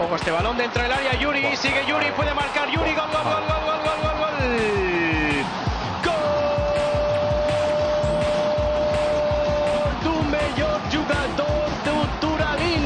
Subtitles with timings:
[0.00, 3.42] Ojo este balón dentro del área, Yuri, sigue Yuri, puede marcar Yuri, gol, gol, gol,
[3.48, 4.32] gol, gol, gol, gol, gol.
[10.04, 12.84] Gol millor jugador d'Uturalín.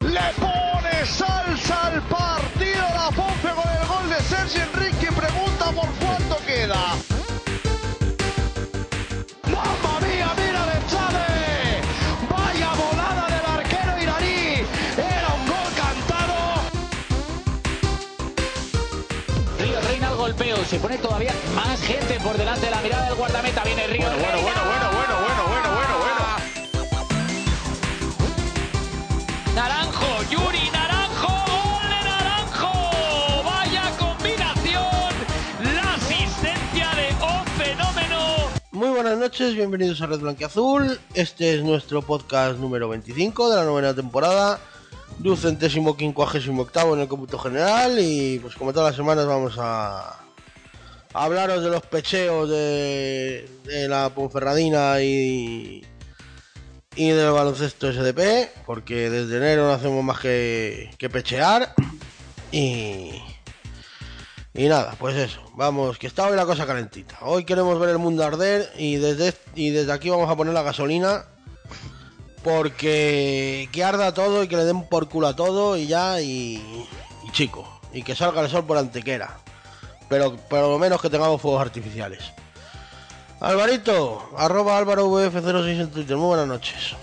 [0.00, 5.88] Le pone salsa al partido la Ponce con el gol de Sergio Enrique pregunta por
[5.94, 6.35] cuánto
[20.66, 23.62] se pone todavía más gente por delante de la mirada del guardameta.
[23.62, 24.08] Viene Río.
[24.08, 24.62] Bueno, bueno, reina.
[24.64, 26.16] bueno, bueno, bueno, bueno, bueno, bueno,
[29.54, 32.72] Naranjo, Yuri, Naranjo, gol de Naranjo.
[33.44, 35.14] Vaya combinación.
[35.72, 38.18] La asistencia de un fenómeno.
[38.72, 40.98] Muy buenas noches, bienvenidos a Red Blanquiazul.
[41.14, 44.58] Este es nuestro podcast número 25 de la novena temporada,
[45.18, 48.00] ducentésimo quincuagésimo octavo en el cómputo general.
[48.00, 50.25] Y pues como todas las semanas vamos a
[51.16, 53.48] hablaros de los pecheos de,
[53.88, 55.84] la Ponferradina y,
[56.94, 61.74] y del baloncesto SDP, porque desde enero no hacemos más que, que pechear.
[62.52, 63.12] Y,
[64.54, 67.16] y nada, pues eso, vamos, que está hoy la cosa calentita.
[67.22, 70.62] Hoy queremos ver el mundo arder y desde, y desde aquí vamos a poner la
[70.62, 71.24] gasolina.
[72.44, 76.62] Porque que arda todo y que le den por culo a todo y ya, y,
[77.26, 79.40] y chico, y que salga el sol por antequera.
[80.08, 82.32] Pero por lo menos que tengamos fuegos artificiales.
[83.40, 86.96] Alvarito, arroba álvaro VF06 en Twitter, muy buenas noches.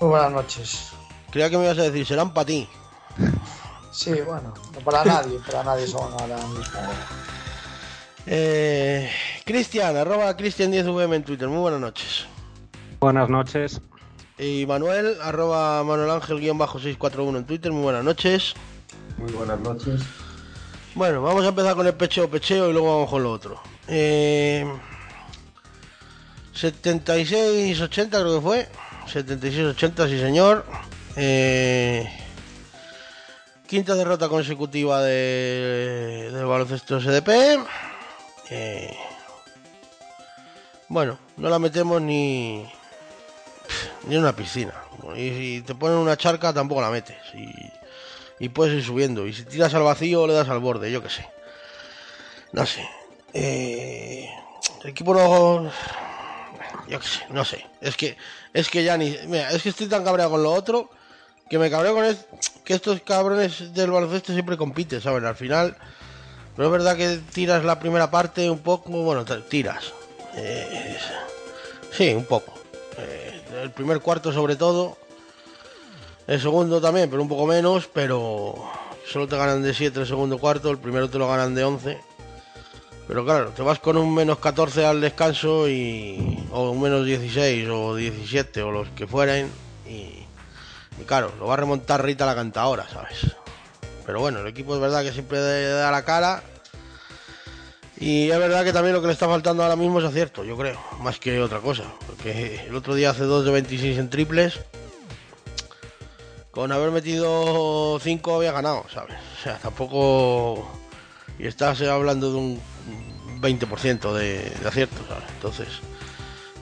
[0.00, 0.90] Muy buenas noches.
[1.30, 2.68] Creía que me ibas a decir, serán para ti.
[3.92, 6.80] Sí, bueno, no para nadie, para nadie son ahora mismo.
[8.26, 9.10] Eh,
[9.44, 12.26] Cristian, arroba Cristian10VM en Twitter, muy buenas noches.
[12.98, 13.80] Buenas noches.
[14.38, 18.54] Y Manuel, arroba Manuel Ángel guion bajo 641 en Twitter, muy buenas noches.
[19.18, 20.02] Muy buenas noches.
[20.94, 23.60] Bueno, vamos a empezar con el pecheo pecheo y luego vamos con lo otro.
[23.88, 24.64] Eh,
[26.54, 28.68] 76-80 creo que fue.
[29.12, 30.64] 76-80, sí señor.
[31.16, 32.08] Eh,
[33.66, 37.58] quinta derrota consecutiva de, del baloncesto SDP.
[38.50, 38.96] Eh,
[40.86, 42.70] bueno, no la metemos ni,
[44.06, 44.74] ni en una piscina.
[45.16, 47.16] Y si te ponen una charca tampoco la metes.
[48.38, 49.26] Y puedes ir subiendo.
[49.26, 51.26] Y si tiras al vacío le das al borde, yo qué sé.
[52.52, 52.88] No sé.
[53.32, 54.28] Eh,
[54.82, 55.70] el equipo no...
[56.88, 57.64] Yo qué sé, no sé.
[57.80, 58.16] Es que,
[58.52, 59.08] es que ya ni...
[59.08, 60.90] Es que estoy tan cabreado con lo otro
[61.48, 62.26] que me cabreo con es,
[62.64, 65.24] que estos cabrones del baloncesto siempre compiten, ¿saben?
[65.24, 65.76] Al final...
[66.56, 68.90] Pero es verdad que tiras la primera parte un poco...
[68.90, 69.92] Bueno, tiras.
[70.36, 70.96] Eh,
[71.90, 72.54] sí, un poco.
[72.96, 74.96] Eh, el primer cuarto sobre todo.
[76.26, 78.54] El segundo también, pero un poco menos, pero
[79.06, 81.98] solo te ganan de 7 el segundo cuarto, el primero te lo ganan de 11.
[83.06, 87.68] Pero claro, te vas con un menos 14 al descanso y o un menos 16
[87.68, 89.50] o 17 o los que fueran
[89.86, 90.24] y,
[90.98, 93.36] y claro, lo va a remontar Rita la cantadora, ¿sabes?
[94.06, 96.42] Pero bueno, el equipo es verdad que siempre da la cara
[98.00, 100.56] y es verdad que también lo que le está faltando ahora mismo es acierto, yo
[100.56, 104.60] creo, más que otra cosa, porque el otro día hace 2 de 26 en triples
[106.54, 109.16] con haber metido 5 había ganado, ¿sabes?
[109.38, 110.66] O sea, tampoco...
[111.38, 112.60] Y estás hablando de un
[113.40, 115.24] 20% de, de acierto, ¿sabes?
[115.34, 115.68] Entonces,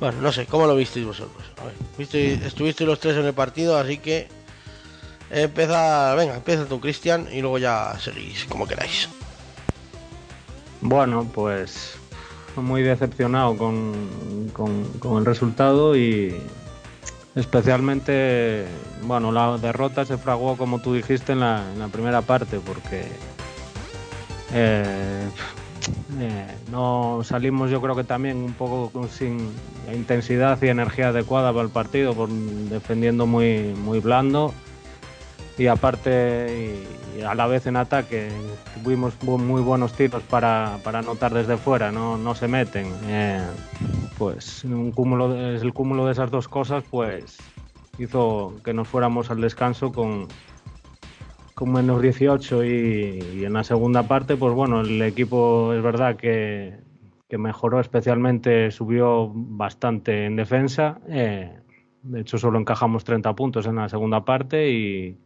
[0.00, 1.42] bueno, no sé, ¿cómo lo visteis vosotros?
[1.60, 4.28] A ver, visteis- estuvisteis los tres en el partido, así que...
[5.30, 9.09] Empieza, venga, empieza tú, Cristian, y luego ya seguís como queráis.
[10.80, 11.94] Bueno, pues
[12.56, 16.38] muy decepcionado con, con- con el resultado y
[17.34, 18.66] especialmente,
[19.03, 23.04] bueno, la derrota se fraguó como tú dijiste en la, primera parte porque
[24.53, 25.28] eh,
[26.21, 29.50] eh, no salimos yo creo que también un poco sin
[29.92, 34.54] intensidad y energía adecuada para el partido, por, defendiendo muy, muy blando.
[35.59, 36.86] Y aparte
[37.18, 38.28] y a la vez en ataque
[38.82, 42.86] tuvimos muy buenos tiros para, para anotar desde fuera, no, no se meten.
[43.06, 43.41] Eh,
[44.18, 47.38] pues un cúmulo de- el cúmulo de esas dos cosas pues
[47.98, 50.26] hizo que nos fuéramos al descanso con,
[51.54, 56.16] con menos 18 y, y en la segunda parte pues bueno, el equipo es verdad
[56.16, 56.78] que,
[57.28, 60.98] que mejoró especialmente, subió bastante en defensa.
[61.08, 61.58] eh,
[62.04, 65.16] de hecho, solo encajamos 30 puntos en la segunda parte y,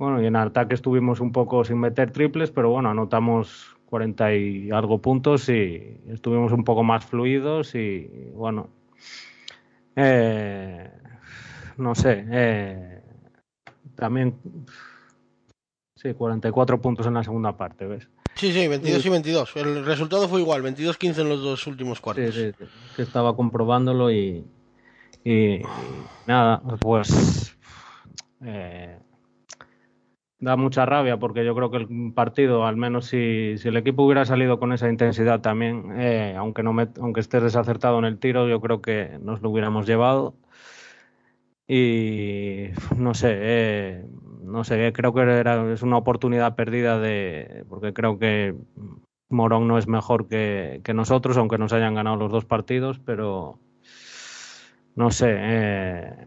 [0.00, 4.70] bueno, y en ataque estuvimos un poco sin meter triples, pero bueno, anotamos 40 y
[4.70, 8.70] algo puntos y estuvimos un poco más fluidos y bueno,
[9.94, 10.90] eh,
[11.76, 13.02] no sé, eh,
[13.94, 14.36] también,
[15.96, 18.08] sí, 44 puntos en la segunda parte, ¿ves?
[18.36, 19.56] Sí, sí, 22 y 22.
[19.56, 22.34] El resultado fue igual, 22-15 en los dos últimos cuartos.
[22.34, 22.64] Sí, sí,
[22.96, 24.46] que estaba comprobándolo y,
[25.24, 25.60] y
[26.26, 27.54] nada, pues
[28.42, 28.98] eh,
[30.40, 34.04] da mucha rabia porque yo creo que el partido, al menos si, si el equipo
[34.04, 38.18] hubiera salido con esa intensidad también, eh, aunque, no me, aunque estés desacertado en el
[38.18, 40.34] tiro, yo creo que nos lo hubiéramos llevado.
[41.68, 44.04] Y no sé, eh,
[44.42, 48.56] no sé, creo que era, es una oportunidad perdida de, porque creo que
[49.28, 53.60] Morón no es mejor que, nosotros, aunque nos hayan ganado los dos partidos, pero
[54.96, 56.26] no sé, eh,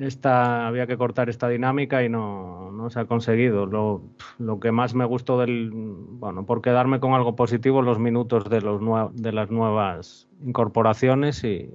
[0.00, 3.66] esta, había que cortar esta dinámica y no, no se ha conseguido.
[3.66, 4.02] Lo,
[4.38, 8.60] lo, que más me gustó del, bueno, por quedarme con algo positivo, los minutos de,
[8.60, 8.80] los
[9.14, 11.70] de las nuevas incorporaciones y,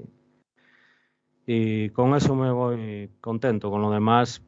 [1.46, 3.70] y con eso me voy contento.
[3.70, 4.42] Con lo demás,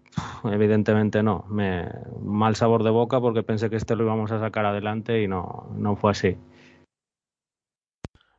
[0.45, 1.45] evidentemente no.
[1.50, 1.88] Me,
[2.21, 5.69] mal sabor de boca porque pensé que este lo íbamos a sacar adelante y no,
[5.75, 6.38] no fue así.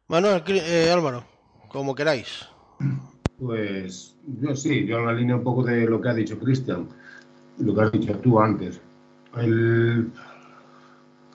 [0.08, 1.24] Manuel, eh, Álvaro,
[1.68, 2.48] como queráis.
[3.40, 6.86] Pues yo sí, yo en la línea un poco de lo que ha dicho Cristian,
[7.58, 8.80] lo que has dicho tú antes.
[9.36, 10.10] El,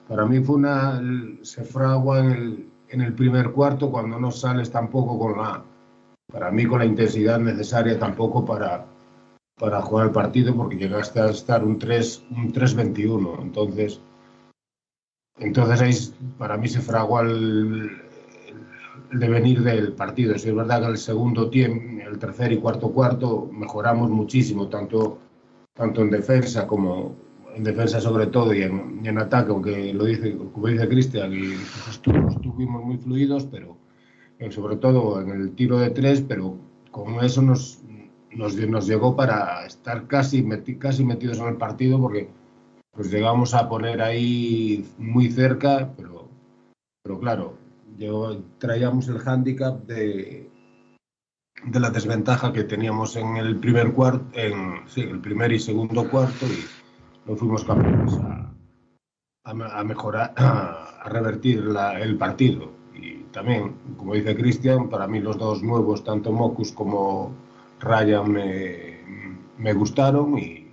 [0.08, 0.98] para mí fue una.
[0.98, 5.64] El, se fragua en el, en el primer cuarto cuando no sales tampoco con la.
[6.32, 8.84] Para mí, con la intensidad necesaria tampoco para,
[9.58, 13.42] para jugar el partido, porque llegaste a estar un 3 un 3-21.
[13.42, 14.00] Entonces,
[15.38, 18.05] entonces ahí para mí se fragua el,
[19.12, 20.34] el devenir del partido.
[20.34, 25.18] Es verdad que el segundo tiempo, el tercer y cuarto cuarto, mejoramos muchísimo, tanto,
[25.74, 27.14] tanto en defensa como
[27.56, 31.32] en defensa sobre todo y en, y en ataque, aunque lo dice, como dice Cristian,
[31.88, 33.78] estuvimos muy fluidos, pero
[34.50, 36.58] sobre todo en el tiro de tres, pero
[36.90, 37.80] con eso nos,
[38.30, 42.28] nos, nos llegó para estar casi, meti, casi metidos en el partido, porque
[42.92, 46.28] pues llegamos a poner ahí muy cerca, pero,
[47.02, 47.54] pero claro,
[47.98, 50.50] yo, traíamos el hándicap de,
[51.64, 56.08] de la desventaja que teníamos en el primer cuarto, en sí, el primer y segundo
[56.08, 56.64] cuarto y
[57.28, 58.52] no fuimos capaces a,
[59.44, 62.72] a, mejorar, a, a revertir la, el partido.
[62.94, 67.34] Y también, como dice Cristian, para mí los dos nuevos, tanto Mocus como
[67.80, 69.00] Ryan, me,
[69.58, 70.72] me gustaron y,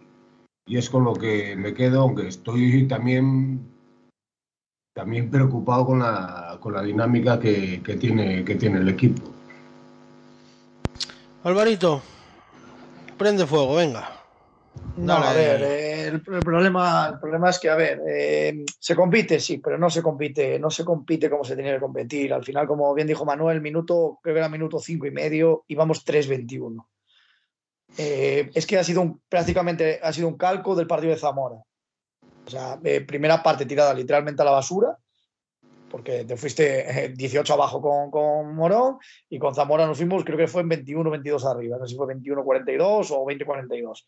[0.65, 3.73] y es con lo que me quedo, aunque estoy también
[4.93, 9.21] también preocupado con la, con la dinámica que, que, tiene, que tiene el equipo.
[11.43, 12.01] Alvarito,
[13.17, 14.09] prende fuego, venga.
[14.95, 18.95] No, a ver, eh, el, el, problema, el problema es que, a ver, eh, se
[18.95, 22.33] compite, sí, pero no se compite, no se compite como se tenía que competir.
[22.33, 26.05] Al final, como bien dijo Manuel, minuto, creo que era minuto cinco y medio, íbamos
[26.05, 26.85] 3-21.
[27.97, 31.57] Eh, es que ha sido un, prácticamente ha sido un calco del partido de Zamora.
[32.45, 34.97] O sea, eh, primera parte tirada literalmente a la basura,
[35.93, 38.97] porque te fuiste 18 abajo con, con, Morón
[39.29, 42.15] y con Zamora nos fuimos, creo que fue en 21-22 arriba, no sé si fue
[42.15, 44.05] 21-42 o 20-42.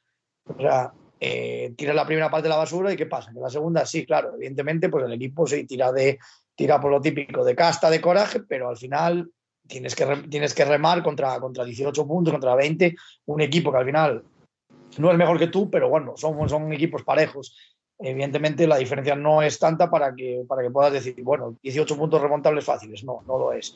[0.47, 3.31] O sea, eh, tiras la primera parte de la basura y ¿qué pasa?
[3.31, 6.17] Que la segunda, sí, claro, evidentemente, pues el equipo sí tira, de,
[6.55, 9.29] tira por lo típico de casta, de coraje, pero al final
[9.67, 12.95] tienes que, tienes que remar contra, contra 18 puntos, contra 20,
[13.25, 14.23] un equipo que al final
[14.97, 17.55] no es mejor que tú, pero bueno, son, son equipos parejos
[17.99, 22.21] evidentemente la diferencia no es tanta para que, para que puedas decir, bueno, 18 puntos
[22.21, 23.03] remontables fáciles.
[23.03, 23.75] No, no lo es.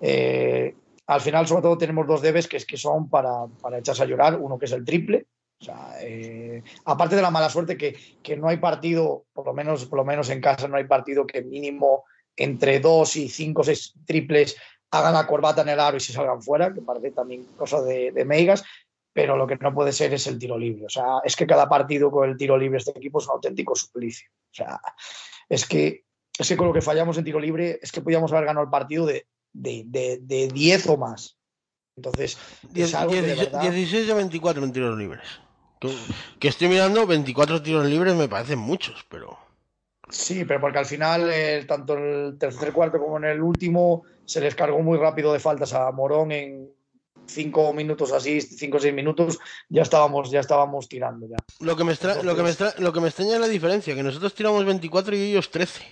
[0.00, 0.74] Eh,
[1.06, 4.06] al final, sobre todo, tenemos dos debes que, es, que son para, para echarse a
[4.06, 4.38] llorar.
[4.40, 5.26] Uno que es el triple.
[5.60, 9.52] O sea, eh, aparte de la mala suerte que, que, no hay partido, por lo,
[9.52, 12.04] menos, por lo menos en casa, no hay partido que mínimo
[12.36, 14.56] entre dos y cinco o seis triples
[14.92, 18.12] hagan la corbata en el aro y se salgan fuera, que parece también cosa de,
[18.12, 18.64] de Meigas
[19.18, 20.86] pero lo que no puede ser es el tiro libre.
[20.86, 23.74] O sea, es que cada partido con el tiro libre este equipo es un auténtico
[23.74, 24.30] suplicio.
[24.52, 24.80] O sea,
[25.48, 26.04] es que,
[26.38, 28.70] es que con lo que fallamos en tiro libre es que podíamos haber ganado el
[28.70, 31.36] partido de, de, de, de 10 o más.
[31.96, 32.38] Entonces,
[32.70, 33.60] 10, 16, verdad...
[33.60, 35.26] 16 de 24 en tiros libres.
[35.80, 35.92] Que,
[36.38, 39.36] que estoy mirando, 24 tiros libres me parecen muchos, pero...
[40.10, 44.04] Sí, pero porque al final, eh, tanto en el tercer cuarto como en el último,
[44.24, 46.77] se les cargó muy rápido de faltas a Morón en,
[47.28, 51.36] cinco minutos así, cinco o seis minutos, ya estábamos, ya estábamos tirando ya.
[51.60, 54.02] Lo que me extra, lo que me lo que me extraña es la diferencia, que
[54.02, 55.84] nosotros tiramos 24 y ellos 13.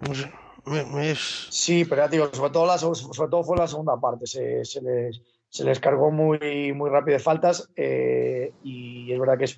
[0.00, 0.32] No sé,
[0.66, 1.48] me, me es...
[1.50, 4.82] Sí, pero ya digo, sobre todo, la, sobre todo fue la segunda parte, se, se,
[4.82, 9.56] les, se les cargó muy, muy rápido de faltas eh, y es verdad que es...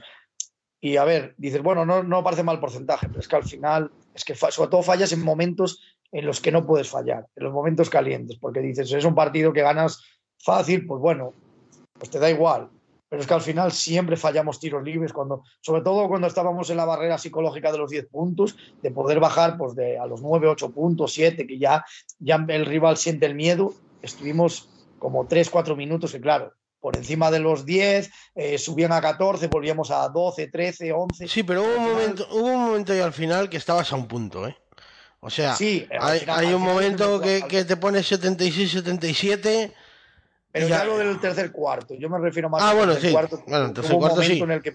[0.80, 3.90] Y a ver, dices, bueno, no, no parece mal porcentaje, pero es que al final,
[4.14, 5.80] es que sobre todo fallas en momentos
[6.12, 9.52] en los que no puedes fallar, en los momentos calientes, porque dices, es un partido
[9.52, 10.00] que ganas
[10.44, 11.32] fácil, pues bueno,
[11.98, 12.68] pues te da igual.
[13.08, 16.76] pero es que al final siempre fallamos tiros libres, cuando, sobre todo cuando estábamos en
[16.78, 20.48] la barrera psicológica de los 10 puntos, de poder bajar pues, de, a los 9,
[20.48, 21.84] 8 puntos, 7, que ya,
[22.18, 23.72] ya el rival siente el miedo.
[24.02, 29.00] Estuvimos como 3, 4 minutos, que claro, por encima de los 10, eh, subían a
[29.00, 31.28] 14, volvíamos a 12, 13, 11.
[31.28, 34.08] Sí, pero hubo un, momento, hubo un momento ahí al final que estabas a un
[34.08, 34.56] punto, ¿eh?
[35.20, 39.72] O sea, Sí, hay, final- hay un momento que, que te pones 76, 77.
[40.54, 43.08] Pero ya ya- lo del tercer cuarto, yo me refiero más Ah, al bueno, tercer
[43.10, 43.14] sí.
[43.14, 43.42] cuarto.
[43.46, 44.42] Bueno, el Hubo tercer un cuarto momento sí.
[44.42, 44.74] en el que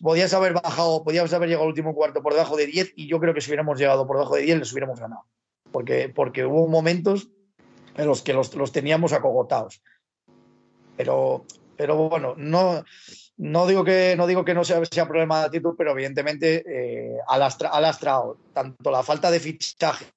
[0.00, 3.20] podías haber bajado, podías haber llegado al último cuarto por debajo de 10 y yo
[3.20, 5.24] creo que si hubiéramos llegado por debajo de 10 les hubiéramos ganado.
[5.70, 7.28] Porque, porque hubo momentos
[7.96, 9.82] en los que los, los teníamos acogotados.
[10.96, 11.44] Pero,
[11.76, 12.84] pero bueno, no,
[13.36, 17.18] no, digo que, no digo que no sea, sea problema de actitud, pero evidentemente eh,
[17.26, 20.08] ha, lastra- ha lastrado tanto la falta de fichajes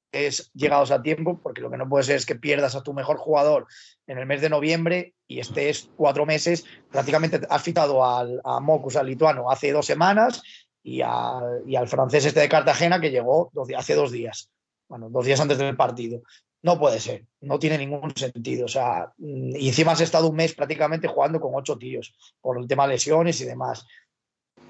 [0.53, 3.17] llegados a tiempo, porque lo que no puede ser es que pierdas a tu mejor
[3.17, 3.67] jugador
[4.07, 8.95] en el mes de noviembre y estés cuatro meses, prácticamente has fichado al, a Mocus,
[8.95, 10.41] al lituano, hace dos semanas
[10.83, 14.49] y, al- y al francés este de Cartagena que llegó dos hace dos días,
[14.87, 16.21] bueno, dos días antes del partido.
[16.61, 18.65] No puede ser, no tiene ningún sentido.
[18.65, 22.57] O sea, mm, y encima has estado un mes prácticamente jugando con ocho tíos por
[22.57, 23.85] el tema lesiones y demás.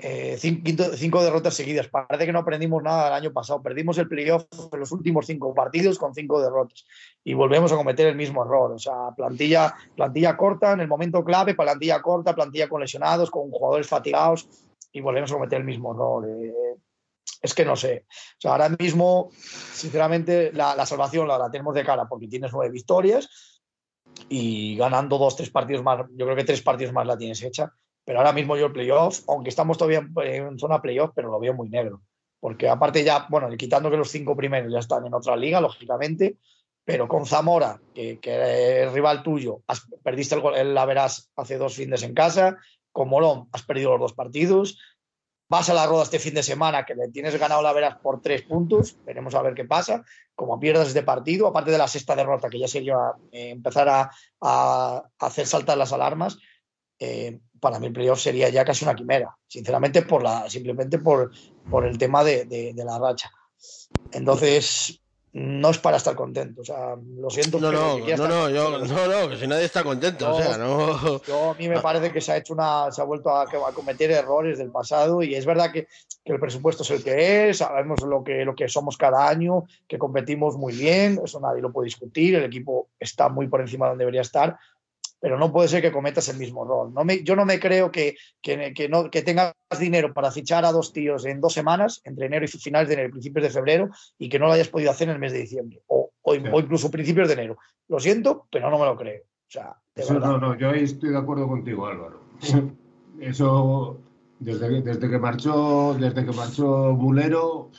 [0.06, 1.88] Eh, cin- quinto- cinco derrotas seguidas.
[1.88, 3.62] Parece que no aprendimos nada del año pasado.
[3.62, 6.86] Perdimos el playoff en los últimos cinco partidos con cinco derrotas
[7.24, 8.74] y volvemos a cometer el mismo error.
[8.74, 13.50] O sea, plantilla, plantilla corta en el momento clave, plantilla corta, plantilla con lesionados, con
[13.50, 14.50] jugadores fatigados
[14.92, 16.28] y volvemos a cometer el mismo error.
[16.30, 16.54] Eh,
[17.42, 18.06] es que no sé.
[18.10, 22.52] O sea, ahora mismo, sinceramente, la, la salvación la, la tenemos de cara porque tienes
[22.52, 23.62] nueve victorias
[24.28, 27.72] y ganando dos, tres partidos más, yo creo que tres partidos más la tienes hecha.
[28.06, 31.54] Pero ahora mismo yo el playoff, aunque estamos todavía en, zona playoff, pero lo veo
[31.54, 32.02] muy negro.
[32.40, 36.38] Porque aparte ya, bueno, quitando que los cinco primeros ya están en otra liga, lógicamente,
[36.84, 41.58] pero con Zamora, que, que es rival tuyo, has, perdiste el, gol- la verás hace
[41.58, 42.58] dos fines en casa,
[42.92, 44.78] con Morón has perdido los dos partidos,
[45.50, 48.22] vas a la roda este fin de semana que le tienes ganado la veras por
[48.22, 50.04] tres puntos, veremos a ver qué pasa,
[50.36, 52.98] como pierdas este partido, aparte de la sexta derrota que ya sería
[53.32, 56.38] eh, empezar a, a hacer saltar las alarmas,
[57.00, 61.32] eh, para mí el playoff sería ya casi una quimera, sinceramente por la, simplemente por,
[61.70, 63.32] por el tema de, de- de la racha.
[64.12, 65.00] Entonces,
[65.36, 67.60] no es para estar contento, o sea, lo siento.
[67.60, 70.58] No, no, no, estar no, yo, no, no, que si nadie está contento, o sea,
[70.60, 71.24] no.
[71.26, 73.74] yo a mí me parece que se ha hecho una, se ha vuelto a, a
[73.74, 75.88] cometer errores del pasado y es verdad que,
[76.24, 79.64] que el presupuesto es el que es, sabemos lo que, lo que somos cada año,
[79.88, 83.88] que competimos muy bien, eso nadie lo puede discutir, el equipo está muy por encima
[83.88, 84.60] de donde debería estar,
[85.24, 86.92] pero no puede ser que cometas el mismo error.
[86.92, 90.66] No me, yo no me creo que, que, que no, que tengas dinero para fichar
[90.66, 93.90] a dos tíos en dos semanas, entre enero y finales de enero principios de febrero,
[94.20, 96.60] y que no lo hayas podido hacer en el mes de diciembre, o, o, o
[96.60, 97.58] incluso principios de enero.
[97.88, 99.22] Lo siento, pero no me lo creo.
[99.22, 102.20] O sea, Eso no, no, yo ahí estoy de acuerdo contigo, Álvaro.
[103.22, 104.02] Eso,
[104.40, 107.72] desde, desde que marchó, desde que marchó Mulero,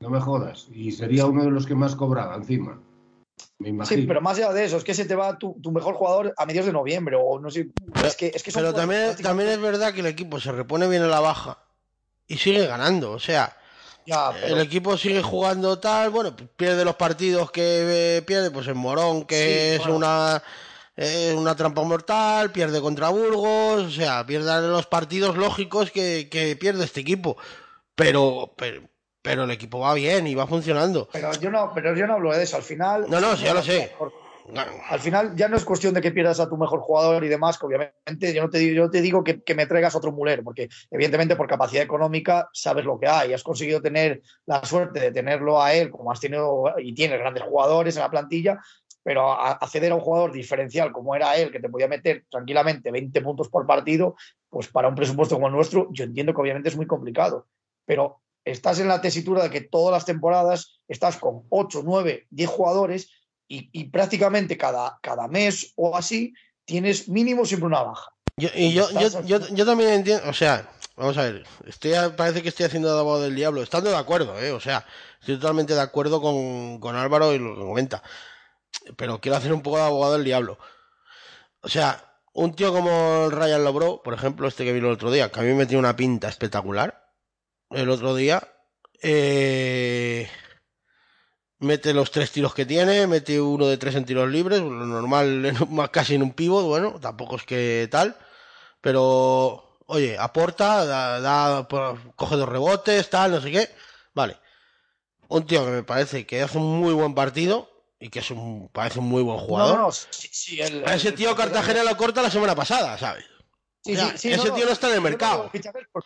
[0.00, 0.68] no me jodas.
[0.70, 2.78] Y sería uno de los que más cobraba encima.
[3.58, 4.02] Me imagino.
[4.02, 6.34] Sí, pero más allá de eso, es que se te va tu, tu mejor jugador
[6.36, 7.68] a mediados de noviembre, o no sé.
[8.04, 10.86] Es que, es que Pero también, prácticamente- también es verdad que el equipo se repone
[10.88, 11.58] bien a la baja
[12.26, 13.12] y sigue ganando.
[13.12, 13.56] O sea,
[14.06, 18.68] Ya, pero- el equipo sigue jugando tal, bueno, pierde los partidos que eh, pierde, pues
[18.68, 19.96] en Morón, que Sí, es bueno.
[19.96, 20.42] una
[20.98, 26.56] eh, una trampa mortal, pierde contra Burgos, o sea, pierde los partidos lógicos que, que
[26.56, 27.36] pierde este equipo.
[27.94, 28.82] Pero, pero,
[29.26, 31.08] pero el equipo va bien y va funcionando.
[31.12, 32.56] pero yo no, pero yo no hablo de eso.
[32.56, 33.06] Al final.
[33.08, 33.92] No, no, ya lo sé.
[34.90, 37.58] Al final ya no es cuestión de que pierdas a tu mejor jugador y demás,
[37.58, 40.44] que obviamente yo no te digo, yo te digo que, que me traigas otro mulero,
[40.44, 43.32] porque evidentemente por capacidad económica sabes lo que hay.
[43.32, 47.42] Has conseguido tener la suerte de tenerlo a él, como has tenido y tienes grandes
[47.42, 48.60] jugadores en la plantilla,
[49.02, 52.92] pero a- acceder a un jugador diferencial como era él, que te podía meter tranquilamente
[52.92, 54.14] 20 puntos por partido,
[54.48, 57.48] pues para un presupuesto como el nuestro, yo entiendo que obviamente es muy complicado.
[57.84, 62.48] Pero estás en la tesitura de que todas las temporadas estás con 8, 9, 10
[62.48, 63.10] jugadores
[63.48, 66.32] y, y prácticamente cada, cada mes o así
[66.64, 68.10] tienes mínimo siempre una baja.
[68.36, 72.42] Yo, y yo, yo, yo, yo también entiendo, o sea, vamos a ver, estoy, parece
[72.42, 74.52] que estoy haciendo de abogado del diablo, estando de acuerdo, ¿eh?
[74.52, 74.86] o sea,
[75.20, 78.02] estoy totalmente de acuerdo con, con Álvaro y lo que comenta,
[78.96, 80.58] pero quiero hacer un poco de abogado del diablo.
[81.62, 85.32] O sea, un tío como Ryan Lobro, por ejemplo, este que vino el otro día,
[85.32, 87.05] que a mí me tiene una pinta espectacular,
[87.70, 88.46] el otro día,
[89.02, 90.28] eh,
[91.58, 95.52] mete los tres tiros que tiene, mete uno de tres en tiros libres, lo normal
[95.92, 98.16] casi en un pivot, bueno, tampoco es que tal,
[98.80, 103.70] pero oye, aporta, da, da- po- coge dos rebotes, tal, no sé qué,
[104.14, 104.36] vale.
[105.28, 107.68] Un tío que me parece que hace un muy buen partido
[107.98, 109.76] y que es un, parece un muy buen jugador.
[109.76, 113.24] No, no, sí, sí, el- A ese tío Cartagena lo corta la semana pasada, ¿sabes?
[113.92, 115.50] O sea, ese tío no está en el mercado.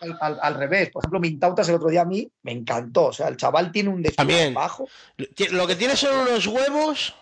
[0.01, 3.07] Al, al, al, revés, por ejemplo, Mintautas el otro día a mí me encantó.
[3.07, 4.89] O sea, el chaval tiene un despliegue bajo.
[5.51, 7.15] Lo que tiene son unos huevos,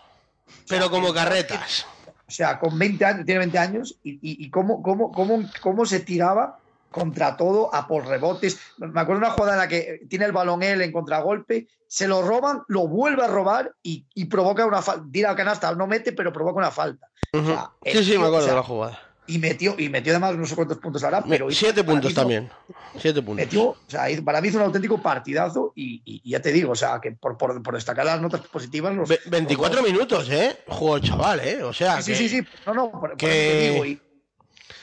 [0.67, 1.85] pero o sea, como carretas.
[2.27, 5.85] O sea, con 20 años, tiene 20 años y, y, y cómo, cómo, cómo, cómo
[5.85, 6.59] se tiraba
[6.91, 8.59] contra todo, a por rebotes.
[8.77, 12.21] Me acuerdo una jugada en la que tiene el balón él en contragolpe, se lo
[12.21, 15.05] roban, lo vuelve a robar y, y provoca una falta.
[15.11, 17.07] Tira al canasta, no mete, pero provoca una falta.
[17.33, 17.41] Uh -huh.
[17.41, 19.08] o sea, sí, sí, tío, me acuerdo o sea, de la jugada.
[19.29, 21.51] Y metió, y metió además no sé cuántos puntos ahora, pero.
[21.51, 22.49] Siete puntos también.
[22.97, 23.45] Siete puntos.
[23.45, 26.71] Metió, o sea, para mí hizo un auténtico partidazo y, y, y ya te digo,
[26.71, 28.95] o sea, que por, por, por destacar las notas positivas.
[28.95, 30.57] Los, 24 los minutos, ¿eh?
[30.67, 31.61] El chaval, ¿eh?
[31.61, 32.01] O sea.
[32.01, 32.41] Sí, que, sí, sí.
[32.65, 33.71] No, no, por, que...
[33.71, 34.01] digo, y,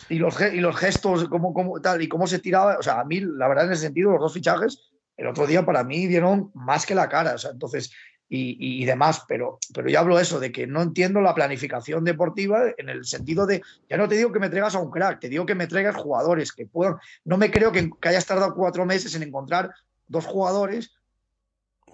[0.08, 2.76] y los, y los gestos, cómo, cómo, tal, y cómo se tiraba.
[2.78, 5.66] O sea, a mí, la verdad, en ese sentido, los dos fichajes, el otro día
[5.66, 7.34] para mí dieron más que la cara.
[7.34, 7.90] O sea, entonces,
[8.28, 12.64] y, y, demás, pero, pero yo hablo eso, de que no entiendo la planificación deportiva
[12.76, 15.28] en el sentido de, ya no te digo que me traigas a un crack, te
[15.28, 18.84] digo que me traigas jugadores que puedan, no me creo que, que hayas tardado cuatro
[18.84, 19.70] meses en encontrar
[20.08, 20.90] dos jugadores.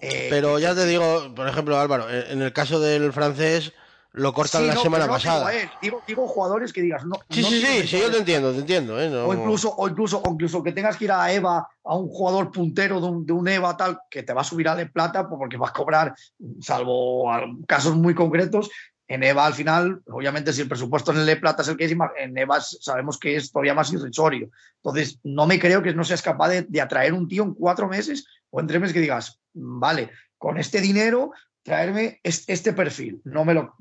[0.01, 3.73] Eh, pero ya te digo, por ejemplo, Álvaro, en el caso del francés,
[4.13, 5.49] lo cortan sí, la no, semana no pasada.
[5.49, 7.15] Digo, digo, digo, jugadores que digas, no.
[7.29, 9.01] Sí, no sí, sí, sí, yo te entiendo, te entiendo.
[9.01, 9.09] ¿eh?
[9.15, 12.51] O, incluso, o, incluso, o incluso que tengas que ir a Eva, a un jugador
[12.51, 15.27] puntero de un, de un Eva tal, que te va a subir a de plata
[15.27, 16.15] porque vas a cobrar,
[16.61, 17.25] salvo
[17.67, 18.69] casos muy concretos.
[19.05, 21.85] En EVA, al final, obviamente, si el presupuesto en el de plata es el que
[21.85, 24.49] es, en EVA sabemos que es todavía más irrisorio.
[24.77, 27.89] Entonces, no me creo que no seas capaz de, de atraer un tío en cuatro
[27.89, 31.31] meses o en tres meses que digas, vale, con este dinero
[31.63, 33.21] traerme este perfil.
[33.23, 33.73] No me lo.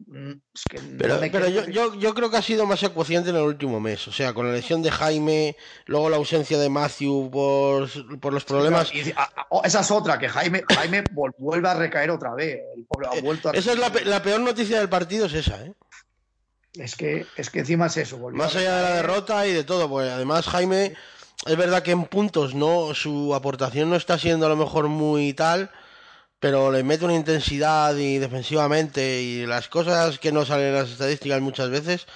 [0.55, 3.31] Es que pero no me pero yo, yo, yo, creo que ha sido más ecuociente
[3.31, 4.07] en el último mes.
[4.09, 8.45] O sea, con la lesión de Jaime, luego la ausencia de Matthew por, por los
[8.45, 8.89] problemas.
[8.89, 12.61] Sí, y, a, a, esa es otra, que Jaime, Jaime vuelve a recaer otra vez.
[12.77, 15.65] El pobre ha vuelto a esa es la, la, peor noticia del partido, es esa,
[15.65, 15.75] ¿eh?
[16.75, 18.19] Es que, es que encima es eso.
[18.31, 20.95] Más allá de la derrota y de todo, pues además Jaime,
[21.45, 25.35] es verdad que en puntos no su aportación no está siendo a lo mejor muy
[25.35, 25.71] tal
[26.43, 30.91] pero le mete una intensidad y defensivamente y las cosas que no salen en las
[30.91, 32.09] estadísticas muchas veces,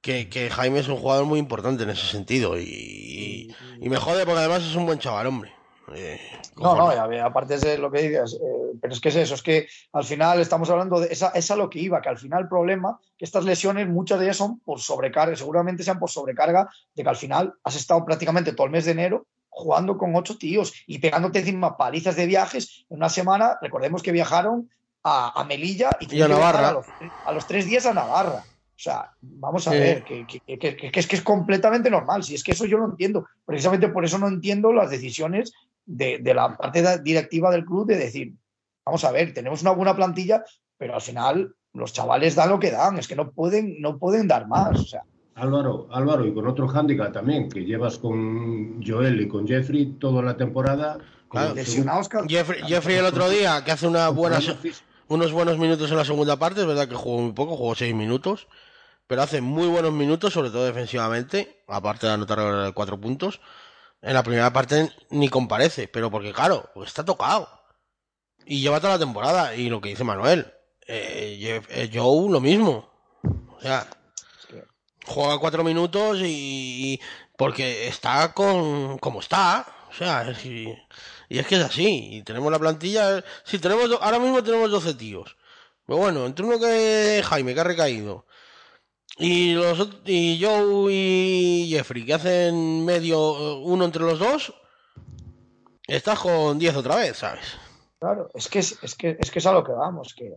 [0.00, 3.98] que, que Jaime es un jugador muy importante en ese sentido y, y, y, me
[3.98, 5.52] jode porque además es un buen chaval, hombre.
[5.94, 6.18] Eh,
[6.56, 9.42] no, no, ya, aparte de lo que digas, eh, pero es que es eso, es
[9.42, 12.48] que al final estamos hablando de esa, esa lo que iba, que al final el
[12.48, 17.02] problema, que estas lesiones muchas de ellas son por sobrecarga, seguramente sean por sobrecarga, de
[17.02, 19.26] que al final has estado prácticamente todo el mes de enero
[19.58, 23.58] jugando con ocho tíos y pegándote encima palizas de viajes en una semana.
[23.60, 24.70] Recordemos que viajaron
[25.02, 26.68] a, a Melilla y, y a Navarra.
[26.68, 26.86] A los,
[27.26, 28.44] a los, tres días a Navarra.
[28.44, 29.78] O sea, vamos a sí.
[29.78, 32.22] ver, que, que, que, que, es que es completamente normal.
[32.22, 33.26] Si es que eso yo lo entiendo.
[33.44, 35.52] Precisamente por eso no entiendo las decisiones
[35.84, 38.34] de, de la parte directiva del club de decir,
[38.86, 40.44] vamos a ver, tenemos una buena plantilla,
[40.76, 42.96] pero al final los chavales dan lo que dan.
[42.96, 44.78] Es que no pueden, no pueden dar más.
[44.78, 45.02] O sea,
[45.38, 50.22] Álvaro, Álvaro, y con otro hándicap también, que llevas con Joel y con Jeffrey toda
[50.22, 50.98] la temporada.
[51.28, 54.38] Claro, lesionados, Jeffrey, Jeffrey, el otro día, que hace una buena,
[55.08, 57.94] unos buenos minutos en la segunda parte, es verdad que jugó muy poco, jugó seis
[57.94, 58.48] minutos,
[59.06, 63.40] pero hace muy buenos minutos, sobre todo defensivamente, aparte de anotar cuatro puntos.
[64.00, 67.48] En la primera parte ni comparece, pero porque claro, pues está tocado.
[68.46, 70.52] Y lleva toda la temporada, y lo que dice Manuel,
[70.86, 72.88] eh, Jeff, eh, Joe lo mismo.
[73.56, 73.86] O sea,
[75.08, 77.00] juega cuatro minutos y
[77.36, 80.76] porque está con como está o sea y,
[81.28, 85.36] es que es así y tenemos la plantilla sí tenemos ahora mismo tenemos 12 tíos.
[85.86, 88.26] Pero bueno entre uno que Jaime que ha recaído
[89.16, 94.54] y los y Joe y Jeffrey que hacen medio uno entre los dos
[95.86, 97.56] estás con 10 otra vez sabes
[97.98, 100.36] claro es que es, es que es que es a lo que vamos que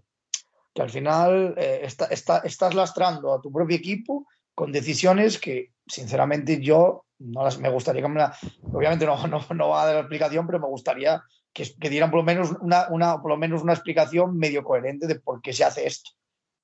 [0.74, 5.72] que al final eh, está, está, estás lastrando a tu propio equipo con decisiones que,
[5.88, 9.86] sinceramente, yo no las me gustaría que me la, obviamente no, no, no, va a
[9.86, 13.32] dar la explicación, pero me gustaría que, que dieran por lo menos una, una, por
[13.32, 16.12] lo menos una explicación medio coherente de por qué se hace esto.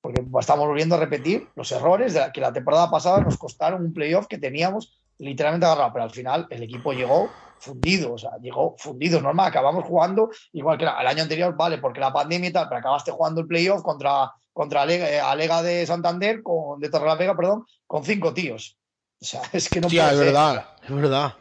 [0.02, 3.84] Porque estamos volviendo a repetir los errores de la que la temporada pasada nos costaron
[3.84, 8.32] un playoff que teníamos literalmente agarrado, pero al final el equipo llegó fundido, o sea,
[8.42, 12.54] llegó fundido, normal, acabamos jugando igual que el año anterior, vale, porque la pandemia y
[12.54, 17.38] tal, pero acabaste jugando el playoff contra contra Alega, Alega de Santander, con, de Torrelavega,
[17.38, 18.76] perdón, con cinco tíos.
[19.22, 20.26] O sea, es que no sí, puede es ser.
[20.26, 21.34] verdad, es verdad.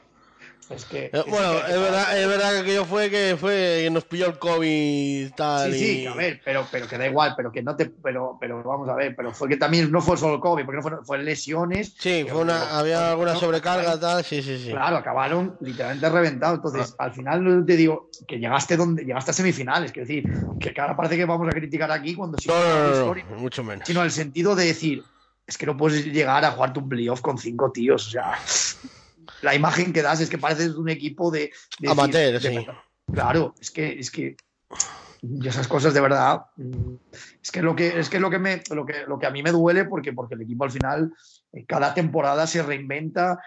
[0.68, 3.82] Es que, eh, bueno, es, que, es, verdad, es verdad que aquello fue que fue
[3.84, 5.72] que nos pilló el COVID tal.
[5.72, 8.64] Sí, sí, a ver, pero, pero que da igual, pero que no te, pero, pero
[8.64, 11.04] vamos a ver, pero fue que también no fue solo el COVID, porque no fue,
[11.04, 11.94] fue lesiones.
[11.98, 14.70] Sí, fue una, pero, había alguna no, sobrecarga acabaron, tal, sí, sí, sí.
[14.70, 16.56] Claro, acabaron literalmente reventados.
[16.56, 17.04] Entonces, ah.
[17.04, 20.24] al final te digo que llegaste donde, llegaste a semifinales, es decir,
[20.58, 23.62] que ahora parece que vamos a criticar aquí cuando sí, no, no, no, no, mucho
[23.62, 23.86] menos.
[23.86, 25.04] Sino el sentido de decir,
[25.46, 28.08] es que no puedes llegar a jugarte un playoff con cinco tíos.
[28.08, 28.36] O sea,
[29.46, 31.50] la imagen que das es que pareces un equipo de.
[31.78, 32.66] de Amateur, de- sí.
[33.12, 34.36] Claro, es que, es que.
[35.22, 36.42] Y esas cosas de verdad.
[36.56, 36.94] mm,
[37.42, 39.42] Es que lo que, es que lo que me, lo que, lo que a mí
[39.42, 41.12] me duele, porque, porque el equipo al final,
[41.52, 43.38] eh, cada temporada se reinventa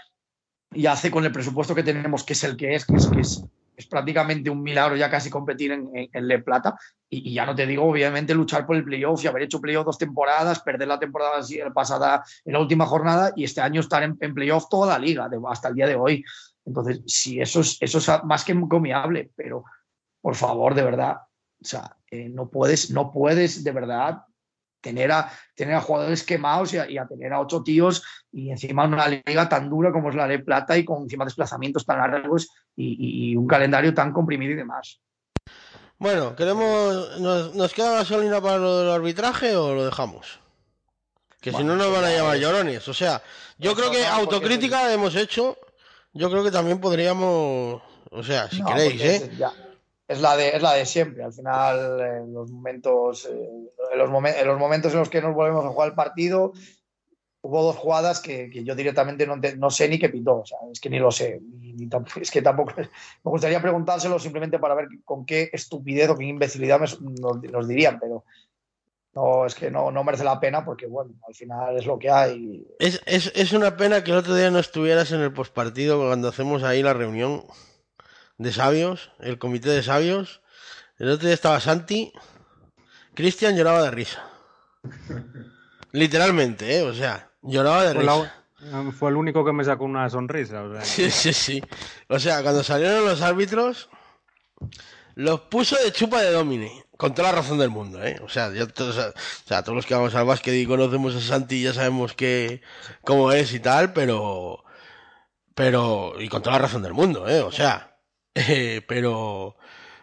[0.73, 3.21] y hace con el presupuesto que tenemos, que es el que es, que es, que
[3.21, 3.43] es,
[3.79, 6.77] es prácticamente un milagro ya casi competir en, en, en Le Plata.
[7.09, 9.97] Y, ya no te digo, obviamente, luchar por el playoff y haber hecho playoff dos
[9.97, 11.39] temporadas, perder la temporada
[11.73, 15.29] pasada en la última jornada y este año estar en, en playoff toda la liga,
[15.49, 16.25] hasta el día de hoy.
[16.65, 19.63] Entonces, sí, eso es, eso es más que encomiable, pero
[20.21, 21.15] por favor, de verdad,
[21.61, 24.23] o sea, eh, no puedes, no puedes de verdad
[24.81, 28.49] tener a, tener a jugadores quemados y a, y a tener a ocho tíos y
[28.51, 31.99] encima una liga tan dura como es la de plata y con encima desplazamientos tan
[31.99, 35.01] largos y, un calendario tan comprimido y demás.
[35.97, 37.19] Bueno, queremos.
[37.19, 40.39] ¿Nos, nos queda gasolina para lo del arbitraje o lo dejamos?
[41.41, 42.87] Que si no nos van a llamar es- llorones.
[42.87, 43.21] O sea,
[43.57, 45.57] yo creo que autocrítica hemos hecho.
[46.13, 47.81] Yo creo que también podríamos.
[48.11, 49.31] O sea, si No, queréis, ¿eh?
[49.37, 49.51] Ya,
[50.09, 51.23] es la de, es la de siempre.
[51.23, 53.49] Al final, en los momentos, eh,
[53.93, 56.51] en, los momen- en los momentos en los que nos volvemos a jugar el partido,
[57.41, 60.39] hubo dos jugadas que, que yo directamente no, no sé ni qué pitó.
[60.41, 61.39] O sea, es que ni lo sé.
[61.41, 61.87] Ni- ni
[62.21, 62.73] es que tampoco.
[63.23, 67.67] Me gustaría preguntárselo simplemente para ver con qué estupidez o qué imbecilidad me- nos, nos
[67.67, 68.25] dirían, pero
[69.13, 72.09] no, es que no, no merece la pena porque, bueno, al final es lo que
[72.09, 72.65] hay.
[72.79, 76.27] Es, es, es una pena que el otro día no estuvieras en el postpartido cuando
[76.29, 77.43] hacemos ahí la reunión
[78.39, 80.41] de sabios, el comité de sabios.
[80.97, 82.11] El otro día estaba Santi.
[83.13, 84.23] Cristian lloraba de risa.
[85.91, 86.83] Literalmente, ¿eh?
[86.83, 88.33] O sea, lloraba de Fue, risa.
[88.61, 90.63] la- fue el único que me sacó una sonrisa.
[90.63, 91.63] o sea, Sí, sí, sí.
[92.07, 93.89] O sea, cuando salieron los árbitros,
[95.15, 96.85] los puso de chupa de Domine.
[96.97, 98.19] Con toda la razón del mundo, ¿eh?
[98.23, 99.13] O sea, ya todos, o
[99.45, 102.61] sea, todos los que vamos al básquet y conocemos a Santi ya sabemos que
[103.05, 104.65] cómo es y tal, pero.
[105.55, 106.13] Pero.
[106.19, 107.39] Y con toda la razón del mundo, ¿eh?
[107.41, 107.88] O sea.
[108.87, 109.55] pero.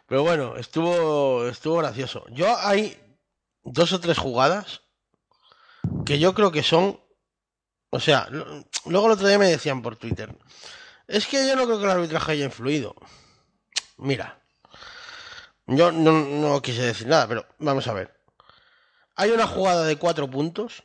[0.07, 1.47] Pero bueno, estuvo.
[1.47, 2.25] Estuvo gracioso.
[2.31, 2.97] Yo hay
[3.65, 4.83] dos o tres jugadas
[6.05, 7.01] que yo creo que son.
[7.91, 10.37] O sea, luego el otro día me decían por Twitter.
[11.07, 12.97] Es que yo no creo que el arbitraje haya influido.
[13.97, 14.43] Mira,
[15.67, 18.21] yo no, no quise decir nada, pero vamos a ver.
[19.15, 20.83] Hay una jugada de cuatro puntos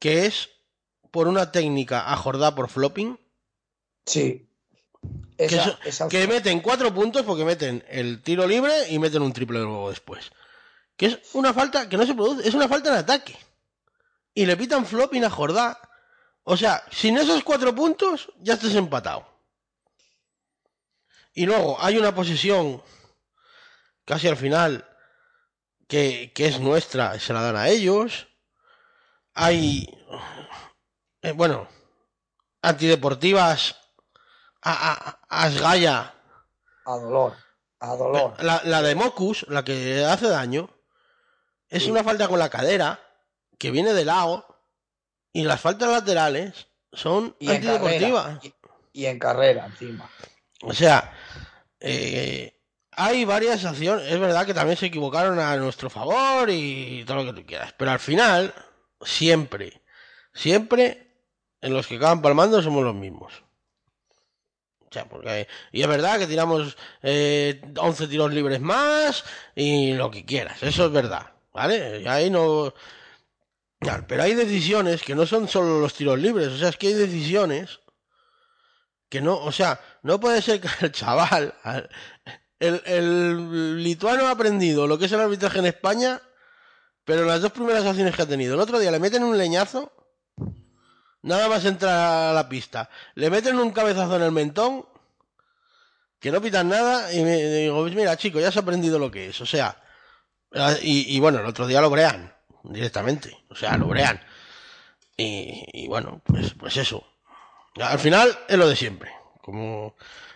[0.00, 0.48] que es
[1.10, 3.18] por una técnica a por flopping,
[4.06, 4.47] Sí.
[5.36, 9.22] Que, Esa- eso- esa- que meten cuatro puntos porque meten el tiro libre y meten
[9.22, 10.30] un triple luego después.
[10.96, 13.38] Que es una falta que no se produce, es una falta en ataque.
[14.34, 15.80] Y le pitan flopping a Jordá.
[16.42, 19.26] O sea, sin esos cuatro puntos ya estás empatado.
[21.34, 22.82] Y luego hay una posesión
[24.04, 24.88] casi al final
[25.86, 28.26] que, que es nuestra y se la dan a ellos.
[29.34, 29.86] Hay,
[31.22, 31.68] eh, bueno,
[32.62, 33.76] antideportivas
[34.62, 36.14] a, a, a Asgaya,
[36.84, 37.34] a dolor,
[37.80, 38.42] a dolor.
[38.42, 40.70] la, la de Mocus, la que hace daño,
[41.68, 41.90] es Sí.
[41.90, 42.98] una falta con la cadera
[43.58, 44.46] que viene de lado
[45.32, 48.24] y las faltas laterales son Y en antideportivas.
[48.24, 48.40] carrera.
[48.92, 50.10] Y, y en carrera, encima.
[50.62, 51.12] O sea,
[51.80, 52.60] eh,
[52.92, 54.10] hay varias acciones.
[54.10, 57.72] Es verdad que también se equivocaron a nuestro favor y todo lo que tú quieras.
[57.76, 58.52] Pero al final,
[59.02, 59.82] siempre,
[60.32, 61.14] siempre,
[61.60, 63.32] en los que acaban palmando somos los mismos.
[64.90, 69.24] O sea, porque, y es verdad que tiramos eh, 11 tiros libres más
[69.54, 70.62] y lo que quieras.
[70.62, 71.32] Eso es verdad.
[71.52, 72.08] ¿Vale?
[72.08, 72.72] Ahí no.
[74.06, 76.48] Pero hay decisiones que no son solo los tiros libres.
[76.48, 77.80] O sea, es que hay decisiones
[79.08, 81.88] que no, o sea, no puede ser que el chaval, al-
[82.60, 86.20] el, lituano ha aprendido lo que es el arbitraje en España,
[87.04, 89.92] pero las dos primeras acciones que ha tenido, el otro día le meten un leñazo,
[91.22, 94.86] nada más entrar a la pista, le meten un cabezazo en el mentón,
[96.20, 99.28] que no pitan nada, y me digo, pues mira, chico, ya has aprendido lo que
[99.28, 99.80] es, o sea,
[100.82, 104.20] y, y bueno, el otro día lo brean, directamente, o sea, lo brean.
[105.16, 107.04] Y, y bueno, pues, pues eso.
[107.80, 109.94] Al final es lo de siempre, como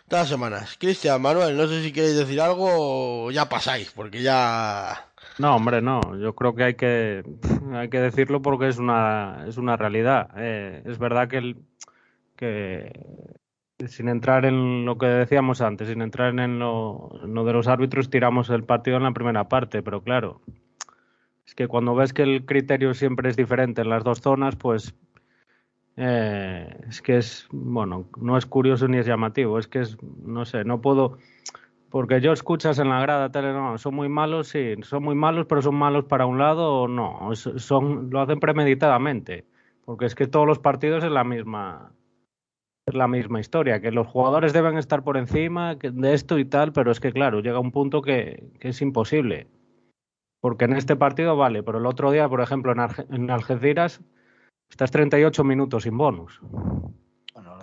[0.08, 0.76] todas semanas.
[0.78, 5.11] Cristian, Manuel, no sé si queréis decir algo ya pasáis, porque ya...
[5.42, 6.00] No, hombre, no.
[6.20, 7.24] Yo creo que hay que,
[7.72, 10.30] hay que decirlo porque es una, es una realidad.
[10.36, 11.56] Eh, es verdad que, el,
[12.36, 12.92] que
[13.88, 17.66] sin entrar en lo que decíamos antes, sin entrar en lo, en lo de los
[17.66, 20.42] árbitros, tiramos el partido en la primera parte, pero claro,
[21.44, 24.94] es que cuando ves que el criterio siempre es diferente en las dos zonas, pues
[25.96, 30.44] eh, es que es, bueno, no es curioso ni es llamativo, es que es, no
[30.44, 31.18] sé, no puedo,
[31.92, 35.44] Porque yo escuchas en la grada tele, no, son muy malos, sí, son muy malos,
[35.46, 39.44] pero son malos para un lado o no, son, lo hacen premeditadamente,
[39.84, 41.92] porque es que todos los partidos es la misma,
[42.86, 46.72] es la misma historia, que los jugadores deben estar por encima de esto y tal,
[46.72, 49.48] pero es que claro, llega un punto que, que es imposible.
[50.40, 52.80] Porque en este partido vale, pero el otro día, por ejemplo, en,
[53.14, 54.00] en Algeciras,
[54.70, 56.40] estás 38 minutos sin bonus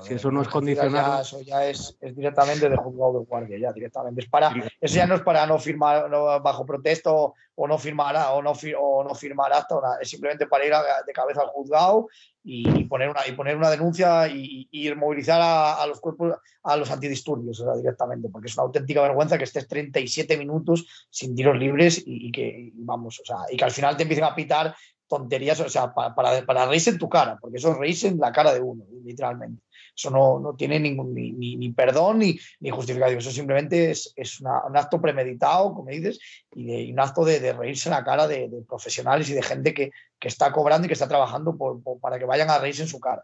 [0.01, 1.21] si eso no es condicionado.
[1.21, 4.21] eso ya es, directamente de juzgado de guardia, ya directamente.
[4.21, 6.09] Es para, eso ya no es para no firmar
[6.41, 10.73] bajo protesto o no firmar o no, o no firmar acta, es simplemente para ir
[11.05, 12.07] de cabeza al juzgado
[12.43, 16.89] y, poner una, y poner una denuncia y, y movilizar a, los cuerpos, a los
[16.89, 22.31] antidisturbios, directamente, porque es una auténtica vergüenza que estés 37 minutos sin tiros libres y,
[22.31, 24.75] que, vamos, o sea, y que al final te empiecen a pitar
[25.07, 28.19] tonterías, o sea, para, para, para reírse en tu cara, porque eso es reírse en
[28.19, 29.63] la cara de uno, literalmente.
[29.99, 33.19] Eso no, no tiene ningún, ni, ni, perdón ni, ni, justificación.
[33.19, 36.19] Eso simplemente es, es un acto premeditado, como dices,
[36.55, 40.27] y, un acto de, reírse en la cara de, profesionales y de gente que, que,
[40.29, 43.23] está cobrando y que está trabajando por, para que vayan a reírse en su cara.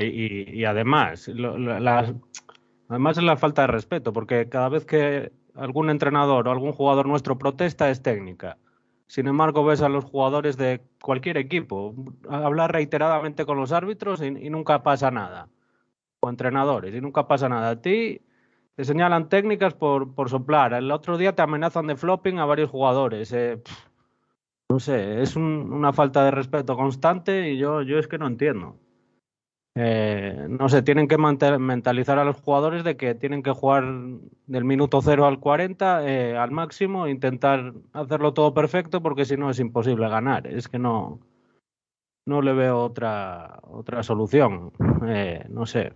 [0.00, 1.54] Y, y además, lo,
[2.88, 7.06] además es la falta de respeto, porque cada vez que algún entrenador o algún jugador
[7.06, 8.58] nuestro protesta es técnica.
[9.10, 11.96] Sin embargo, ves a los jugadores de cualquier equipo
[12.28, 15.48] hablar reiteradamente con los árbitros y, nunca pasa nada
[16.20, 17.70] o entrenadores y nunca pasa nada.
[17.70, 18.20] A ti
[18.76, 20.74] te señalan técnicas por, por soplar.
[20.74, 23.32] El otro día te amenazan de flopping a varios jugadores.
[23.32, 23.60] Eh,
[24.70, 28.76] no sé, es una falta de respeto constante y yo, yo es que no entiendo.
[29.76, 33.84] Eh, no sé, tienen que mentalizar a los jugadores de que tienen que jugar
[34.46, 39.48] del minuto 0 al 40 eh, al máximo, intentar hacerlo todo perfecto porque si no
[39.48, 40.46] es imposible ganar.
[40.46, 41.20] Es que no,
[42.26, 44.72] no le veo otra, otra solución.
[45.48, 45.92] no sé,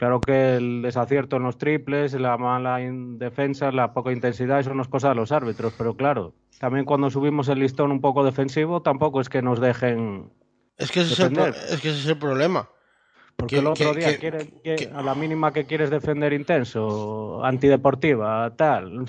[0.00, 4.80] Claro que el desacierto en los triples, la mala defensa, la poca intensidad, eso no
[4.80, 8.80] es cosa de los árbitros, pero claro, también cuando subimos el listón un poco defensivo,
[8.80, 10.32] tampoco es que nos dejen.
[10.78, 12.70] Es que ese, es el, es que ese es el problema.
[13.36, 14.16] Porque el otro día,
[14.94, 19.04] a la mínima que quieres defender intenso, antideportiva, tal.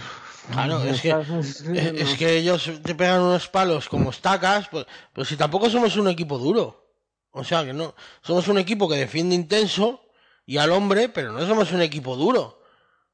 [0.51, 1.10] Claro, es que,
[2.01, 6.10] es, que ellos te pegan unos palos como estacas, pues, pues si tampoco somos un
[6.10, 6.86] equipo duro.
[7.32, 7.95] O sea, que no.
[8.21, 10.01] Somos un equipo que defiende intenso
[10.45, 12.62] y al hombre, pero no somos un equipo duro.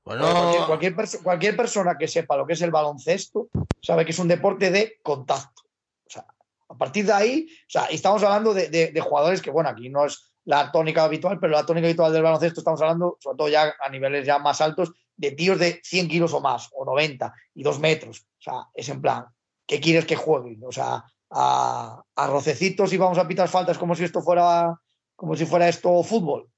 [0.03, 3.49] Bueno, cualquier, cualquier, persona que sepa lo que es el baloncesto
[3.81, 5.63] sabe que es un deporte de contacto.
[6.05, 6.25] O sea,
[6.69, 10.31] a partir de ahí, o sea, estamos hablando de, jugadores que, bueno, aquí no es
[10.45, 13.89] la tónica habitual, pero la tónica habitual del baloncesto estamos hablando, sobre todo ya a
[13.89, 17.79] niveles ya más altos, de tíos de 100 kilos o más, o 90 y 2
[17.79, 18.21] metros.
[18.21, 19.25] O sea, es en plan,
[19.65, 20.63] ¿qué quieres que jueguen?
[20.65, 24.79] O sea, a, a rocecitos y vamos a pitar faltas como si esto fuera,
[25.17, 26.49] como si fuera esto fútbol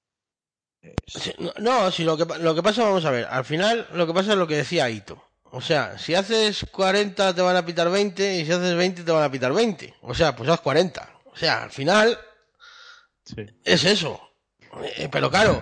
[1.60, 4.32] no, si lo que, lo que pasa, vamos a ver, al final lo que pasa
[4.32, 5.22] es lo que decía Ito.
[5.52, 9.12] O sea, si haces 40 te van a pitar 20 y si haces 20 te
[9.12, 9.96] van a pitar 20.
[10.02, 11.22] O sea, pues haz 40.
[11.26, 12.18] O sea, al final
[13.64, 14.22] es eso.
[14.98, 15.62] Eh, pero claro,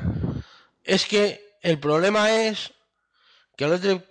[0.84, 2.74] es que el problema es
[3.56, 4.04] que al, otro,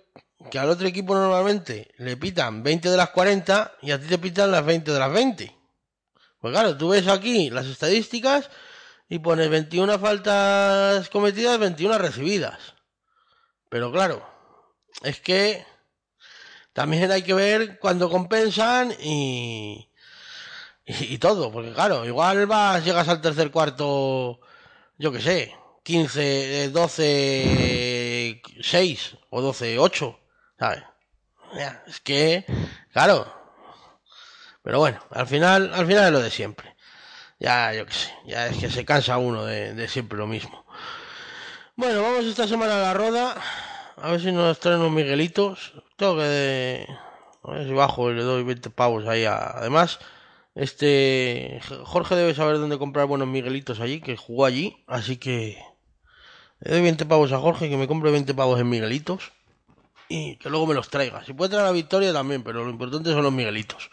[0.49, 4.17] que al otro equipo normalmente le pitan 20 de las 40 y a ti te
[4.17, 5.55] pitan las 20 de las 20.
[6.39, 8.49] Pues claro, tú ves aquí las estadísticas
[9.09, 12.75] y pones 21 faltas cometidas, 21 recibidas.
[13.69, 14.27] Pero claro,
[15.03, 15.65] es que
[16.73, 19.89] también hay que ver cuándo compensan y,
[20.85, 24.39] y, todo, porque claro, igual vas, llegas al tercer cuarto,
[24.97, 30.19] yo que sé, 15, 12, 6 o 12, 8,
[30.59, 30.83] ¿sabes?
[31.87, 32.45] Es que,
[32.91, 33.33] claro,
[34.61, 36.66] pero bueno, al final, al final es lo de siempre
[37.39, 40.65] ya, yo qué sé, ya es que se cansa uno de, siempre lo mismo.
[41.75, 43.35] Bueno, vamos esta semana a la roda,
[43.97, 45.73] a ver si nos traen unos miguelitos.
[45.95, 46.87] Tengo que,
[47.43, 49.25] a ver si bajo y le doy 20 pavos ahí.
[49.25, 49.99] Además,
[50.55, 55.61] este, Jorge debe saber dónde comprar buenos miguelitos allí, que jugó allí, así que
[56.59, 59.31] le doy 20 pavos a Jorge, que me compre 20 pavos en miguelitos
[60.09, 61.23] y que luego me los traiga.
[61.23, 63.89] Si puede traer la victoria también, pero lo importante son los miguelitos.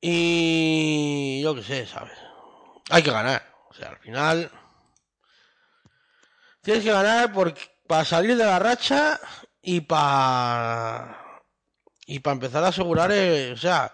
[0.00, 2.16] Y yo qué sé, ¿sabes?
[2.90, 3.42] Hay que ganar.
[3.70, 4.50] O sea, al final
[6.62, 7.32] tienes que ganar
[7.86, 9.20] para salir de la racha
[9.62, 11.42] y para
[12.06, 13.92] y para empezar a asegurar, eh, o sea,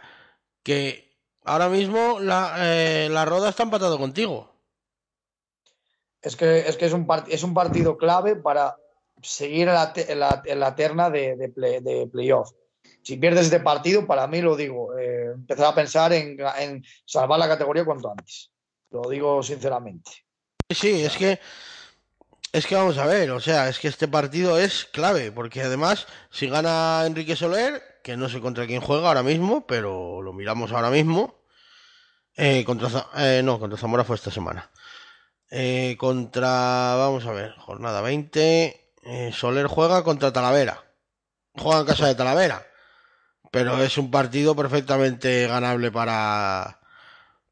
[0.62, 4.54] que ahora mismo la, eh, la roda está empatado contigo.
[6.22, 8.76] Es que es, que es, un, es un partido clave para
[9.20, 9.74] seguir en
[10.20, 12.52] la, en la, terna de, de, de playoff
[13.04, 17.48] si pierdes este partido, para mí lo digo, eh, empezar a pensar en, salvar la
[17.48, 18.50] categoría cuanto antes.
[18.90, 20.10] Lo digo sinceramente.
[20.68, 21.38] Sí, es que
[22.52, 26.06] Es que vamos a ver, o sea, es que este partido es clave, porque además,
[26.30, 30.70] si gana Enrique Soler, que no sé contra quién juega ahora mismo, pero lo miramos
[30.70, 31.42] ahora mismo,
[32.36, 34.70] eh, contra, eh, no, contra Zamora fue esta semana.
[35.50, 40.84] Eh, contra, vamos a ver, jornada 20, eh, Soler juega contra Talavera,
[41.54, 42.66] juega en casa de Talavera,
[43.54, 46.80] pero es un partido perfectamente ganable para,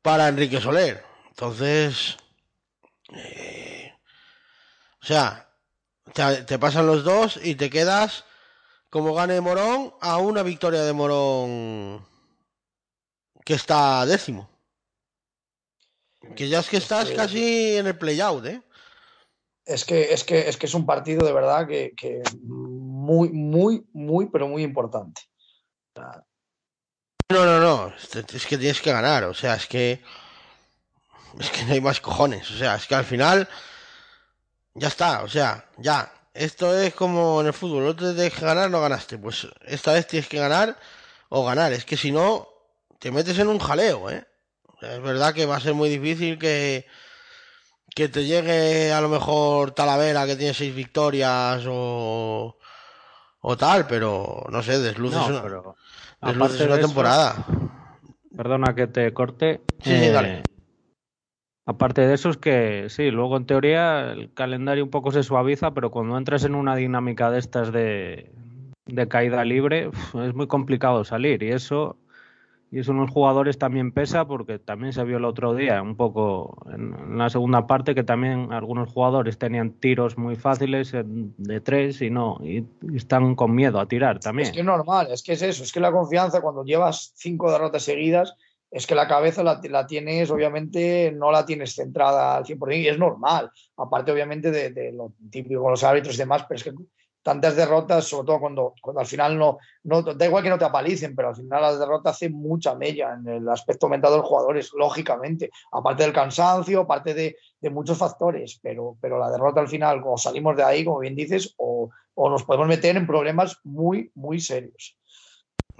[0.02, 1.00] para Enrique Soler.
[1.28, 2.16] Entonces,
[3.14, 3.92] eh,
[5.00, 5.48] o sea,
[6.12, 8.24] te, te, pasan los dos y te quedas
[8.90, 12.04] como gane Morón a una victoria de Morón
[13.44, 14.50] que está décimo.
[16.34, 18.60] Que ya es que estás casi en el play-out, ¿eh?
[19.64, 23.86] Es que, es que es que es un partido de verdad que, que muy, muy,
[23.92, 25.22] muy, pero muy importante.
[25.94, 27.94] No, no, no,
[28.34, 30.02] es que tienes que ganar, o sea, es que
[31.40, 33.48] es que no hay más cojones, o sea, es que al final
[34.74, 36.12] ya está, o sea, ya.
[36.34, 39.18] Esto es como en el fútbol, no te tienes que ganar, no ganaste.
[39.18, 40.78] Pues esta vez tienes que ganar
[41.28, 42.48] o ganar, es que si no
[42.98, 44.26] te metes en un jaleo, ¿eh?
[44.66, 46.86] O sea, es verdad que va a ser muy difícil que
[47.94, 52.58] que te llegue a lo mejor Talavera que tiene seis victorias o
[53.42, 55.76] o tal, pero no sé, desluces No, una, pero
[56.22, 57.46] aparte una de eso- temporada.
[58.36, 59.60] Perdona que te corte.
[59.80, 60.42] Sí, sí, dale.
[61.66, 65.72] Aparte de eso es que sí, luego en teoría el calendario un poco se suaviza,
[65.72, 68.32] pero cuando entras en una dinámica de estas de,
[68.86, 69.90] de caída libre
[70.24, 71.96] es muy complicado salir y eso
[72.72, 75.94] y eso en los jugadores también pesa porque también se vio el otro día un
[75.94, 82.00] poco en, la segunda parte que también algunos jugadores tenían tiros muy fáciles de tres
[82.00, 84.48] y no y están con miedo a tirar también.
[84.48, 87.52] Es que es normal, es que es eso, es que la confianza cuando llevas cinco
[87.52, 88.34] derrotas seguidas,
[88.70, 92.88] es que la cabeza la, la tienes, obviamente, no la tienes centrada al 100% y
[92.88, 96.64] es normal, aparte obviamente de, de lo típico con los árbitros y demás, pero es
[96.64, 96.72] que
[97.22, 100.64] tantas derrotas, sobre todo cuando, cuando al final no, no, da igual que no te
[100.64, 104.26] apalicen, pero al final las derrotas hacen mucha mella en el aspecto mental de los
[104.26, 109.68] jugadores, lógicamente, aparte del cansancio, aparte de, de muchos factores, pero, pero la derrota al
[109.68, 113.58] final, como salimos de ahí, como bien dices, o, o nos podemos meter en problemas
[113.64, 114.96] muy, muy serios.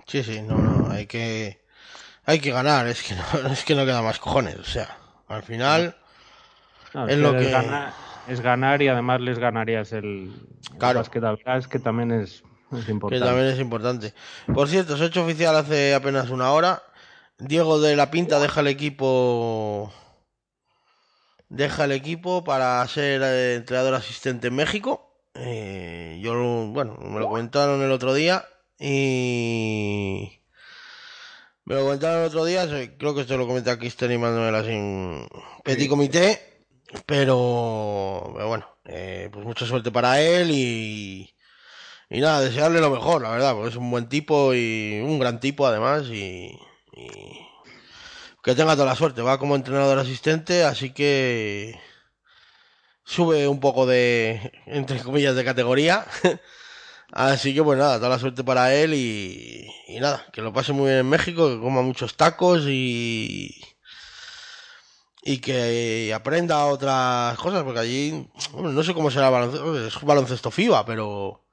[0.06, 1.60] Sí, sí, no, no, hay que
[2.24, 4.96] hay que ganar, es que no, es que no queda más cojones, o sea,
[5.28, 5.96] al final
[6.94, 7.50] No, es lo que-
[8.28, 10.32] es ganar y además les ganarías el,
[10.78, 11.00] Claro.
[11.00, 13.24] el básquet Alcaraz, que también es, es que importante.
[13.26, 14.14] también es importante.
[14.54, 16.82] Por cierto, se ha hecho oficial hace apenas una hora.
[17.38, 19.92] Diego de la Pinta deja el equipo
[21.48, 25.18] deja el equipo para ser eh, entrenador asistente en México.
[25.34, 28.44] Eh, yo, lo- bueno, me lo comentaron el otro día
[28.78, 30.40] y
[31.64, 32.66] me lo comentaron el otro día.
[32.98, 35.26] Creo que esto lo comenta Cristian y Manuel así en
[35.64, 36.51] petit comité,
[37.06, 41.32] pero, pero bueno, eh, pues mucha suerte para él y
[42.12, 45.40] y nada, desearle lo mejor, la verdad, porque es un buen tipo y un gran
[45.40, 46.58] tipo además y,
[46.92, 47.08] y
[48.42, 49.22] que tenga toda la suerte.
[49.22, 51.80] Va como entrenador asistente, así que
[53.04, 56.06] sube un poco de, entre comillas, de categoría.
[57.12, 60.72] Así que pues nada, toda la suerte para él y, y nada, que lo pase
[60.72, 63.54] muy bien en México, que coma muchos tacos y,
[65.22, 70.50] y que aprenda otras cosas, porque allí, bueno, no sé cómo será baloncesto, es baloncesto
[70.50, 71.44] FIBA, pero,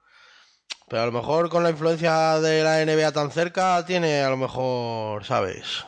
[0.88, 4.38] pero a lo mejor con la influencia de la NBA tan cerca tiene a lo
[4.38, 5.86] mejor, ¿sabes?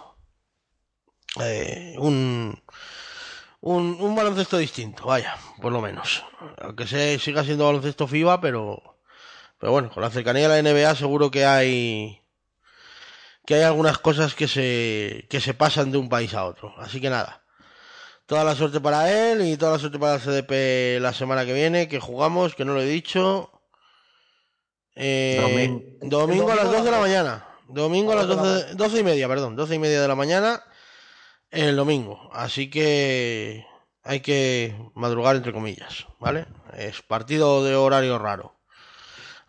[1.41, 2.61] Eh, un,
[3.61, 6.23] un, un baloncesto distinto, vaya, por lo menos.
[6.61, 8.99] Aunque se, siga siendo baloncesto FIBA, pero,
[9.57, 12.21] pero bueno, con la cercanía de la NBA seguro que hay
[13.45, 16.75] que hay algunas cosas que se, que se pasan de un país a otro.
[16.77, 17.40] Así que nada.
[18.31, 21.51] Toda la suerte para él y toda la suerte para el CDP la semana que
[21.51, 23.51] viene, que jugamos, que no lo he dicho.
[24.95, 25.97] Eh, Domingo.
[26.03, 27.45] domingo a las Domingo 12 de la mañana.
[27.67, 29.57] Domingo a las 12, 12 y media, perdón.
[29.57, 30.63] 12 y media de la mañana
[31.49, 32.29] el domingo.
[32.31, 33.65] Así que
[34.01, 36.45] hay que madrugar entre comillas, ¿vale?
[36.77, 38.55] Es partido de horario raro.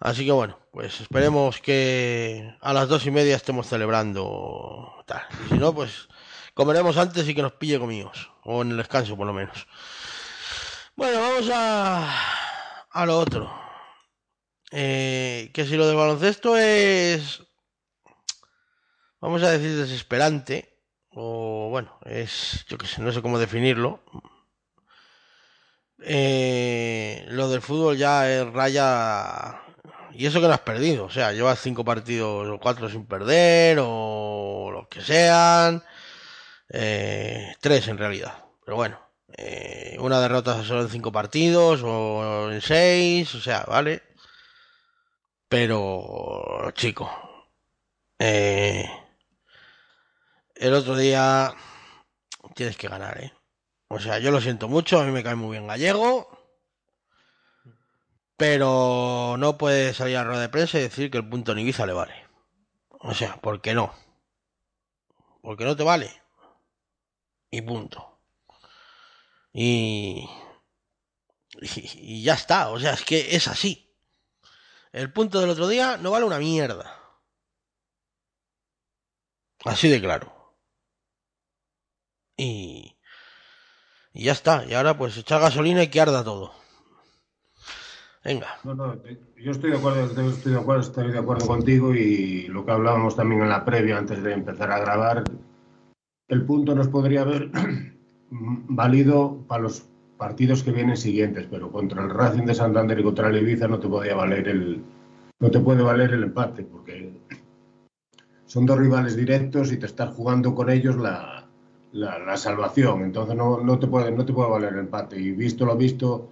[0.00, 5.22] Así que bueno, pues esperemos que a las dos y media estemos celebrando tal.
[5.46, 6.08] Y si no, pues
[6.54, 8.30] comeremos antes y que nos pille comidos.
[8.44, 9.66] O en el descanso, por lo menos.
[10.96, 13.62] Bueno, vamos a, a lo otro.
[14.70, 17.42] Eh, que si lo del baloncesto es,
[19.20, 20.80] vamos a decir, desesperante,
[21.10, 24.02] o bueno, es, yo que sé, no sé cómo definirlo.
[26.04, 29.62] Eh, lo del fútbol ya es raya,
[30.12, 33.78] y eso que no has perdido, o sea, llevas cinco partidos o cuatro sin perder,
[33.80, 35.82] o lo que sean,
[36.72, 38.98] eh, tres en realidad, pero bueno.
[39.34, 44.02] Eh, una derrota solo en cinco partidos o en seis, o sea, vale.
[45.48, 47.10] Pero, chico,
[48.18, 48.88] eh,
[50.54, 51.54] el otro día
[52.54, 53.32] tienes que ganar, ¿eh?
[53.88, 56.30] O sea, yo lo siento mucho, a mí me cae muy bien gallego,
[58.36, 61.84] pero no puede salir a rueda de prensa y decir que el punto en Ibiza
[61.86, 62.14] le vale.
[62.88, 63.92] O sea, ¿por qué no?
[65.42, 66.21] Porque no te vale.
[67.52, 68.18] Y punto.
[69.52, 70.26] Y,
[71.60, 73.94] y, ya está, o sea, es que es así.
[74.90, 76.98] El punto del otro día no vale una mierda.
[79.66, 80.56] Así de claro.
[82.38, 82.96] Y,
[84.14, 84.64] y ya está.
[84.64, 86.54] Y ahora pues echar gasolina y que arda todo.
[88.24, 88.60] Venga.
[88.64, 93.14] Yo estoy de acuerdo, estoy de acuerdo, estoy de acuerdo contigo y lo que hablábamos
[93.14, 95.24] también en la previa antes de empezar a grabar,
[96.32, 97.50] el punto nos podría haber
[98.30, 103.28] válido para los partidos que vienen siguientes, pero contra el Racing de Santander y contra
[103.28, 104.82] el Ibiza no te podía valer el
[105.40, 107.12] no te puede valer el empate porque
[108.46, 111.46] son dos rivales directos y te estás jugando con ellos la,
[111.92, 115.20] la, la salvación, entonces no, no, te puede no te puede valer el empate.
[115.20, 116.30] Y visto lo visto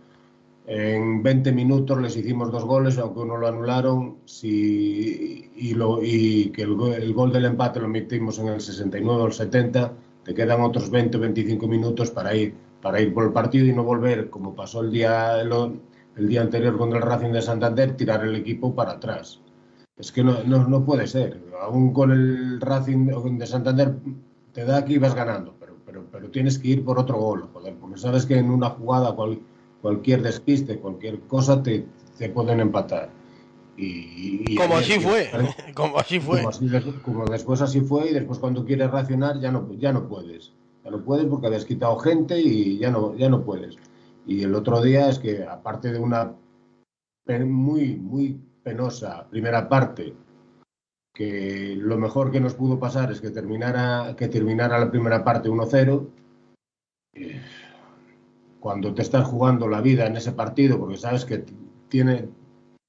[0.73, 6.63] en 20 minutos les hicimos dos goles, aunque uno lo anularon, y, lo, y que
[6.63, 9.93] el, el, gol del empate lo metimos en el 69 o el 70,
[10.23, 13.73] te quedan otros 20 o 25 minutos para ir, para ir por el partido y
[13.73, 15.51] no volver, como pasó el día, el,
[16.17, 19.41] el día anterior contra el Racing de Santander, tirar el equipo para atrás.
[19.99, 21.43] Es que no, no, no puede ser.
[21.61, 23.97] Aún con el Racing de Santander
[24.53, 27.75] te da que ibas ganando, pero, pero, pero tienes que ir por otro gol, joder,
[27.75, 29.41] porque sabes que en una jugada cual,
[29.81, 31.87] cualquier despiste, cualquier cosa te,
[32.19, 33.11] te pueden empatar.
[33.77, 35.31] Y, y como así fue,
[35.75, 36.39] como así fue.
[36.39, 36.69] Como, así,
[37.03, 40.53] como, después así fue y después cuando quieres racionar ya no, ya no puedes.
[40.85, 43.77] Ya no puedes porque habías quitado gente y ya no, ya no puedes.
[44.27, 46.35] Y el otro día es que aparte de una
[47.39, 50.15] muy, muy penosa primera parte,
[51.15, 55.49] que lo mejor que nos pudo pasar es que terminara, que terminara la primera parte
[55.49, 56.09] 1-0,
[57.15, 57.41] eh,
[58.61, 61.45] cuando te estás jugando la vida en ese partido, porque sabes que
[61.89, 62.29] tiene,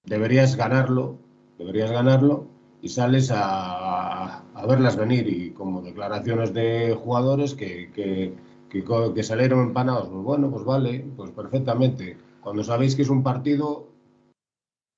[0.03, 1.17] deberías ganarlo,
[1.57, 2.45] deberías ganarlo,
[2.81, 8.33] y sales a, verlas venir, y como declaraciones de jugadores que, que,
[8.69, 12.17] que, salieron empanados, pues bueno, pues vale, pues perfectamente.
[12.41, 13.87] Cuando sabéis que es un partido,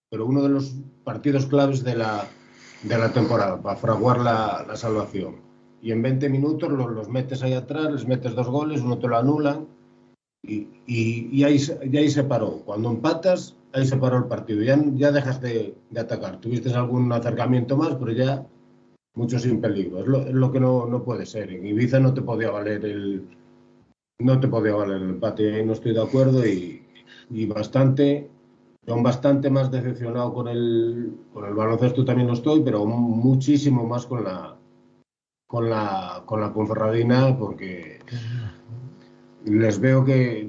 [0.09, 2.27] pero uno de los partidos claves de la,
[2.83, 5.35] de la temporada, para fraguar la, la salvación.
[5.81, 9.07] Y en 20 minutos los, los metes ahí atrás, les metes dos goles, uno te
[9.07, 9.67] lo anulan,
[10.43, 11.57] y, y, y, ahí,
[11.89, 12.61] y, ahí, se paró.
[12.65, 14.61] Cuando empatas, ahí se paró el partido.
[14.61, 16.39] Ya, ya dejas de, de, atacar.
[16.41, 18.45] Tuviste algún acercamiento más, pero ya
[19.15, 20.01] mucho sin peligro.
[20.01, 21.49] Es lo, lo que no, no, puede ser.
[21.49, 23.25] En Ibiza no te podía valer el
[24.19, 25.55] no te podía valer el empate.
[25.55, 26.83] Ahí no estoy de acuerdo y,
[27.29, 28.29] y bastante.
[28.85, 34.05] Son bastante más decepcionado con el, con el baloncesto también lo estoy, pero muchísimo más
[34.05, 34.57] con la
[35.47, 37.99] con la con la Ponferradina porque
[39.45, 40.47] les veo que,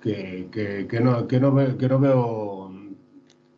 [0.00, 2.72] que, que, que no, no, que no veo.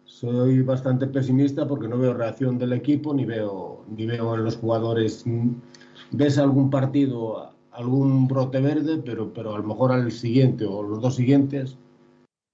[0.05, 4.57] Soy bastante pesimista porque no veo reacción del equipo ni veo, ni veo en los
[4.57, 5.25] jugadores.
[6.11, 11.01] Ves algún partido, algún brote verde, pero, pero a lo mejor al siguiente o los
[11.01, 11.79] dos siguientes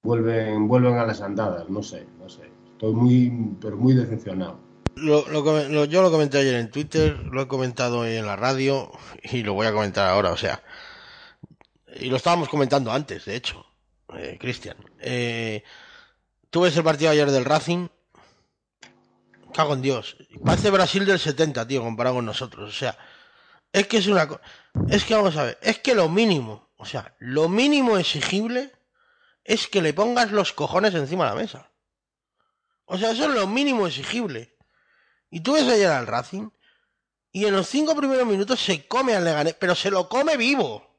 [0.05, 1.69] vuelven, vuelven a las andadas.
[1.69, 2.43] No sé, no sé.
[2.73, 4.59] Estoy muy, pero muy decepcionado.
[4.95, 8.91] Lo, lo, lo, yo lo comenté ayer en Twitter, lo he comentado en la radio
[9.25, 10.31] y lo voy a comentar ahora.
[10.31, 10.63] O sea,
[12.01, 13.67] y lo estábamos comentando antes, de hecho,
[14.15, 14.77] eh, Cristian.
[15.01, 15.63] Eh,
[16.57, 17.89] Tú ves el partido ayer del Racing.
[19.53, 20.17] Cago en Dios.
[20.43, 22.71] Parece Brasil del 70, tío, comparado con nosotros.
[22.71, 22.97] O sea,
[23.73, 24.41] es que es una cosa.
[24.89, 28.73] Es que vamos a ver, es que lo mínimo, o sea, lo mínimo exigible
[29.45, 31.71] es que le pongas los cojones encima de la mesa.
[32.87, 34.57] O sea, eso es lo mínimo exigible.
[35.31, 36.49] Y tú ves ayer al Racing
[37.33, 40.96] y en los cinco primeros minutos se come al Leganés, pero se lo come vivo.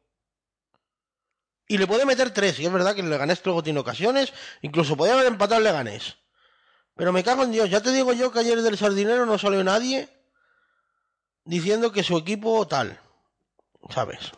[1.67, 4.95] Y le puede meter tres, y es verdad que el Leganés luego tiene ocasiones, incluso
[4.95, 6.17] podía haber empatado el Leganés.
[6.95, 9.63] Pero me cago en Dios, ya te digo yo que ayer del Sardinero no salió
[9.63, 10.09] nadie
[11.43, 12.99] diciendo que su equipo tal,
[13.89, 14.31] ¿sabes?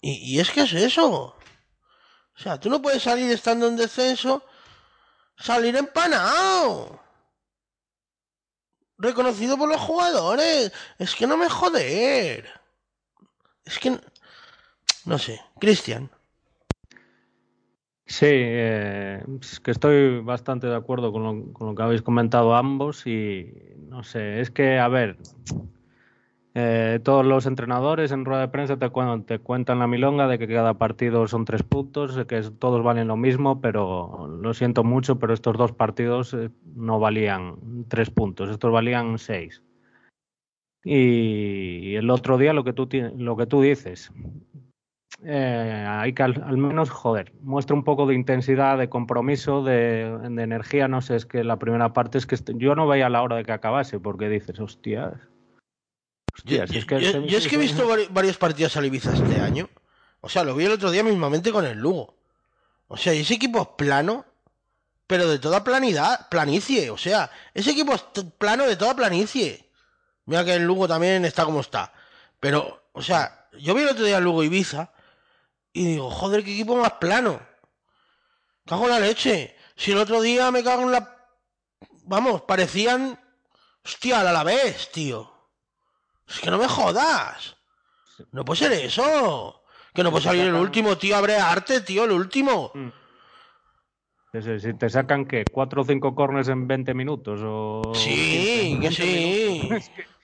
[0.00, 1.36] Y, y es que es eso.
[2.36, 4.44] O sea, tú no puedes salir estando en descenso,
[5.38, 7.00] salir empanado.
[8.98, 10.72] Reconocido por los jugadores.
[10.98, 12.48] Es que no me joder.
[13.64, 13.98] Es que...
[15.06, 16.10] No sé, Cristian.
[18.06, 22.54] Sí, eh, es que estoy bastante de acuerdo con lo, con lo, que habéis comentado
[22.54, 23.52] ambos y
[23.88, 25.16] no sé, es que, a ver,
[26.58, 30.72] Eh, todos los entrenadores en rueda de prensa te, cuentan la milonga de que cada
[30.72, 35.58] partido son tres puntos, que todos valen lo mismo, pero lo siento mucho, pero estos
[35.58, 39.62] dos partidos eh, no valían tres puntos, estos valían seis.
[40.82, 42.88] Y el otro día lo que tú,
[43.18, 44.10] lo que tú dices,
[45.24, 50.88] eh, hay que al, menos, joder, muestra un poco de intensidad, de compromiso, de, energía.
[50.88, 53.44] No sé, es que la primera parte es que yo no veía la hora de
[53.44, 55.14] que acabase, porque dices, hostias,
[56.44, 59.68] yo, es que, he visto varios partidos al Ibiza este año.
[60.20, 62.14] O sea, lo vi el otro día mismamente con el Lugo.
[62.88, 64.26] O sea, ese equipo es plano,
[65.06, 66.90] pero de toda planidad, planicie.
[66.90, 68.04] O sea, ese equipo es
[68.38, 69.68] plano de toda planicie.
[70.26, 71.92] Mira que el Lugo también está como está.
[72.38, 74.92] Pero, o sea, yo vi el otro día el Lugo Ibiza
[75.76, 77.38] y digo, joder, qué equipo más plano.
[78.64, 79.54] Cago en la leche.
[79.76, 81.28] Si el otro día me cago en la.
[82.04, 83.20] Vamos, parecían.
[83.84, 85.30] Hostia, a la vez, tío.
[86.26, 87.58] Es que no me jodas.
[88.32, 89.64] No puede ser eso.
[89.92, 91.14] Que no puede salir el último, tío.
[91.14, 92.72] Abre arte, tío, el último.
[92.72, 92.88] Mm.
[94.32, 95.44] Si te sacan, ¿qué?
[95.44, 97.40] ¿Cuatro o cinco corners en 20 minutos?
[97.44, 97.92] O...
[97.94, 99.68] Sí, que sí.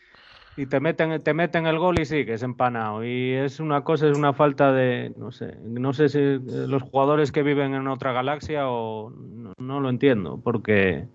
[0.56, 3.04] y te meten, te meten el gol y sí, que es empanado.
[3.04, 7.32] Y es una cosa, es una falta de, no sé, no sé si los jugadores
[7.32, 11.08] que viven en otra galaxia o no lo entiendo, porque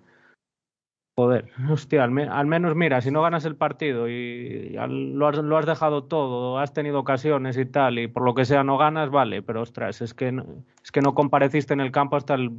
[1.17, 5.27] Joder, hostia, al, menos mira, si no ganas el partido y lo,
[5.57, 9.09] has, dejado todo, has tenido ocasiones y tal, y por lo que sea no ganas,
[9.09, 10.45] vale, pero ostras, es que no,
[10.83, 12.51] es que no compareciste en el campo hasta el,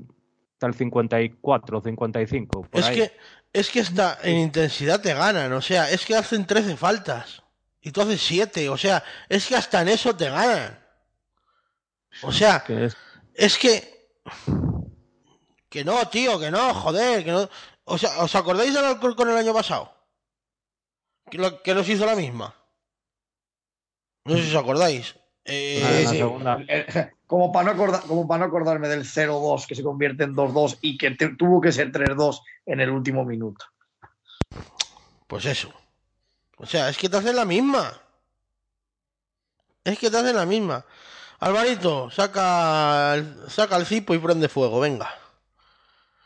[0.55, 2.67] hasta el 54, 55.
[2.73, 3.13] es, Que,
[3.53, 7.43] es que hasta en intensidad te ganan, o sea, es que hacen 13 faltas
[7.81, 10.79] y tú haces 7, o sea, es que hasta en eso te ganan.
[12.23, 12.97] O sea, es?
[13.35, 14.13] es que...
[15.69, 17.49] Que no, tío, que no, joder, que no.
[17.85, 19.95] O sea, ¿os acordáis del con el año pasado?
[21.31, 22.55] Que, lo, que nos hizo la misma.
[24.25, 25.15] No sé si os acordáis.
[25.45, 26.23] Eh, sí,
[27.29, 30.97] como, para no como para no acordarme del 0-2 que se convierte en 2-2 y
[30.97, 33.67] que tuvo que ser 3-2 en el último minuto.
[35.27, 35.71] Pues eso.
[36.57, 38.01] O sea, es que te hacen la misma.
[39.85, 40.85] Es que te hacen la misma.
[41.41, 45.11] Alvarito, saca, saca el cipo y prende fuego, venga.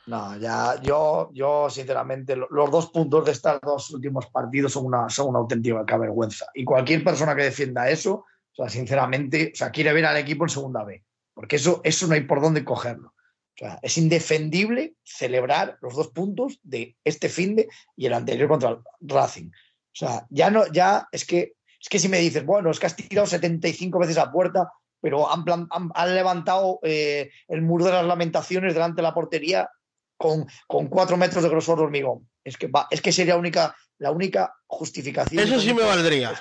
[0.07, 5.11] No, ya yo, yo sinceramente, los dos puntos de estos dos últimos partidos son una,
[5.11, 6.47] son una auténtica vergüenza.
[6.55, 10.45] Y cualquier persona que defienda eso, o sea, sinceramente, o sea, quiere ver al equipo
[10.45, 11.03] en segunda B,
[11.35, 13.09] porque eso, eso no hay por dónde cogerlo.
[13.09, 18.49] O sea, es indefendible celebrar los dos puntos de este fin de y el anterior
[18.49, 19.49] contra el Racing.
[19.49, 22.87] O sea, ya no, ya es que, es que si me dices, bueno, es que
[22.87, 28.07] has tirado 75 veces a puerta, pero han, han, levantado eh, el muro de las
[28.07, 29.69] lamentaciones delante de la portería
[30.17, 32.29] con, con cuatro metros de grosor de hormigón.
[32.45, 35.43] Es que, va, es que sería única, la única justificación.
[35.43, 36.33] Eso sí me valdría.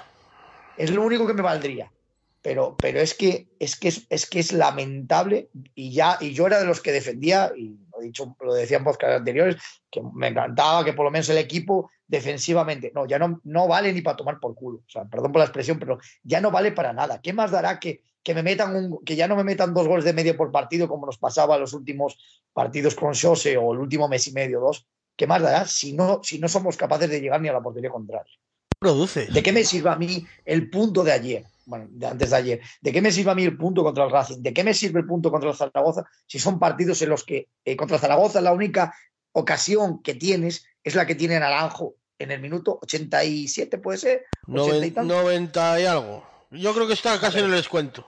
[0.78, 1.92] Es, lo único que me valdría.
[2.44, 6.60] Pero, pero es que es que es, que es lamentable y ya y yo era
[6.60, 9.58] de los que defendía y lo dicho lo decía en anteriores
[9.92, 13.94] que me encantaba que por lo menos el equipo defensivamente no ya no no vale
[13.94, 16.72] ni para tomar por culo o sea perdón por la expresión pero ya no vale
[16.72, 19.74] para nada qué más dará que que me metan un, que ya no me metan
[19.74, 22.18] dos goles de medio por partido como nos pasaba en los últimos
[22.54, 26.22] partidos con Jose o el último mes y medio, dos, ¿qué más dará si no,
[26.24, 28.32] si no somos capaces de llegar ni a la portería contraria?
[28.80, 29.28] Produce.
[29.28, 31.46] ¿De qué me sirve a mí el punto de ayer?
[31.66, 32.62] Bueno, de antes de ayer.
[32.82, 34.42] ¿De qué me sirve a mí el punto contra el Racing?
[34.42, 36.04] ¿De qué me sirve el punto contra el Zaragoza?
[36.28, 38.94] Si son partidos en los que eh, contra Zaragoza la única
[39.34, 44.26] ocasión que tienes es la que tiene Naranjo en el minuto 87, puede ser.
[44.48, 46.24] 90 y algo.
[46.52, 48.08] Yo creo que está casi en el descuento.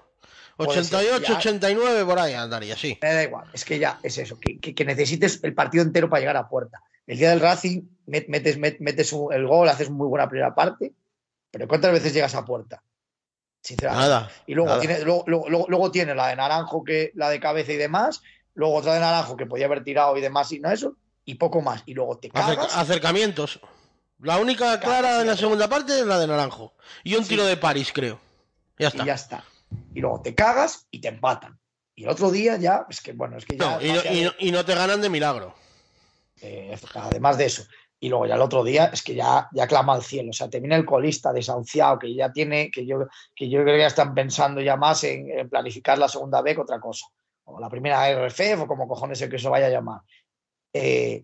[0.58, 2.98] 88, 89, por ahí andaría, sí.
[3.02, 6.38] Me da igual, es que ya es eso, que, necesites el partido entero para llegar
[6.38, 6.82] a puerta.
[7.08, 10.94] El día del Racing metes, metes el gol, haces muy buena primera parte,
[11.50, 12.84] pero ¿cuántas veces llegas a puerta?
[13.64, 14.10] Sinceramente.
[14.10, 14.32] Nada.
[14.46, 18.22] Y luego, Tiene, luego, luego, tiene la de Naranjo, que la de cabeza y demás,
[18.54, 20.96] luego otra de Naranjo que podía haber tirado y demás y no eso,
[21.26, 21.82] y poco más.
[21.86, 22.76] Y luego te cagas.
[22.76, 23.60] acercamientos.
[24.20, 26.74] La única clara en la segunda parte es la de Naranjo.
[27.04, 28.20] Y un tiro de París, creo.
[28.78, 29.04] Ya está.
[29.04, 29.44] Y ya está
[29.94, 31.60] y luego te cagas y te empatan.
[31.96, 33.80] Y el otro día ya, es que bueno, es que ya.
[34.40, 35.56] y, no, te ganan de milagro.
[36.42, 37.64] Eh, además de eso.
[38.04, 40.32] Y luego ya el otro día es que ya, ya clama al cielo.
[40.32, 43.80] O sea, termina el colista desahuciado, que ya tiene, que yo, que yo creo que
[43.80, 47.06] ya están pensando ya más en, planificar la segunda B que otra cosa.
[47.46, 50.02] O la primera RF o como cojones el que se vaya a llamar.
[50.74, 51.24] Eh,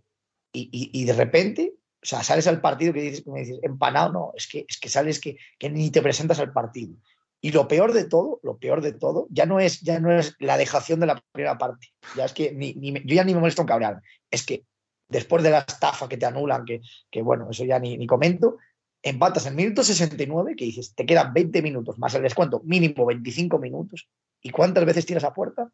[0.54, 4.48] y, de repente, o sea, sales al partido que dices, me dices, empanado, no, es
[4.48, 6.96] que, es que sales que, que ni te presentas al partido.
[7.42, 10.34] Y lo peor de todo, lo peor de todo, ya no es, ya no es
[10.40, 11.88] la dejación de la primera parte.
[12.16, 14.02] Ya es que ni, yo ya ni me molesto en cabrear.
[14.32, 14.64] Es que
[15.10, 16.82] después de la estafa que te anulan, que,
[17.12, 18.58] que bueno, eso ya ni, ni comento,
[19.02, 23.60] empatas en minuto 69, que dices, te quedan 20 minutos más el descuento, mínimo 25
[23.60, 24.08] minutos.
[24.42, 25.70] ¿Y cuántas veces tiras a puerta?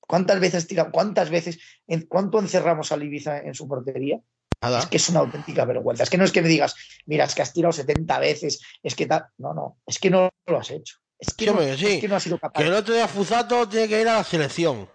[0.00, 4.20] ¿Cuántas veces tira, cuántas veces, en, cuánto encerramos a Ibiza en su portería?
[4.60, 4.80] Nada.
[4.80, 6.02] Es que es una auténtica vergüenza.
[6.02, 6.74] Es que no es que me digas,
[7.06, 9.26] mira, es que has tirado 70 veces, es que tal.
[9.38, 10.96] No, no, es que no lo has hecho.
[11.18, 11.86] Es que, Sí, no, sí.
[11.86, 12.60] es que no has sido capaz.
[12.60, 14.88] Que el otro día Fuzato tiene que ir a la selección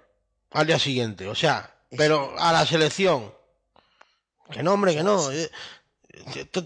[0.52, 3.35] al día siguiente, o sea, pero a la selección.
[4.52, 5.32] Que no, hombre, que no.
[5.32, 5.50] eh,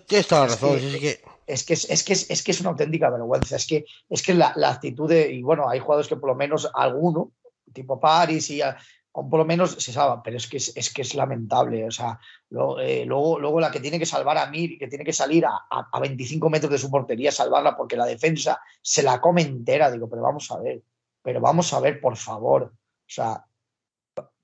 [0.08, 0.80] Tienes toda la Es razón.
[0.80, 3.56] sí que- es que es, es que es, es que es una auténtica vergüenza.
[3.56, 6.36] Es que es que la, la actitud de, y bueno, hay jugadores que por lo
[6.36, 7.32] menos alguno,
[7.74, 8.78] tipo Paris y a-
[9.12, 11.88] o por lo menos se salvan, pero es que es, es que es lamentable.
[11.88, 12.20] O sea,
[12.52, 15.46] lo- eh, luego, luego la que tiene que salvar a Mir, que tiene que salir
[15.48, 19.42] a, a- a 25 metros de su portería, salvarla porque la defensa se la come
[19.42, 19.90] entera.
[19.90, 20.84] Digo, pero vamos a ver,
[21.24, 22.64] pero vamos a ver, por favor.
[22.64, 22.72] O
[23.12, 23.44] sea,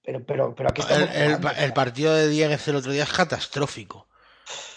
[0.05, 1.61] pero, pero, pero aquí El, estamos el- jugando.
[1.61, 4.07] el partido de Dieguez el otro día es catastrófico.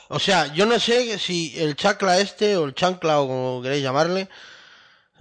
[0.09, 3.83] O sea, yo no sé si el chacla este o el chancla o como queréis
[3.83, 4.29] llamarle,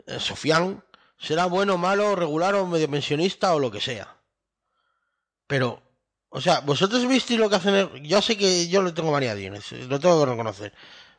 [0.06, 0.84] eh, Sofián,
[1.20, 4.16] será bueno, malo, regular o medio pensionista o lo que sea.
[5.46, 5.82] Pero,
[6.30, 7.76] o sea, vosotros visteis lo que hacen.
[7.76, 10.74] el- Yo sé que yo le tengo manía a Dieguez, lo tengo que reconocer.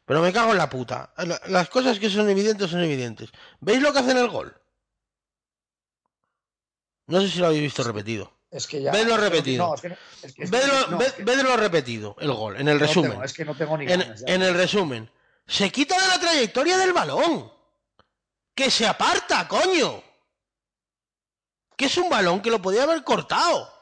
[0.06, 1.12] Pero me cago en la puta.
[1.18, 3.30] La- Las cosas que son evidentes son evidentes.
[3.60, 4.56] ¿Veis lo que hacen el gol?
[7.06, 8.32] No sé si lo habéis visto repetido.
[8.50, 8.92] Es que ya.
[8.92, 9.74] Vedlo repetido.
[11.18, 13.10] Vedlo, repetido, el gol, en el no resumen.
[13.12, 15.10] tengo- es que no tengo ni ganas en el resumen.
[15.46, 17.52] Se quita de la trayectoria del balón.
[18.54, 20.02] Que se aparta, coño.
[21.76, 23.72] Que es un balón que lo podía haber cortado.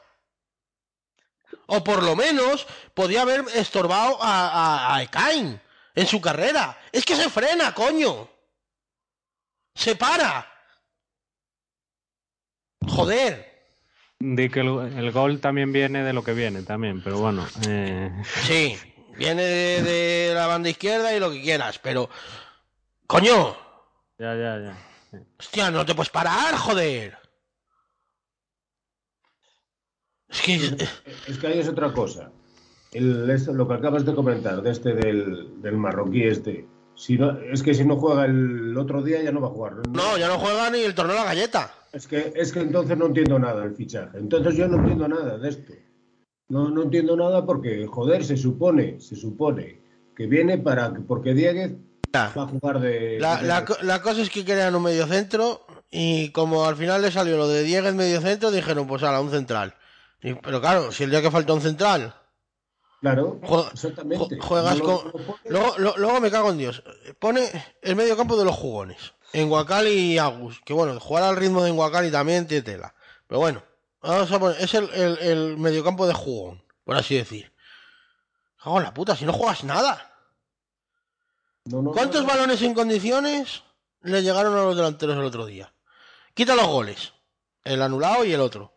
[1.67, 4.47] O por lo menos podía haber estorbado a,
[4.91, 5.59] a, a Ekain
[5.95, 6.79] en su carrera.
[6.91, 8.29] Es que se frena, coño.
[9.73, 10.45] Se para.
[12.87, 13.56] Joder.
[14.19, 17.45] Di que el, el gol también viene de lo que viene también, pero bueno.
[17.67, 18.11] eh,
[18.45, 18.75] Sí,
[19.15, 22.09] viene de, de la banda izquierda y lo que quieras, pero.
[23.05, 23.55] ¡Coño!
[24.17, 24.77] ya, ya, ya.
[25.39, 27.17] Hostia, no te puedes parar, joder.
[30.29, 30.55] Es que.
[31.27, 32.31] Es que ahí es otra cosa.
[32.91, 36.67] El- es lo que acabas de comentar, de este del, del marroquí este.
[36.95, 39.73] Si no, es que si no juega el otro día ya no va a jugar.
[39.89, 41.71] No, ya no juega ni el torneo de la galleta.
[41.93, 44.17] Es que, es que entonces no entiendo nada el fichaje.
[44.17, 45.73] Entonces yo no entiendo nada de esto.
[46.49, 49.81] No, no entiendo nada porque, joder, se supone, se supone
[50.15, 51.73] que viene para porque Dieguez
[52.15, 53.17] va a jugar de.
[53.19, 57.01] La, de- la la cosa es que crean un medio centro y como al final
[57.01, 59.73] le salió lo de Dieguez medio centro, dijeron, pues a un central.
[60.21, 62.13] Y- pero claro, si el día que falta un central,
[62.99, 64.37] Claro, Juega- exactamente.
[64.37, 65.11] ju- juegas No con...
[65.77, 66.81] no luego me cago en Dios.
[67.19, 67.47] Pone
[67.83, 69.13] el medio campo de los jugones.
[69.33, 70.61] En Guacal y Agus.
[70.65, 72.93] Que bueno, jugar al ritmo de Guacal también tiene tela.
[73.27, 73.63] Pero bueno,
[74.01, 77.53] vamos a poner, es el, el, el mediocampo de jugón, por así decir.
[78.61, 80.11] Cago en la puta, si no juegas nada.
[81.65, 82.27] no, no, ¿Cuántos no.
[82.27, 83.63] balones en condiciones
[84.01, 85.73] le llegaron a los delanteros el otro día?
[86.33, 87.13] Quita los goles.
[87.63, 88.73] El anulado y el otro.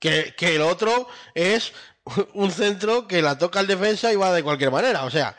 [0.00, 1.72] Que, que el otro es
[2.34, 5.04] un centro que la toca el defensa y va de cualquier manera.
[5.04, 5.36] O sea,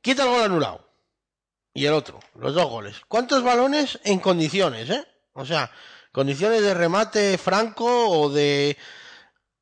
[0.00, 0.85] quita el gol anulado.
[1.76, 2.96] Y el otro, los dos goles.
[3.06, 5.04] ¿Cuántos balones en condiciones, eh?
[5.34, 5.70] O sea,
[6.10, 8.76] condiciones de remate franco o de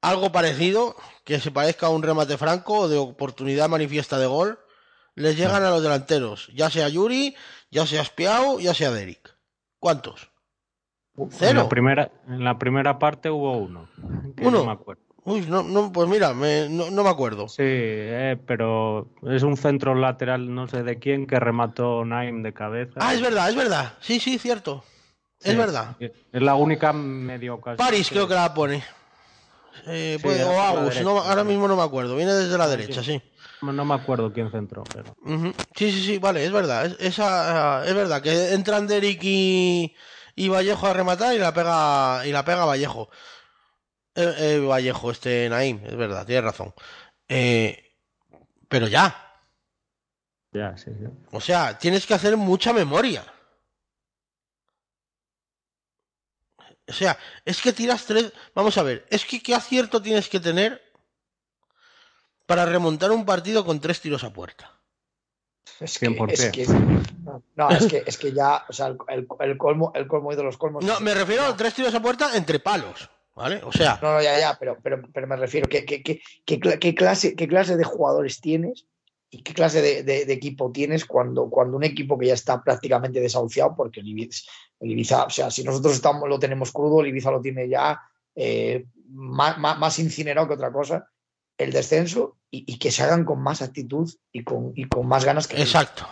[0.01, 4.59] algo parecido que se parezca a un remate franco o de oportunidad manifiesta de gol
[5.17, 7.35] les llegan a los delanteros, ya sea Yuri,
[7.71, 9.37] ya sea Spiao, ya sea Derek.
[9.79, 10.31] ¿Cuántos?
[11.17, 11.63] En Cero.
[11.63, 13.89] la primera, en la primera parte hubo uno.
[14.37, 14.59] que ¿Uno?
[14.59, 15.03] No me acuerdo.
[15.27, 17.49] Uy, no, no, pues mira, me- no, no me acuerdo.
[17.49, 22.53] Sí, eh, pero es un centro lateral, no sé de quién, que remató Naim de
[22.53, 22.93] cabeza.
[22.97, 23.95] Ah, es verdad, es verdad.
[24.01, 24.85] Sí, sí, cierto.
[25.43, 25.97] Es verdad.
[26.01, 26.13] Es
[26.43, 27.87] la única medio ocasión.
[27.87, 28.83] París creo que la pone.
[29.87, 32.17] Eh, pues, o Agus, no- ahora mismo no me acuerdo.
[32.17, 33.21] Viene desde la derecha, sí.
[33.63, 35.17] No me acuerdo quién centró, pero.
[35.25, 35.53] Ujú.
[35.75, 36.85] Sí, sí, sí, vale, es verdad.
[36.87, 39.95] Es, esa, es verdad que entran Derek y,
[40.37, 43.09] y Vallejo a rematar y la pega y la pega Vallejo.
[44.17, 46.73] Eh, eh, Vallejo, este Naim, es verdad, tienes razón.
[47.29, 47.93] Eh,
[48.69, 49.21] pero ya,
[50.53, 51.07] Ya, sí, sí.
[51.33, 53.25] o sea, tienes que hacer mucha memoria.
[56.87, 58.33] O sea, es que tiras tres.
[58.55, 60.83] Vamos a ver, es que qué acierto tienes que tener
[62.47, 64.71] para remontar un partido con tres tiros a puerta.
[65.81, 66.31] Es que, 100%.
[66.33, 69.93] es que, no, no, es que, es que ya, o sea, el, el- el colmo,
[69.95, 70.85] el colmo de los colmos.
[70.85, 73.61] No, me refiero a tres tiros a puerta entre palos, ¿vale?
[73.65, 76.61] O sea, No, no, ya, ya, pero, pero, pero me refiero, ¿qué, qué, qué, qué
[76.61, 78.87] cla- qué clase, ¿qué clase de jugadores tienes
[79.31, 82.63] y qué clase de, de- de equipo tienes cuando, cuando un equipo que ya está
[82.63, 84.43] prácticamente desahuciado, porque el Ibiza,
[84.81, 88.01] el Ibiza, o sea, si nosotros estamos, lo tenemos crudo, el Ibiza lo tiene ya
[88.37, 91.09] eh, más, más, más incinerado que otra cosa,
[91.59, 95.49] el descenso y, que se hagan con más actitud y con, y con más ganas
[95.49, 96.07] que Exacto.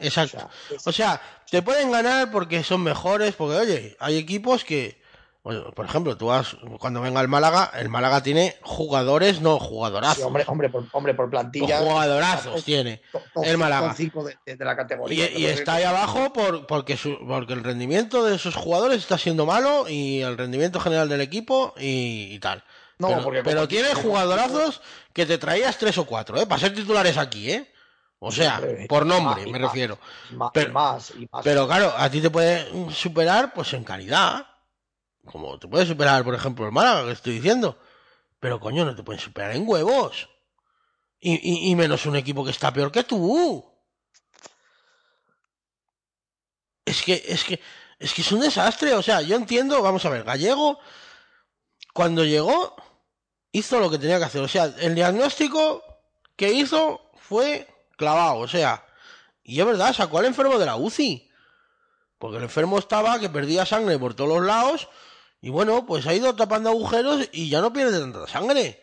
[0.00, 0.48] Exacto.
[0.84, 1.20] O sea,
[1.50, 5.00] te pueden ganar porque son mejores, porque oye, hay equipos que,
[5.42, 10.24] por ejemplo, tú vas, cuando venga el Málaga, el Málaga tiene jugadores, no jugadorazos.
[10.24, 11.78] hombre, hombre, por, hombre, por plantilla.
[11.78, 13.00] jugadorazos tiene
[13.42, 13.94] el Málaga.
[13.94, 15.30] De, de, la categoría.
[15.30, 19.88] Y, está ahí abajo por, porque, porque el rendimiento de esos jugadores está siendo malo
[19.88, 22.62] y el rendimiento general del equipo y, tal.
[22.98, 24.82] No, pero, porque pero tiene jugadorazos
[25.12, 26.46] que te traías tres o cuatro, ¿eh?
[26.46, 27.72] Para ser titulares aquí, ¿eh?
[28.20, 29.98] O sea, por nombre, me refiero.
[30.52, 30.98] pero,
[31.44, 34.44] pero claro, a ti te puede superar pues en calidad.
[35.30, 37.78] Como te puede superar, por ejemplo, el Málaga, que estoy diciendo.
[38.40, 40.28] Pero coño, no te pueden superar en huevos.
[41.20, 43.64] Y, y, menos un equipo que está peor que tú.
[46.84, 47.60] Es que, es que,
[47.98, 48.94] es que es un desastre.
[48.94, 50.78] O sea, yo entiendo, vamos a ver, Gallego,
[51.92, 52.76] cuando llegó,
[53.52, 54.42] hizo lo que tenía que hacer.
[54.42, 55.82] O sea, el diagnóstico
[56.36, 57.66] que hizo fue
[57.96, 58.86] clavado, o sea,
[59.42, 61.28] y es verdad, sacó al enfermo de la UCI,
[62.18, 64.88] porque el enfermo estaba que perdía sangre por todos los lados,
[65.40, 68.82] y bueno, pues ha ido tapando agujeros y ya no pierde tanta sangre.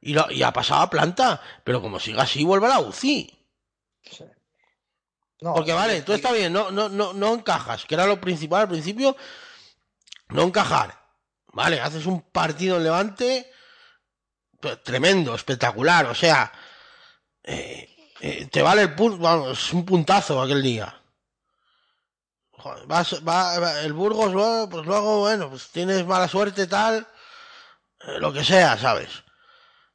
[0.00, 3.36] Y, lo, y ha pasado a planta, pero como siga así, vuelve a la UCI.
[5.40, 8.68] porque vale, tú está bien, no, no, no, no encajas, que era lo principal al
[8.68, 9.16] principio,
[10.28, 11.02] no encajar.
[11.52, 13.50] Vale, haces un partido en Levante
[14.82, 16.50] tremendo, espectacular, o sea,
[17.42, 17.88] eh,
[18.20, 21.00] eh, te vale el punto, vamos, un puntazo aquel día.
[22.66, 27.06] Va, el Burgos luego, pues luego, bueno, pues tienes mala suerte, tal,
[28.06, 29.24] eh, lo que sea, ¿sabes?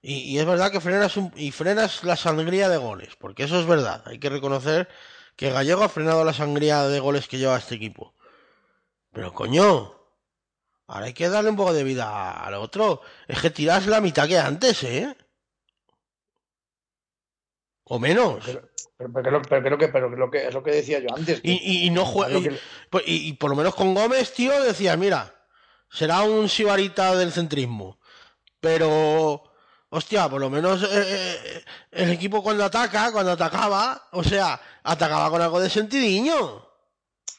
[0.01, 4.03] Y, es verdad que frenas, y frenas la sangría de goles, porque eso es verdad.
[4.05, 4.87] Hay que reconocer
[5.35, 8.13] que Gallego ha frenado la sangría de goles que lleva este equipo.
[9.11, 9.93] Pero coño,
[10.87, 13.01] ahora hay que darle un poco de vida al otro.
[13.27, 15.15] Es que tiras la mitad que antes, ¿eh?
[17.89, 18.45] O menos.
[18.45, 21.39] Pero, pero, pero, que, pero lo que es lo que decía yo antes.
[21.43, 22.39] y, no juega.
[22.91, 25.33] Pues, y, por lo menos con Gómez, tío, decía, mira,
[25.89, 27.99] será un sibarita del centrismo.
[28.59, 29.43] Pero.
[29.91, 35.31] Hostia, por lo menos eh, eh, el equipo cuando ataca, cuando atacaba, o sea, atacaba
[35.31, 36.63] con algo de sentidiño.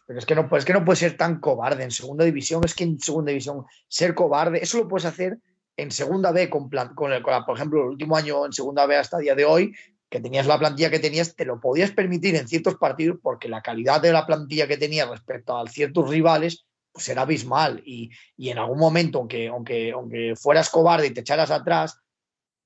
[0.04, 2.62] Pero es que no, es que no puede ser tan cobarde en segunda división.
[2.64, 5.38] Es que en segunda división ser cobarde, eso lo puedes hacer
[5.76, 9.18] en segunda B con, con, el, por ejemplo, el último año en segunda B hasta
[9.18, 9.72] el día de hoy,
[10.10, 13.62] que tenías la plantilla que tenías, te lo podías permitir en ciertos partidos porque la
[13.62, 18.58] calidad de la plantilla que tenías respecto a ciertos rivales pues era abismal y, en
[18.58, 22.00] algún momento, aunque, aunque, aunque fueras cobarde y te echaras atrás,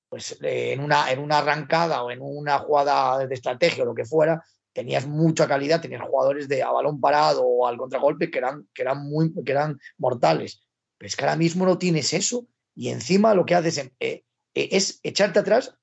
[0.09, 3.93] pues eh, en, una, en una arrancada o en una jugada de estrategia o lo
[3.93, 4.43] que fuera,
[4.73, 8.81] tenías mucha calidad, tenías jugadores de a balón parado o al contragolpe que eran, que
[8.81, 10.65] eran, muy, que eran mortales.
[10.97, 14.23] Pero es que ahora mismo no tienes eso y encima lo que haces eh, eh,
[14.53, 15.77] es echarte atrás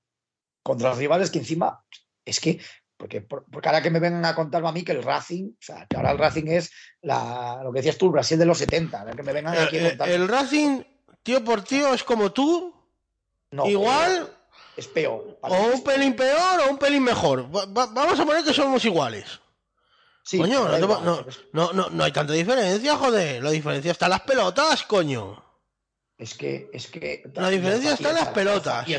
[0.62, 1.82] contra los rivales que encima
[2.24, 2.60] es que
[2.96, 5.86] porque, porque ahora que me vengan a contarme a mí que el Racing, o sea,
[5.86, 9.10] que ahora el Racing es la, lo que decías tú, el Brasil de los 70,
[9.16, 10.08] que me vengan aquí a contar.
[10.08, 10.82] El, Racing,
[11.24, 12.72] tío por tío, es como tú,
[13.50, 14.32] no, igual.
[14.76, 15.36] Es peor.
[15.42, 17.48] O un pelín peor o un pelín mejor.
[17.50, 19.40] vamos a poner que somos iguales.
[20.22, 23.42] Sí, coño, no, no, no, no, hay tanta diferencia, joder.
[23.42, 25.42] La diferencia está en las pelotas, coño.
[26.22, 27.24] Es que, es que.
[27.34, 28.88] La diferencia está en las pelotas.
[28.88, 28.94] Y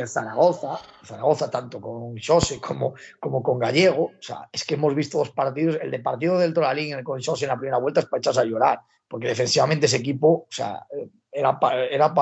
[0.00, 4.92] el, Zaragoza, Zaragoza, tanto con José como, como con Gallego, o sea, es que hemos
[4.92, 5.78] visto dos partidos.
[5.80, 8.44] El de partido del Toralín con José en la primera vuelta es para echarse a
[8.44, 10.84] llorar, porque defensivamente ese equipo, o sea,
[11.30, 12.12] era para era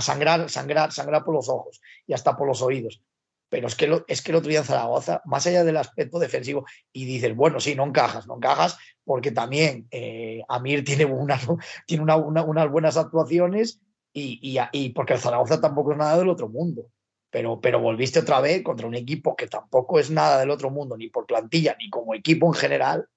[0.00, 3.00] sangrar, sangrar, sangrar por los ojos y hasta por los oídos.
[3.48, 6.64] Pero es que, es que el otro día en Zaragoza, más allá del aspecto defensivo,
[6.92, 11.46] y dices, bueno, sí, no encajas, no encajas, porque también eh, Amir tiene, unas,
[11.86, 13.80] tiene unas buenas actuaciones
[14.12, 16.86] y, y, porque el Zaragoza tampoco es nada del otro mundo.
[17.30, 20.96] Pero, pero volviste otra vez contra un equipo que tampoco es nada del otro mundo,
[20.96, 23.08] ni por plantilla, ni como equipo en general,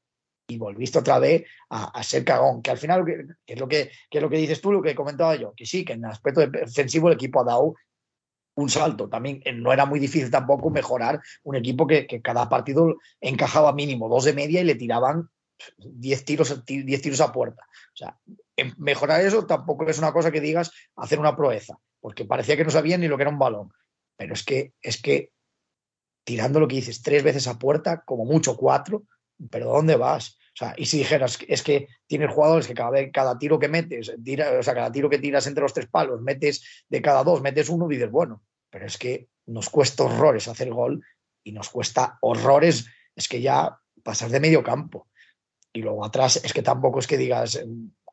[0.49, 2.61] y volviste otra vez a, ser cagón.
[2.61, 4.95] Que al final, que, es lo que, que, es lo que dices tú, lo que
[4.95, 7.75] comentaba yo, que sí, que en el aspecto defensivo el equipo ha dado
[8.61, 9.09] un salto.
[9.09, 13.73] También eh, no era muy difícil tampoco mejorar un equipo que, que cada partido encajaba
[13.73, 15.29] mínimo dos de media y le tiraban
[15.77, 17.63] 10 tiros, 10 tiros a puerta.
[17.93, 18.17] O sea,
[18.77, 22.71] mejorar eso tampoco es una cosa que digas hacer una proeza, porque parecía que no
[22.71, 23.71] sabían ni lo que era un balón.
[24.17, 25.31] Pero es que, es que
[26.23, 29.03] tirando lo que dices tres veces a puerta, como mucho cuatro,
[29.49, 30.37] pero ¿dónde vas?
[30.53, 33.69] O sea, y si dijeras, es que tienes jugadores que cada, vez, cada tiro que
[33.69, 37.23] metes, tira, o sea, cada tiro que tiras entre los tres palos, metes de cada
[37.23, 41.03] dos, metes uno dices, bueno, pero es que nos cuesta horrores hacer gol
[41.43, 45.07] y nos cuesta horrores, es que ya pasar de medio campo.
[45.73, 47.59] Y luego atrás es que tampoco es que digas,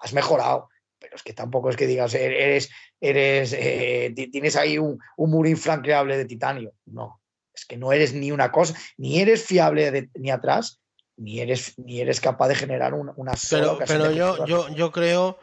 [0.00, 4.78] has mejorado, pero es que tampoco es que digas, er, eres, eres, eh, tienes ahí
[4.78, 6.72] un, un muro infranqueable de titanio.
[6.86, 7.20] No,
[7.54, 10.80] es que no eres ni una cosa, ni eres fiable ni atrás,
[11.16, 14.92] ni eres, ni eres capaz de generar una, una sola Pero, pero yo, yo, yo
[14.92, 15.38] creo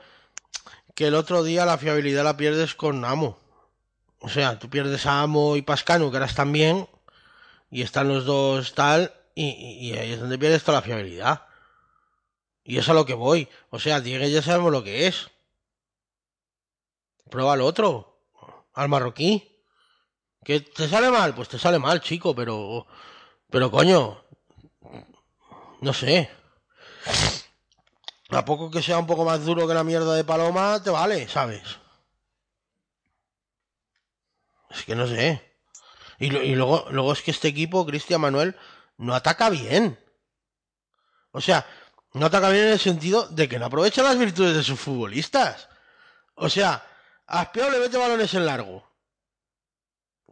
[0.94, 3.43] que el otro día la fiabilidad la pierdes con Amo.
[4.24, 6.88] O sea, tú pierdes a Amo y Pascano, que eras también,
[7.70, 11.46] y están los dos tal, y, ahí es donde pierdes toda la fiabilidad.
[12.64, 13.50] Y es a lo que voy.
[13.70, 15.30] O sea, Diego ya sabemos lo que es.
[17.30, 18.18] Prueba al otro,
[18.74, 19.62] al marroquí.
[20.46, 21.36] ¿Que te sale mal?
[21.36, 22.88] Pues te sale mal, chico, pero.
[23.50, 24.24] Pero coño.
[25.82, 26.30] No sé.
[28.30, 31.28] A poco que sea un poco más duro que la mierda de Paloma, te vale,
[31.28, 31.83] ¿sabes?
[34.74, 35.54] Es que no sé.
[36.20, 38.56] Y, luego, luego es que este equipo, Cristian Manuel,
[38.98, 40.00] no ataca bien.
[41.32, 41.66] O sea,
[42.14, 45.68] no ataca bien en el sentido de que no aprovecha las virtudes de sus futbolistas.
[46.36, 46.86] O sea,
[47.28, 48.88] a le mete balones en largo.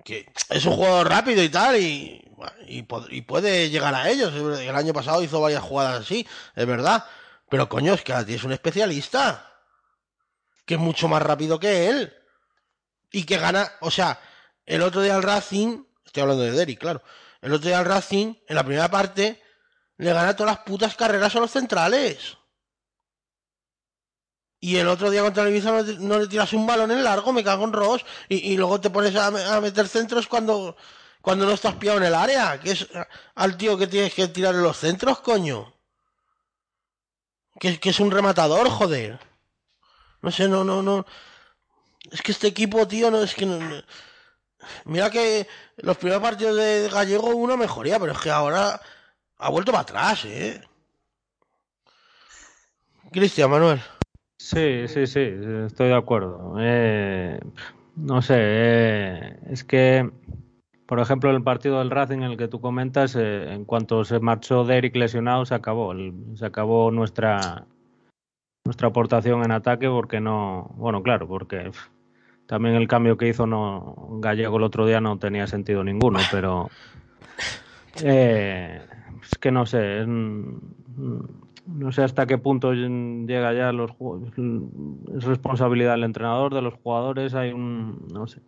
[0.05, 2.83] Que es un jugador rápido y tal, y,
[3.27, 4.33] puede llegar a ellos.
[4.33, 7.05] El año pasado hizo varias jugadas así, es verdad.
[7.49, 9.47] Pero coño, es que ti es un especialista.
[10.65, 12.13] Que es mucho más rápido que él.
[13.11, 14.19] Y que gana, o sea,
[14.66, 17.01] el otro día al Racing, estoy hablando de Derry, claro.
[17.41, 19.41] El otro día al Racing, en la primera parte,
[19.97, 22.38] le gana todas las putas carreras a los centrales.
[24.59, 27.43] Y el otro día contra el Ibiza no, le tiras un balón en largo, me
[27.43, 28.05] cago en Ross.
[28.30, 30.78] Y, luego te pones a, meter centros cuando,
[31.20, 32.59] cuando no estás pillado en el área.
[32.59, 32.88] Que es
[33.34, 35.74] al tío que tienes que tirar en los centros, coño.
[37.59, 39.20] Que, que es un rematador, joder.
[40.22, 41.07] No sé, no, no, no.
[42.12, 43.47] Es que este equipo, tío, no es que.
[43.47, 43.57] No,
[44.86, 45.47] Mira que
[45.78, 48.80] los primeros partidos de Gallego uno mejoría, pero es que ahora
[49.38, 50.62] ha vuelto para atrás, ¿eh?
[53.12, 53.82] Cristian Manuel.
[54.38, 55.20] Sí, sí, sí,
[55.66, 56.55] estoy de acuerdo.
[56.59, 57.39] Eh,
[57.95, 60.09] no sé, eh, es que,
[60.88, 64.20] por ejemplo, el partido del Racing en el que tú comentas, eh, en cuanto se
[64.20, 65.93] marchó Derek lesionado, se acabó,
[66.36, 67.68] se acabó nuestra
[68.64, 71.72] nuestra aportación en ataque porque no, bueno, claro, porque
[72.52, 76.70] también el cambio que hizo no Gallego el otro día no tenía sentido ninguno, pero
[78.04, 78.82] eh,
[79.24, 83.91] es que no sé, no sé hasta qué punto llega ya los
[85.16, 88.41] es responsabilidad del entrenador, de los jugadores, hay un no sé.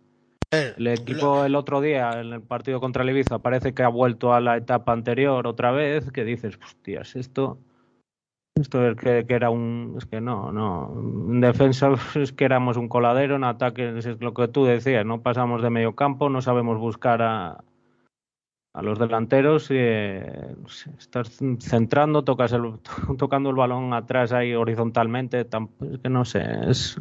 [0.50, 4.34] El equipo el otro día en el partido contra el Ibiza parece que ha vuelto
[4.34, 7.56] a la etapa anterior otra vez, que dices, hostias, esto
[8.60, 9.94] esto es que, era un.
[9.98, 10.92] Es que no, no.
[11.28, 15.22] En defensa es que éramos un coladero, en ataque es lo que tú decías, no
[15.22, 17.64] pasamos de medio campo, no sabemos buscar a,
[18.72, 19.70] a los delanteros.
[19.72, 20.54] Y, eh,
[20.98, 22.74] estás centrando, tocas el,
[23.18, 26.44] tocando el balón atrás ahí horizontalmente, es que no sé.
[26.68, 27.00] Es,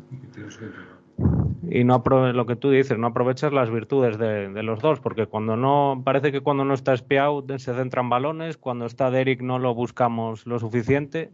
[1.70, 5.28] y no lo que tú dices, no aprovechas las virtudes de, de, los dos, porque
[5.28, 9.60] cuando no, parece que cuando no está espiado se centran balones, cuando está Derek no
[9.60, 11.32] lo buscamos lo suficiente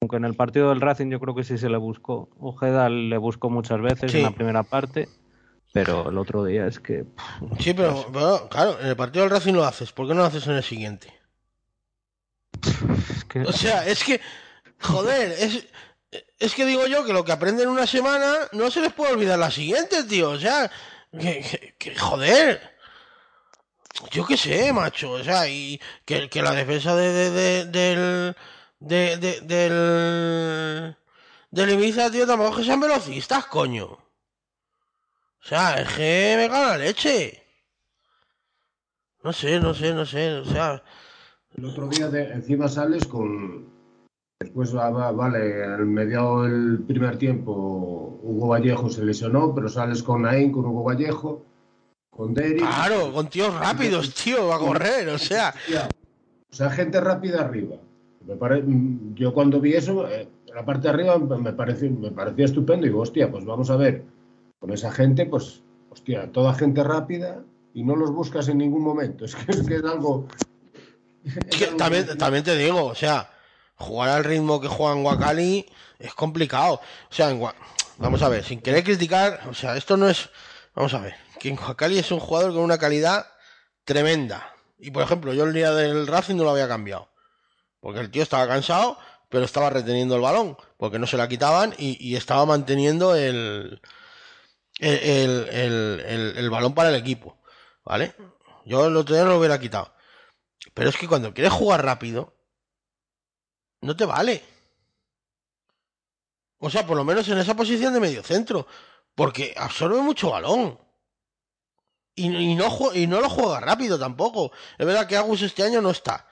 [0.00, 2.28] aunque en el partido del Racing yo creo que sí se le buscó.
[2.38, 5.08] Ojeda le buscó muchas veces en la primera parte,
[5.72, 7.04] pero el otro día es que.
[7.58, 10.46] sí, pero, claro, en el partido del Racing lo haces, ¿por qué no lo haces
[10.46, 11.12] en el siguiente?
[13.46, 14.20] O sea, es que.
[14.80, 15.66] Joder, es.
[16.38, 19.38] Es que digo yo que lo que aprenden una semana no se les puede olvidar
[19.38, 20.30] la siguiente, tío.
[20.30, 20.70] O sea,
[21.12, 22.60] que, joder.
[24.12, 25.10] Yo qué sé, macho.
[25.10, 28.36] O sea, y que, que la defensa de, del
[28.80, 30.96] de, de, del,
[31.50, 33.86] del Ibiza, tío, tampoco que sean velocistas, coño.
[33.86, 37.42] O sea, es que me cago la leche.
[39.22, 40.82] No sé, no sé, no sé, o sea...
[41.56, 43.68] El otro día de, encima sales con...
[44.40, 50.52] Después, vale, al mediado del primer tiempo Hugo Vallejo se lesionó, pero sales con Nain,
[50.52, 51.44] con Hugo Vallejo,
[52.10, 52.58] con Derry...
[52.58, 55.52] Claro, con tíos rápidos, tío, va a correr, o sea...
[56.50, 57.76] O sea, gente rápida arriba.
[59.14, 62.90] Yo cuando vi eso, eh, la parte de arriba me pareció, me parecía estupendo y
[62.90, 64.04] digo, hostia, pues vamos a ver,
[64.58, 69.24] con esa gente, pues, hostia, toda gente rápida y no los buscas en ningún momento.
[69.24, 70.26] Es que es, algo...
[71.78, 73.30] también, también te digo, o sea,
[73.76, 75.66] jugar al ritmo que juega en Wakali
[75.98, 76.80] es complicado.
[77.10, 77.34] O sea,
[77.96, 80.28] vamos a ver, sin querer criticar, o sea, esto no es...
[80.74, 83.26] Vamos a ver, que en Wakali es un jugador con una calidad
[83.84, 84.52] tremenda.
[84.78, 87.08] Y por ejemplo, yo el día del Racing no lo había cambiado.
[87.80, 88.98] Porque el tío estaba cansado,
[89.28, 93.80] pero estaba reteniendo el balón, porque no se la quitaban y, estaba manteniendo el
[94.78, 97.38] el, balón para el equipo.
[97.84, 98.14] ¿Vale?
[98.64, 99.92] Yo el otro día no lo hubiera quitado.
[100.74, 102.34] Pero es que cuando quieres jugar rápido,
[103.80, 104.44] no te vale.
[106.58, 108.66] O sea, por lo menos en esa posición de medio centro.
[109.14, 110.78] Porque absorbe mucho balón.
[112.14, 114.52] Y, y no, y no lo juega rápido tampoco.
[114.76, 116.27] Es verdad que Agus este año no está.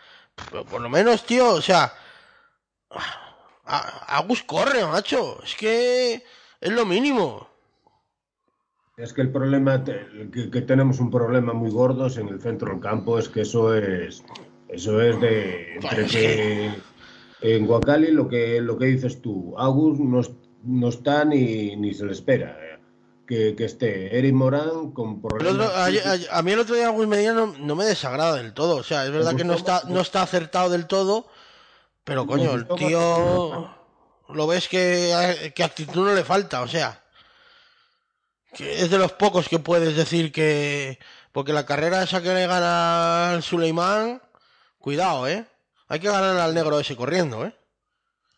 [0.50, 1.92] Pero por lo menos, tío, o sea.
[3.64, 5.42] Agus corre, macho.
[5.42, 6.22] Es que
[6.60, 7.48] es lo mínimo.
[8.96, 12.80] Es que el problema, que, que tenemos un problema muy gordo en el centro del
[12.80, 14.24] campo, es que eso es,
[14.68, 16.70] eso es de entre Es que
[17.42, 20.22] en Guacali lo que lo que dices tú, Agus no,
[20.62, 22.58] no está ni, ni se le espera
[23.26, 25.66] que, que esté Eric Morán con problemas.
[25.68, 28.76] otro- ayer- a mí el otro día Agus Medina no, no me desagrada del todo.
[28.76, 31.26] O sea, es verdad que no está, no está acertado del todo.
[32.04, 33.74] Pero coño, el tío.
[34.28, 36.62] Lo ves que, que actitud no le falta.
[36.62, 37.02] O sea.
[38.54, 40.98] Que es de los pocos que puedes decir que.
[41.32, 44.22] Porque la carrera esa que le gana al Suleimán.
[44.78, 45.44] Cuidado, eh.
[45.88, 47.54] Hay que ganar al negro ese corriendo, eh.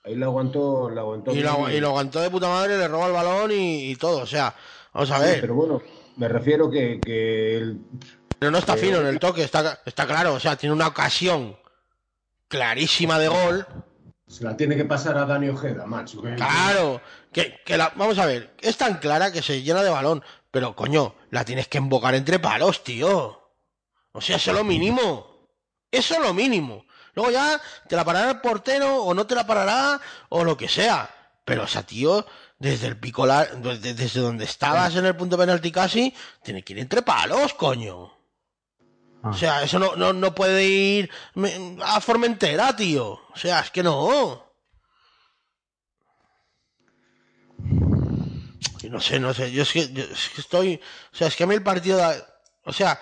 [0.04, 3.06] Ahí lo aguantó, lo aguantó Y lo, y lo aguantó de puta madre, le roba
[3.06, 4.18] el balón y, y todo.
[4.22, 4.54] O sea,
[5.06, 5.40] vamos a Sí, ver.
[5.40, 5.82] pero bueno,
[6.16, 7.78] me refiero que, que el-
[8.38, 10.34] Pero no está fino en el toque, está, está claro.
[10.34, 11.56] O sea, tiene una ocasión
[12.48, 13.66] clarísima de gol.
[14.26, 16.20] se la tiene que pasar a Dani Ojeda, macho.
[16.20, 17.00] Claro.
[17.32, 20.22] Que, que la, vamos a ver, es tan clara que se llena de balón.
[20.50, 23.40] Pero coño, la tienes que embocar entre palos, tío.
[24.12, 25.48] O sea, eso es lo mínimo.
[25.90, 26.84] Eso es lo mínimo.
[27.14, 30.68] Luego ya te la parará el portero o no te la parará o lo que
[30.68, 31.08] sea.
[31.44, 32.24] Pero, o sea, tío,
[32.58, 36.80] desde el picolar, desde, desde donde estabas en el punto penalti casi, tiene que ir
[36.80, 38.12] entre palos, coño.
[39.22, 39.30] Ah.
[39.30, 41.10] O sea, eso no, no, no puede ir
[41.82, 43.06] a Formentera, tío.
[43.10, 44.44] O sea, es que no.
[48.82, 49.50] Y no sé, no sé.
[49.52, 50.80] Yo es que, yo es que estoy.
[51.12, 51.98] O sea, es que a mí el partido.
[51.98, 52.22] de-
[52.64, 53.00] o sea,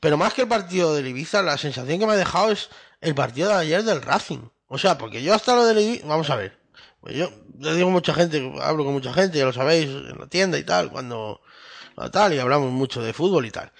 [0.00, 2.70] pero más que el partido del Ibiza, la sensación que me ha dejado es
[3.00, 4.48] el partido de ayer del Racing.
[4.66, 6.06] O sea, porque yo hasta lo del Ibiza.
[6.06, 6.63] Vamos a ver.
[7.04, 10.26] Pues yo le digo mucha gente, hablo con mucha gente, ya lo sabéis, en la
[10.26, 11.42] tienda y tal, cuando.
[12.10, 13.72] tal, y hablamos mucho de fútbol y tal.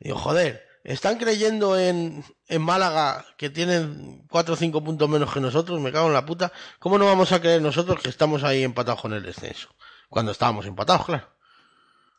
[0.00, 5.32] Y digo, joder, ¿están creyendo en, en Málaga que tienen 4 o 5 puntos menos
[5.32, 5.78] que nosotros?
[5.78, 6.50] Me cago en la puta.
[6.80, 9.68] ¿Cómo no vamos a creer nosotros que estamos ahí empatados con el descenso?
[10.08, 11.28] Cuando estábamos empatados, claro.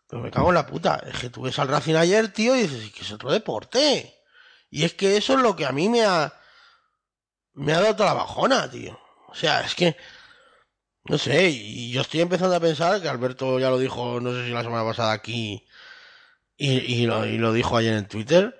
[0.07, 1.03] Pero me cago en la puta.
[1.05, 4.17] Es que tú ves al Racing ayer, tío, y dices, "Es que es otro deporte.
[4.69, 6.33] Y es que eso es lo que a mí me ha.
[7.51, 8.97] Me ha dado toda la bajona, tío.
[9.27, 9.97] O sea, es que.
[11.05, 14.45] No sé, y yo estoy empezando a pensar que Alberto ya lo dijo, no sé
[14.45, 15.65] si la semana pasada aquí,
[16.57, 18.57] y, y lo, y lo dijo ayer en Twitter.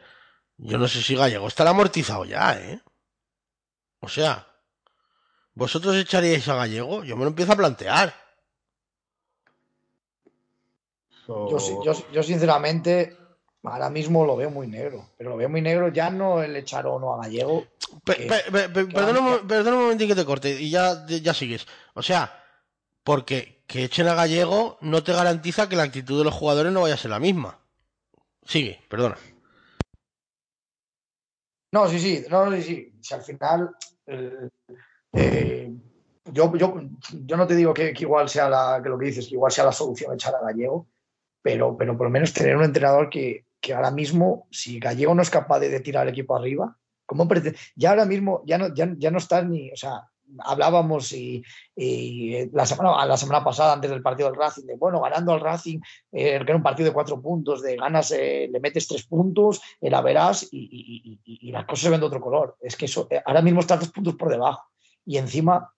[0.57, 2.81] Yo no sé si Gallego estará amortizado ya, ¿eh?
[4.01, 4.47] O sea,
[5.55, 7.03] ¿vosotros echaríais a Gallego?
[7.03, 8.13] Yo me lo empiezo a plantear.
[11.49, 13.17] Yo, sí- yo, yo sinceramente
[13.63, 16.85] ahora mismo lo veo muy negro, pero lo veo muy negro ya no el echar
[16.87, 17.65] o no a Gallego.
[18.03, 21.05] Pe- pe- pe- perdona, un, vamos- mo- perdona un momentín que te corte y ya,
[21.07, 21.65] ya sigues.
[21.93, 22.43] O sea,
[23.03, 26.81] porque que echen a Gallego no te garantiza que la actitud de los jugadores no
[26.81, 27.59] vaya a ser la misma.
[28.45, 29.17] Sigue, perdona.
[31.71, 32.93] No, sí, sí, no, sí, sí.
[33.01, 34.49] Si al final eh,
[35.13, 35.71] eh,
[36.25, 36.75] yo, yo,
[37.25, 39.51] yo no te digo que, que igual sea la, que lo que dices, que igual
[39.51, 40.87] sea la solución echar a Gallego,
[41.41, 45.21] pero, pero por lo menos tener un entrenador que, que ahora mismo, si Gallego no
[45.21, 47.57] es capaz de, de tirar el equipo arriba, ¿cómo pretende?
[47.77, 50.03] Ya ahora mismo ya no, ya, ya no está ni, o sea,
[50.39, 51.41] hablábamos y,
[51.73, 55.31] y, eh, la, semana, la semana pasada, antes del partido del Racing, de bueno, ganando
[55.31, 55.79] al Racing,
[56.11, 59.61] eh, que era un partido de cuatro puntos, de ganas, eh, le metes tres puntos,
[59.79, 60.59] eh, la verás y,
[61.25, 62.57] y- y- las cosas se ven de otro color.
[62.59, 64.63] Es que eso, eh, ahora mismo estás dos puntos por debajo.
[65.05, 65.73] Y encima,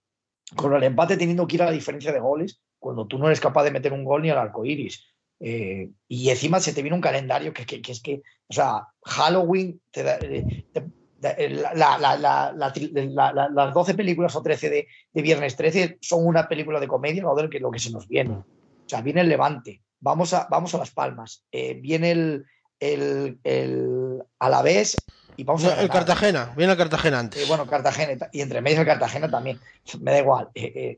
[0.56, 3.40] con el empate teniendo que ir a la diferencia de goles, cuando tú no eres
[3.40, 5.04] capaz de meter un gol ni al arco iris.
[5.48, 8.88] Eh, y encima se te viene un calendario que, que- que es que, o sea,
[9.04, 15.56] Halloween te da, te- la- la- la- las 12 películas o 13 de, de Viernes
[15.56, 18.32] 13 son una película de comedia, lo, de que, lo que se nos viene.
[18.34, 18.44] O
[18.88, 22.46] sea, viene el Levante, vamos a, vamos a Las Palmas, eh, viene el,
[22.80, 25.90] el, el Alavés y vamos a el.
[25.90, 27.44] Cartagena, viene el Cartagena antes.
[27.44, 29.60] Eh, bueno, Cartagena y entre medias el Cartagena también.
[30.02, 30.50] Me da igual.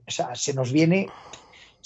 [0.08, 1.12] o sea, se nos viene,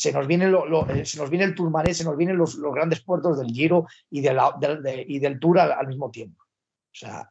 [0.01, 2.55] se nos viene, lo- lo- eh, se nos viene el Turmaré, se nos vienen los,
[2.55, 5.87] los grandes puertos del Giro y, de la- del- de- y del Tour al, al
[5.87, 6.41] mismo tiempo.
[6.43, 7.29] O sea,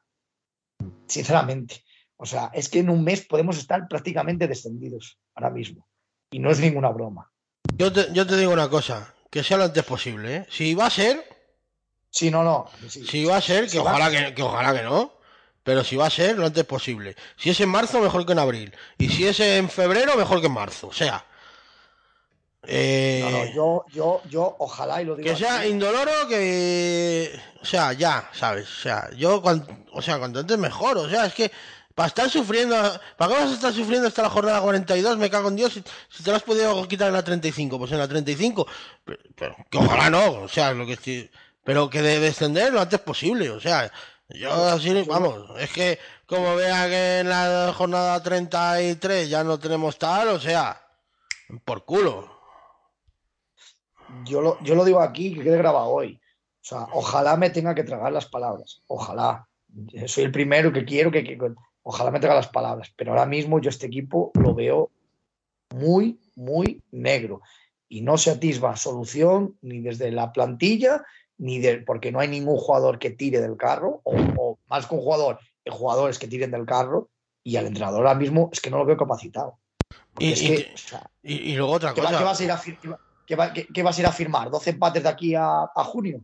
[1.06, 1.84] sinceramente.
[2.16, 5.86] O sea, es que en un mes podemos estar prácticamente descendidos ahora mismo.
[6.30, 7.30] Y no es ninguna broma.
[7.76, 10.46] Yo te, yo te digo una cosa, que sea lo antes posible, ¿eh?
[10.50, 11.24] Si va a ser,
[12.10, 12.66] Sí, no, no.
[12.88, 13.04] sí.
[13.06, 15.12] si va a ser, que Si va- ojalá que, que ojalá que no,
[15.62, 17.16] pero si va a ser, lo antes posible.
[17.36, 18.74] Si es en marzo, mejor que en abril.
[18.98, 20.88] Y si es en febrero, mejor que en marzo.
[20.88, 21.24] O sea,
[22.66, 25.28] eh, No, no, yo, yo, yo, ojalá y lo digo.
[25.28, 25.68] que sea así.
[25.68, 27.30] indoloro, que,
[27.62, 28.68] o sea, ya, ¿sabes?
[28.68, 30.98] O sea, yo, cuan- o sea, cuanto antes mejor.
[30.98, 31.50] O sea, es que
[31.94, 32.76] Para estar sufriendo,
[33.16, 35.18] ¿para qué vas a estar sufriendo hasta la jornada 42?
[35.18, 37.92] Me cago en Dios, si, si te lo has podido quitar en la 35, pues
[37.92, 38.66] en la 35.
[39.04, 41.28] Pero, pero que ojalá no, o sea, lo que estoy,
[41.64, 43.90] pero que de descender lo antes posible, o sea,
[44.30, 49.98] yo así, vamos, es que como vea que en la jornada 33 ya no tenemos
[49.98, 50.80] tal, o sea,
[51.64, 52.39] por culo.
[54.24, 56.20] Yo lo, yo lo digo aquí, que quede grabado hoy.
[56.62, 58.82] O sea, ojalá me tenga que tragar las palabras.
[58.86, 59.46] Ojalá.
[60.06, 61.38] Soy el primero que quiero que, que
[61.82, 62.92] ojalá me traga las palabras.
[62.96, 64.90] Pero ahora mismo yo este equipo lo veo
[65.74, 67.40] muy, muy negro.
[67.88, 71.04] Y no se atisba solución ni desde la plantilla,
[71.38, 74.94] ni de, porque no hay ningún jugador que tire del carro, o, o más que
[74.94, 75.38] un jugador,
[75.68, 77.08] jugadores que tiren del carro,
[77.42, 79.58] y al entrenador ahora mismo es que no lo veo capacitado.
[80.18, 82.18] Y, y- que, o sea, y- y luego otra ¿Qué, va- cosa.
[82.18, 83.00] qué vas a ir a fir- qué va-
[83.30, 83.52] qué va-
[83.82, 84.50] vas a ir a firmar?
[84.50, 86.20] ¿12 empates de aquí a, junio?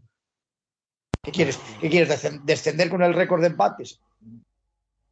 [1.22, 1.59] ¿Qué quieres?
[1.80, 2.09] ¿Qué quieres?
[2.11, 4.00] ¿Descen- ¿Descender con el récord de empates?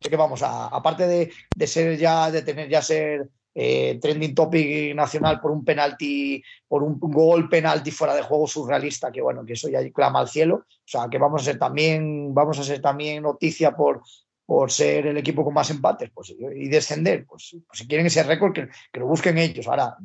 [0.01, 4.95] ¿Qué que vamos a, aparte de, ser ya, de tener ya ser eh, trending topic
[4.95, 9.53] nacional por un penalti, por un gol penalti fuera de juego surrealista, que bueno, que
[9.55, 10.57] eso ya clama al cielo.
[10.57, 14.03] O sea, que vamos a ser también, vamos a ser también noticia por,
[14.45, 18.24] por ser el equipo con más empates, pues y descender, pues, pues si quieren ese
[18.24, 19.66] récord, que lo busquen ellos.
[19.68, 19.97] Ahora,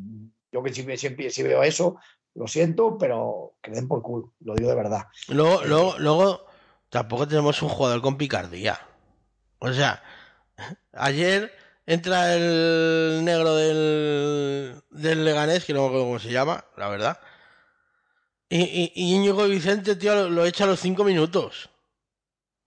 [0.51, 1.97] yo que si, si- si veo eso,
[2.35, 5.03] lo siento, pero que den por culo, lo digo de verdad.
[5.27, 6.45] Luego, luego, luego,
[6.89, 8.79] tampoco tenemos un jugador con picardía.
[9.59, 10.01] O sea,
[10.93, 11.51] ayer
[11.85, 17.19] entra el negro del, del Leganés, que no me acuerdo cómo se llama, la verdad.
[18.49, 21.69] Y, y, y Íñigo Vicente, tío, lo, lo echa a los cinco minutos.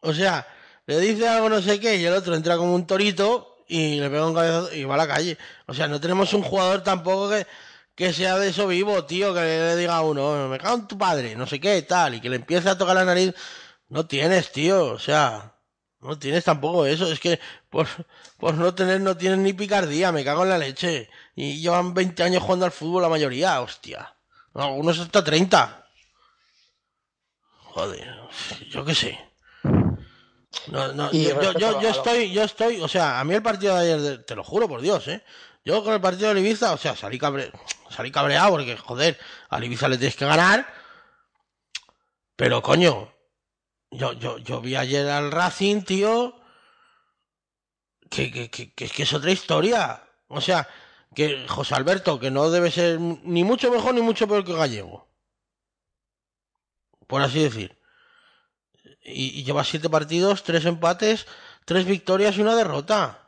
[0.01, 0.47] O sea,
[0.87, 4.11] le dice algo no sé qué y el otro entra como un torito y le
[4.11, 5.39] pega un cabezazo y va a la calle.
[5.67, 7.47] O sea, no tenemos un jugador tampoco que,
[7.95, 10.97] que sea de eso vivo, tío, que le diga a uno, me cago en tu
[10.99, 13.35] padre, no sé qué, tal, y que le empiece a tocar la nariz.
[13.89, 15.55] No tienes, tío, o sea,
[16.01, 17.11] no tienes tampoco eso.
[17.13, 17.39] Es que
[17.69, 17.87] por,
[18.39, 21.11] por no tener, no tienes ni picardía, me cago en la leche.
[21.35, 24.15] Y llevan 20 años jugando al fútbol la mayoría, hostia.
[24.55, 25.87] Algunos hasta 30.
[27.75, 28.09] Joder,
[28.71, 29.19] yo qué sé.
[30.69, 33.81] No, no, yo, yo, yo- estoy, yo estoy, o sea, a mí el partido de
[33.83, 35.23] ayer, de- te lo juro por Dios, eh.
[35.65, 37.53] Yo con el partido de Ibiza, o sea, salí, cabre,
[37.89, 40.67] salí cabreado porque, joder, a Ibiza le tienes que ganar.
[42.37, 43.13] Pero, coño,
[43.91, 46.35] yo, yo, yo vi ayer al Racing, tío,
[48.11, 50.03] que, que, que, que es que es otra historia.
[50.29, 50.69] O sea,
[51.15, 55.09] que José Alberto, que no debe ser ni mucho mejor ni mucho peor que Gallego.
[57.07, 57.79] Por así decir.
[59.05, 61.27] Y, y lleva siete partidos, tres empates,
[61.65, 63.22] tres victorias y una derrota.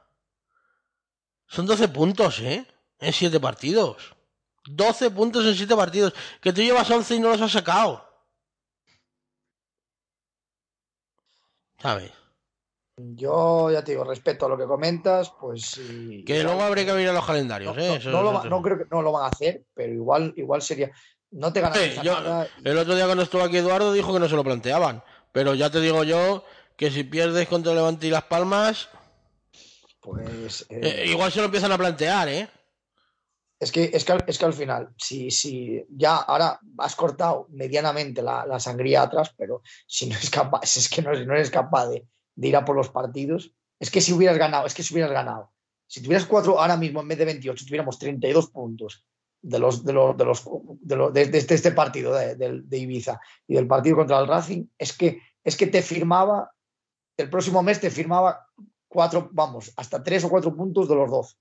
[1.55, 2.67] Son 12 puntos, ¿eh?
[2.99, 3.97] En siete partidos.
[4.67, 6.13] 12 puntos en siete partidos.
[6.41, 8.05] Que tú llevas 11 y no los has sacado.
[11.81, 12.11] ¿Sabes?
[12.97, 16.25] Yo ya te digo, respeto a lo que comentas, pues sí.
[16.25, 18.01] Que luego habría que mirar los calendarios, no, ¿eh?
[18.05, 20.91] no- lo va- no creo que no lo van a hacer, pero igual, igual sería.
[21.33, 24.37] No te ganas yo- el otro día cuando estuvo aquí Eduardo dijo que no se
[24.37, 25.03] lo planteaban.
[25.33, 26.45] Pero ya te digo yo
[26.77, 28.89] que si pierdes contra Levante y Las Palmas,
[30.05, 32.49] Pues eh, eh, igual se lo empiezan a plantear, ¿eh?
[33.59, 37.47] es que, es que, al- es que al final, si, si ya ahora has cortado
[37.51, 41.33] medianamente la, la sangría atrás, pero si no es capaz, es que no, eres- no
[41.35, 44.75] eres capaz de, de ir a por los partidos, es que si hubieras ganado, es
[44.75, 45.53] que si hubieras ganado,
[45.87, 49.05] si tuvieras cuatro ahora mismo en vez de 28, tuviéramos 32 puntos
[49.41, 50.45] de los de los de los
[50.81, 54.67] de, los- de- de este, este partido de Ibiza y del partido contra el Racing,
[54.79, 56.51] es que es que te firmaba
[57.17, 58.47] el próximo mes te firmaba
[58.95, 61.37] cuatro, vamos, hasta tres o cuatro puntos de los 12.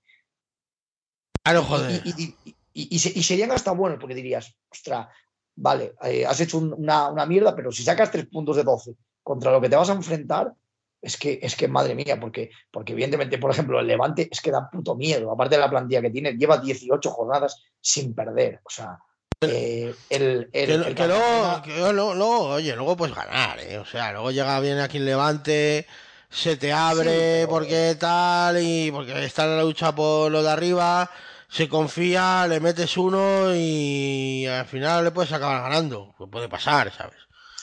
[1.44, 2.02] Claro, joder.
[2.04, 5.08] Y, y- y- y- y se- y serían hasta buenos, porque dirías, ostra,
[5.56, 8.94] vale, eh, has hecho un- una, una mierda, pero si sacas tres puntos de 12
[9.22, 10.52] contra lo que te vas a enfrentar,
[11.00, 14.50] es que, es que madre mía, porque, porque evidentemente, por ejemplo, el Levante es que
[14.50, 18.60] da puto miedo, aparte de la plantilla que tiene, lleva 18 jornadas sin perder.
[18.64, 18.98] O sea,
[19.42, 23.60] eh, el, el- Que, el que luego, Cartagena- que luego, luego, oye, luego puedes ganar,
[23.60, 23.76] ¿eh?
[23.78, 25.86] O sea, luego llega bien aquí el Levante,
[26.34, 30.50] se te abre Sí, porque tal, y porque está en la lucha por lo de
[30.50, 31.10] arriba,
[31.48, 36.14] se confía, le metes uno y al final le puedes acabar ganando.
[36.18, 37.16] Pues puede pasar, ¿sabes?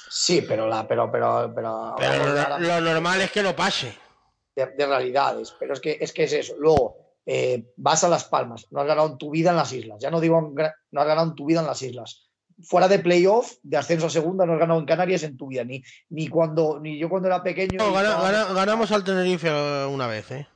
[0.10, 3.98] Sí, pero la, pero, pero, pero, Pero lo, normal es que no pase.
[4.56, 6.54] de, de realidades, pero es que, es que es eso.
[6.58, 9.98] Luego, eh, vas a Las Palmas, no has ganado en tu vida en las islas.
[10.02, 12.31] Ya no digo no has ganado en tu vida en las islas.
[12.64, 15.64] Fuera de playoff, de ascenso a segunda, no has ganado en Canarias en tu vida.
[15.64, 17.78] Ni, ni cuando, ni yo cuando era pequeño.
[17.78, 19.50] No, y gana- estaba- gana- ganamos al Tenerife
[19.86, 20.48] una vez, ¿eh?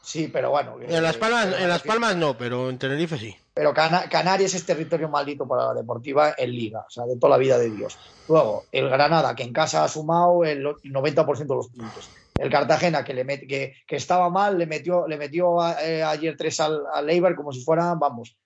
[0.00, 0.76] Sí, pero bueno.
[0.80, 3.34] En Las Palmas, en Las Palmas no, pero en Tenerife sí.
[3.54, 7.30] pero Cana- Canarias es territorio maldito para la deportiva en liga, o sea, de toda
[7.30, 7.96] la vida de Dios.
[8.26, 12.10] Luego, el Granada, que en casa ha sumado el 90% de los puntos.
[12.36, 16.02] El Cartagena, que, le met, que, que, estaba mal, le metió, le metió a, eh,
[16.02, 18.36] ayer tres al, al Eibar como si fuera, vamos.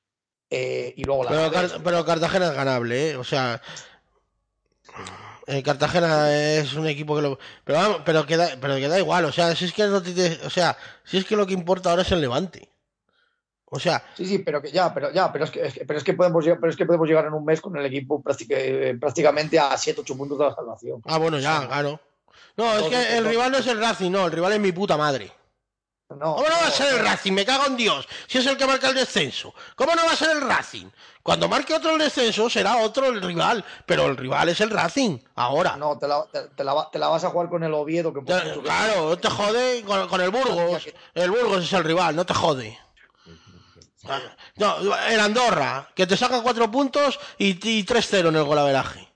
[0.50, 3.16] Eh, y luego la pero, Car pero, Cartagena es ganable, ¿eh?
[3.16, 3.60] O sea.
[5.46, 7.38] El Cartagena es un equipo que lo.
[7.64, 10.02] Pero, vamos, pero, que da, pero que da igual, o sea, si es que no
[10.02, 12.68] te, o sea, si es que lo que importa ahora es el levante.
[13.70, 14.02] O sea.
[14.14, 16.14] Sí, sí, pero que ya, pero ya, pero es que, es que, pero es que
[16.14, 19.76] podemos pero es que podemos llegar en un mes con el equipo eh, prácticamente a
[19.76, 21.02] 7, 8 puntos de la salvación.
[21.04, 22.00] Ah, bueno, ya, claro.
[22.56, 24.96] No, es que el rival no es el Racing, no, el rival es mi puta
[24.96, 25.30] madre.
[26.10, 27.32] No, ¿Cómo no va a ser el Racing?
[27.32, 28.08] Me cago en Dios.
[28.26, 29.54] Si es el que marca el descenso.
[29.76, 30.86] ¿Cómo no va a ser el Racing?
[31.22, 33.62] Cuando marque otro el descenso será otro el rival.
[33.84, 35.18] Pero el rival es el Racing.
[35.34, 35.76] Ahora.
[35.76, 38.14] No, te la, te, te la, te la vas a jugar con el Oviedo.
[38.14, 40.88] Que te, claro, no te jode con, con, el Burgos.
[41.12, 42.78] El Burgos es el rival, no te jode.
[44.56, 44.76] No,
[45.08, 49.08] el Andorra, que te saca cuatro puntos y, y 3-0 en el golaveraje.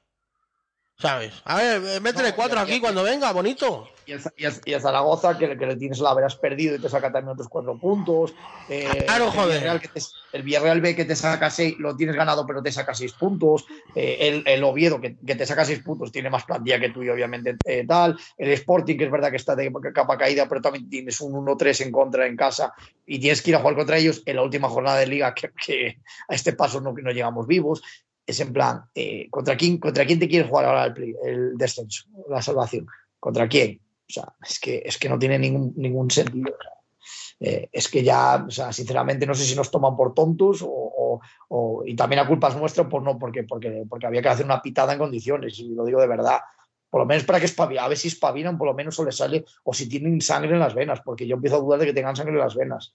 [0.98, 1.32] ¿Sabes?
[1.44, 3.89] A ver, métele no, cuatro aquí cuando venga, bonito.
[4.07, 6.79] Y el, y el, y el Zaragoza, que, que, le tienes la verás perdido y
[6.79, 8.35] te saca también otros cuatro puntos.
[8.69, 9.57] Eh, claro, joder.
[9.57, 10.01] El Villarreal, te,
[10.33, 13.66] el Villarreal B que te saca seis, lo tienes ganado, pero te saca seis puntos.
[13.95, 17.03] Eh, el, el, Oviedo, que, que, te saca seis puntos, tiene más plantilla que tú
[17.03, 18.19] y obviamente eh, tal.
[18.37, 21.87] El Sporting, que es verdad que está de capa caída, pero también tienes un 1-3
[21.87, 22.73] en contra en casa
[23.07, 25.51] y tienes que ir a jugar contra ellos en la última jornada de liga, que,
[25.65, 25.99] que
[26.29, 27.83] a este paso no, no llegamos vivos
[28.27, 32.05] es en plan, eh, ¿contra, quién, ¿contra quién te quieres jugar ahora el, el, descenso,
[32.29, 32.87] la salvación?
[33.19, 33.81] ¿Contra quién?
[34.12, 36.55] O sea, es que, es que no tiene ningún, ningún sentido.
[37.40, 41.20] Eh, es que ya, o sea, sinceramente, no sé si nos toman por tontos o,
[41.84, 44.93] y también la culpa es pues no, porque, porque, porque había que hacer una pitada
[44.93, 46.40] en condiciones, y lo digo de verdad.
[46.89, 49.16] Por lo menos para que espabilen, a ver si espabilan, por lo menos o les
[49.16, 51.94] sale, o si tienen sangre en las venas, porque yo empiezo a dudar de que
[51.94, 52.94] tengan sangre en las venas.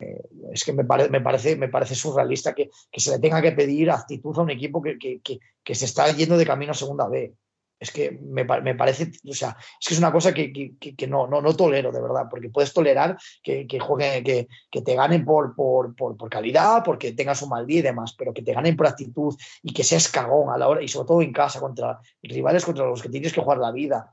[0.00, 0.22] Eh,
[0.52, 3.52] es que me, pare, me, parece, me parece surrealista que, que, se le tenga que
[3.52, 7.08] pedir actitud a un equipo que, que, que, se está yendo de camino a segunda
[7.08, 7.34] B.
[7.80, 10.74] Es que me, me parece, o sea, es que es una cosa que,
[11.08, 14.48] no, no, no, tolero, de verdad, porque puedes tolerar que, jueguen, que,
[14.82, 18.34] te ganen por, por, por, por, calidad, porque tengas un mal día y demás, pero
[18.34, 21.22] que te ganen por actitud y que seas cagón a la hora, y sobre todo
[21.22, 24.10] en casa, contra rivales contra los que tienes que jugar la vida,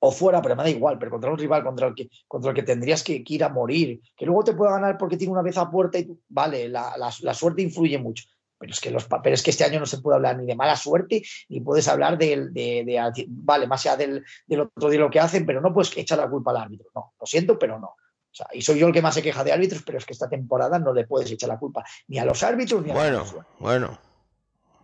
[0.00, 2.56] o fuera, pero me da igual, pero contra un rival contra el que, contra el
[2.56, 5.42] que tendrías que, que ir a morir, que luego te pueda ganar porque tiene una
[5.42, 8.24] vez a puerta y vale, la, la, la, suerte influye mucho.
[8.58, 10.54] Pero es, que los, pero es que este año no se puede hablar ni de
[10.54, 14.98] mala suerte, ni puedes hablar de, de, de vale, más allá del, del, otro de
[14.98, 16.88] lo que hacen, pero no puedes echar la culpa al árbitro.
[16.94, 17.88] No, lo siento, pero no.
[17.88, 20.12] O sea, y soy yo el que más se queja de árbitros, pero es que
[20.12, 23.18] esta temporada no le puedes echar la culpa ni a los árbitros ni a bueno,
[23.18, 23.98] los bueno,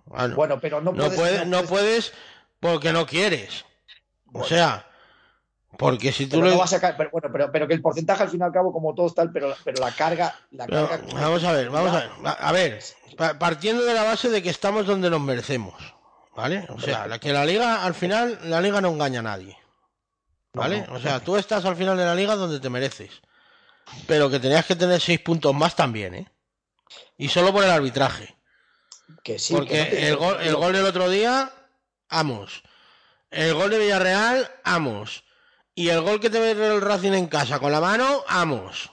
[0.07, 0.35] bueno.
[0.35, 1.11] Bueno, pero no puedes.
[1.11, 2.13] No puedes, no puedes
[2.61, 3.65] porque no quieres.
[4.25, 4.45] Bueno.
[4.45, 4.87] O sea,
[5.79, 6.51] porque si tú pero le...
[6.53, 8.73] no vas a pero, bueno, pero, pero, que el porcentaje al fin y al cabo,
[8.73, 10.35] como todo tal, pero, pero la carga.
[10.51, 12.11] La pero, carga vamos a ver, vamos a ver.
[12.25, 12.81] A ver,
[13.39, 15.75] partiendo de la base de que estamos donde nos merecemos,
[16.37, 16.67] ¿vale?
[16.69, 19.57] O sea, la, que la liga, al final, la liga no engaña a nadie,
[20.53, 20.87] ¿vale?
[20.91, 23.23] O sea, tú estás al final de la liga donde te mereces,
[24.07, 26.29] pero que tenías que tener seis puntos más también, ¿eh?
[27.17, 28.37] Y solo por el arbitraje.
[29.23, 30.09] Que sí, Porque que no te...
[30.09, 31.51] el, gol, el gol del otro día,
[32.09, 32.63] amos.
[33.31, 35.25] El gol de Villarreal, amos.
[35.75, 38.93] Y el gol que te mete el Racing en casa con la mano, amos.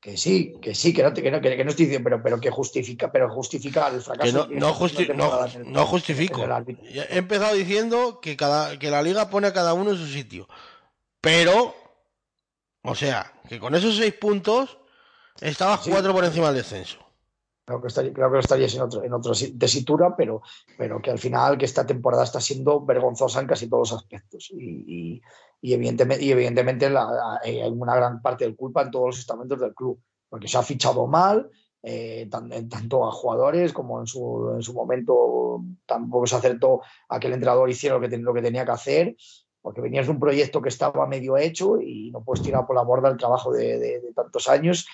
[0.00, 2.40] Que sí, que sí, que no, que no, que, que no estoy diciendo, pero, pero
[2.40, 4.48] que justifica, pero justifica el fracaso.
[4.48, 6.42] Que no, no, justi no, no justifico.
[6.42, 10.48] He empezado diciendo que, cada, que la liga pone a cada uno en su sitio.
[11.20, 11.72] Pero,
[12.82, 14.76] o sea, que con esos seis puntos
[15.40, 15.90] estabas sí.
[15.92, 16.98] cuatro por encima del descenso.
[17.64, 20.42] Creo que, estaría, creo que estarías en, otro, en otra tesitura, pero,
[20.76, 24.50] pero que al final que esta temporada está siendo vergonzosa en casi todos los aspectos.
[24.50, 25.22] Y, y,
[25.62, 29.18] y evidentemente, y evidentemente la, la, hay una gran parte de culpa en todos los
[29.20, 29.98] estamentos del club,
[30.28, 31.48] porque se ha fichado mal,
[31.82, 37.18] eh, tan, tanto a jugadores como en su, en su momento tampoco se acertó a
[37.18, 39.16] que el entrenador hiciera lo que, lo que tenía que hacer,
[39.60, 42.82] porque venías de un proyecto que estaba medio hecho y no puedes tirar por la
[42.82, 44.86] borda el trabajo de, de, de tantos años.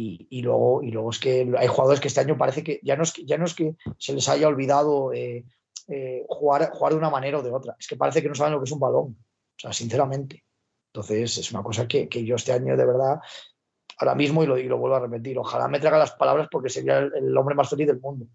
[0.00, 2.94] Y, y, luego, y luego es que hay jugadores que este año parece que ya
[2.94, 5.44] no es que, ya no es que se les haya olvidado eh,
[5.88, 8.52] eh, jugar, jugar de una manera o de otra, es que parece que no saben
[8.52, 9.16] lo que es un balón,
[9.58, 10.44] o sea, sinceramente.
[10.92, 13.20] Entonces es una cosa que, que yo este año de verdad,
[13.98, 17.12] ahora mismo, y lo, vuelvo a repetir, ojalá me traga las palabras porque sería el,
[17.14, 18.26] el hombre más feliz del mundo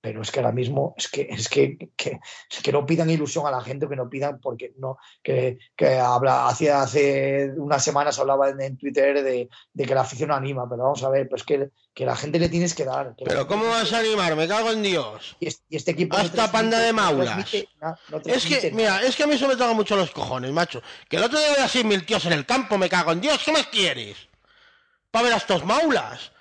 [0.00, 2.20] pero es que ahora mismo es que es que, que,
[2.62, 6.46] que, no pidan ilusión a la gente que no pidan porque no que, que habla
[6.46, 10.84] hace hace unas semanas hablaba en, en Twitter de, de, que la afición anima pero
[10.84, 13.66] vamos a ver pues que, que la gente le tienes que dar que pero cómo
[13.66, 15.36] vas a animar me cago en Dios.
[15.40, 19.02] Y este, y este equipo hasta no panda de maulas no no es que mira
[19.02, 20.80] es que a mí eso me toca mucho los cojones macho.
[21.08, 23.52] Que el otro día había 6.000 tíos en el campo me cago en Dios ¿qué
[23.52, 24.28] más quieres?
[25.10, 26.32] para ver a estos maulas.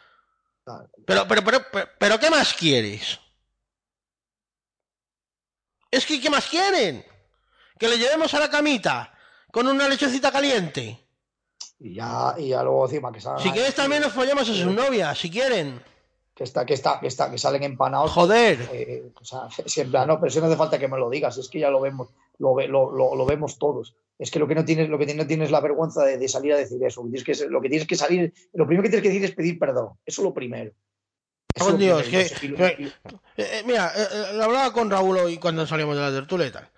[1.06, 3.20] Pero, pero, pero, pero, pero ¿qué más quieres?
[5.98, 7.04] Es que, ¿qué más quieren?
[7.80, 9.14] Que le llevemos a la camita
[9.52, 11.00] con una lechecita caliente.
[11.80, 13.42] Y ya, y ya luego encima que salgan.
[13.44, 15.82] Si quieres también nos follamos a sus novias, si quieren.
[16.34, 18.12] Que está, que está, que está, que salen empanados.
[18.12, 18.70] Joder.
[18.72, 21.50] Eh, o sea, siempre, no, pero eso no hace falta que me lo digas, es
[21.50, 23.96] que ya lo vemos, lo, ve- lo, lo, lo vemos todos.
[24.20, 26.28] Es que lo que no tienes, lo que no tienes es la vergüenza de, de
[26.28, 27.02] salir a decir eso.
[27.04, 29.60] Tienes que, lo que tienes que salir, lo primero que tienes que decir es pedir
[29.60, 29.90] perdón.
[30.06, 30.72] Eso es lo primero.
[31.60, 32.26] Lo Dios, que-
[32.76, 32.92] Eh,
[33.38, 36.52] eh, mira, eh, eh, lo hablaba con Raúl hoy cuando salíamos de la tertulia y
[36.52, 36.70] tal.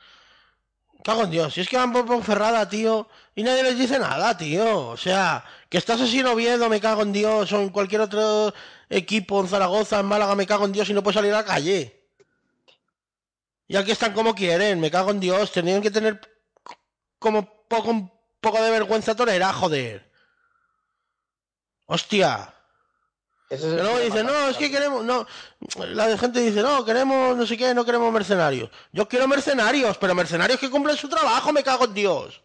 [1.03, 4.37] Cago en Dios, si es que van por Ponferrada, tío, y nadie les dice nada,
[4.37, 4.87] tío.
[4.89, 8.53] O sea, que estás así en Oviedo, me cago en Dios, o en cualquier otro
[8.89, 11.45] equipo, en Zaragoza, en Málaga, me cago en Dios, y no puedes salir a la
[11.45, 12.03] calle.
[13.67, 16.19] Y aquí están como quieren, me cago en Dios, tenían que tener
[17.17, 18.11] como poco, un
[18.41, 20.09] poco de vergüenza torera, joder.
[21.85, 22.53] Hostia.
[23.49, 25.25] Es luego dicen, no, es que queremos, no,
[25.87, 28.69] la gente dice, no, queremos, no sé qué, no queremos mercenarios.
[28.91, 32.41] Yo quiero mercenarios, pero mercenarios que cumplen su trabajo, me cago en Dios.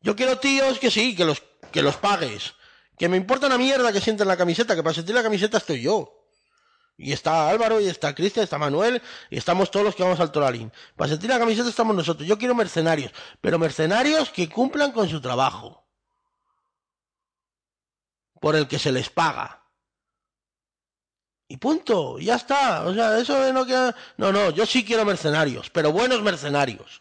[0.00, 2.54] Yo quiero tíos que sí, que los, que los pagues.
[2.96, 5.82] Que me importa una mierda que sienten la camiseta, que para sentir la camiseta estoy
[5.82, 6.14] yo.
[6.96, 10.32] Y está Álvaro, y está Cristian, está Manuel, y estamos todos los que vamos al
[10.32, 10.72] Toralín.
[10.96, 12.26] Para sentir la camiseta estamos nosotros.
[12.26, 15.86] Yo quiero mercenarios, pero mercenarios que cumplan con su trabajo.
[18.40, 19.57] Por el que se les paga.
[21.48, 22.84] Y punto, ya está.
[22.84, 23.92] O sea, eso de no que...
[24.18, 27.00] No, no, yo sí quiero mercenarios, pero buenos mercenarios.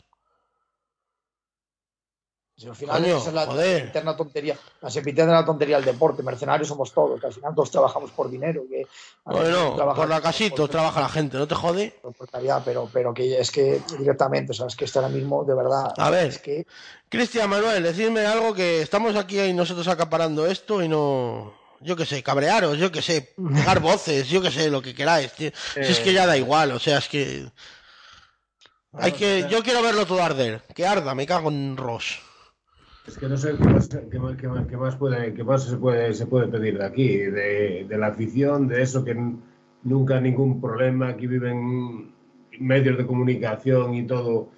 [2.56, 6.24] Si al final Coño, esa es la eterna tontería, la sempiterna tontería del deporte.
[6.24, 8.64] Mercenarios somos todos, que al final todos trabajamos por dinero.
[8.68, 8.88] Que,
[9.26, 12.00] Bueno, trabajar por la casito por- trabaja la gente, ¿no te jode?
[12.02, 15.44] por precariedad, pero, pero que es que directamente, o sea, es que esto ahora mismo,
[15.44, 16.28] de verdad, A ver.
[16.30, 16.66] es que
[17.10, 21.54] Cristian Manuel, decidme algo que estamos aquí y nosotros acaparando esto y no...
[21.82, 25.32] Yo qué sé, cabrearos, yo qué sé, pegar voces, yo qué sé, lo que queráis.
[25.34, 25.52] tío.
[25.74, 27.46] Si es que ya da igual, o sea, es que...
[28.94, 29.46] Hay que...
[29.50, 30.62] Yo quiero verlo todo arder.
[30.74, 32.20] Que arda, me cago en Ross.
[33.06, 35.64] Es que no sé qué más, qué más- qué más- qué más puede, qué más
[35.64, 39.16] se, puede, se puede pedir de aquí, de, de la afición, de eso que
[39.84, 42.14] nunca ningún problema, aquí viven
[42.60, 44.50] medios de comunicación y todo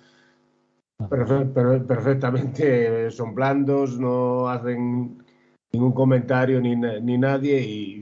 [1.09, 5.23] perfe- per- perfectamente, son blandos, no hacen
[5.71, 8.01] ningún comentario ni, ni nadie, y,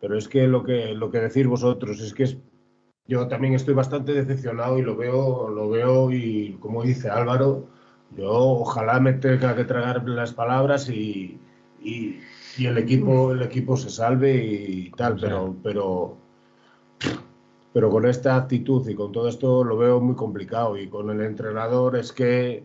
[0.00, 2.36] pero es que lo que lo que decís vosotros es que es,
[3.06, 7.66] yo también estoy bastante decepcionado y lo veo, lo veo y como dice Álvaro,
[8.16, 11.38] yo ojalá me tenga que tragar las palabras y,
[11.82, 12.20] y,
[12.58, 16.16] y el equipo el equipo se salve y tal, pero pero
[17.72, 21.20] pero con esta actitud y con todo esto lo veo muy complicado y con el
[21.20, 22.64] entrenador es que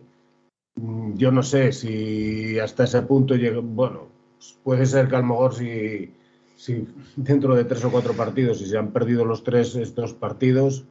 [0.76, 4.15] mm, yo no sé si hasta ese punto llega, bueno,
[4.64, 6.12] puede ser que a lo mejor si,
[6.56, 6.86] si
[7.16, 10.84] dentro de tres o cuatro partidos, si se han perdido los tres estos partidos,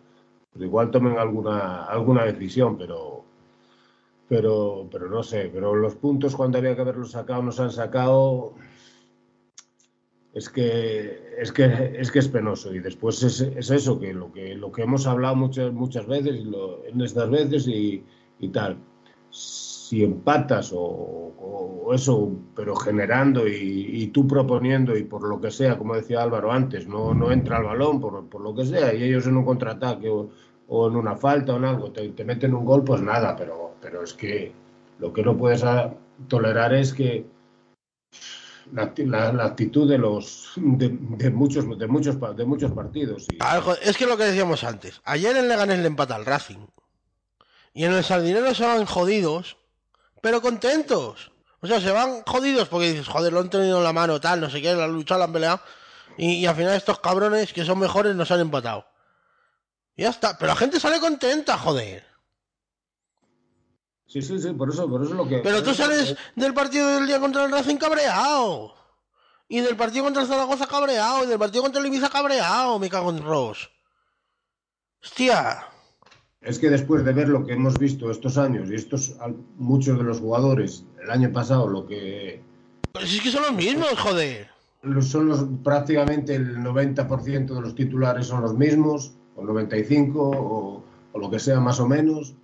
[0.53, 3.23] pues igual tomen alguna, alguna decisión, pero,
[4.27, 7.71] pero, pero no sé, pero los puntos cuando había que haberlos sacado no se han
[7.71, 8.53] sacado.
[10.33, 14.33] Es que, es que es que es penoso y después es, es eso que lo
[14.33, 18.03] que lo que hemos hablado muchas muchas veces lo- en estas veces y,
[18.39, 18.77] y tal
[19.89, 25.95] si empatas o, eso pero generando y, tú proponiendo y por lo que sea como
[25.95, 29.27] decía Álvaro antes no, no entra el balón por, por lo que sea y ellos
[29.27, 30.29] en un contraataque o,
[30.67, 33.75] o en una falta o en algo te, te meten un gol pues nada pero
[33.79, 34.51] pero es que
[34.97, 35.93] lo que no puedes ah,
[36.27, 37.25] tolerar es que
[38.73, 38.91] la,
[39.33, 40.89] la- actitud de los de,
[41.29, 45.01] muchos de muchos de muchos partidos y, Algo- Es que lo que decíamos antes.
[45.05, 46.65] Ayer en Leganés le empata al Racing.
[47.75, 49.57] Y en el Sardinero se van jodidos,
[50.25, 51.31] pero contentos.
[51.61, 54.41] O sea, se van jodidos porque dices, joder, lo han tenido en la mano, tal,
[54.41, 55.61] no sé qué, la han luchado, la han peleado.
[56.17, 58.87] Y, y al final estos cabrones que son mejores nos han empatado.
[59.95, 60.35] Y ya está.
[60.35, 62.07] Pero la gente sale contenta, joder.
[64.07, 67.05] sí sí sí por eso por eso lo que Pero tú sales del partido del
[67.05, 68.75] día contra el Racing cabreado.
[69.47, 71.23] Y del partido contra el Zaragoza cabreado.
[71.23, 72.79] Y del partido contra el Ibiza cabreado.
[72.79, 73.69] Me cago en Ross.
[75.03, 75.74] Hostia.
[76.45, 79.17] Es que después de ver lo que hemos visto estos años y estos
[79.57, 82.39] muchos de los jugadores el año pasado, lo que
[83.03, 84.47] si es que son los mismos, joder.
[85.01, 91.19] son los prácticamente el 90% de los titulares son los mismos, o 95 o, o
[91.19, 92.35] lo que sea más o menos.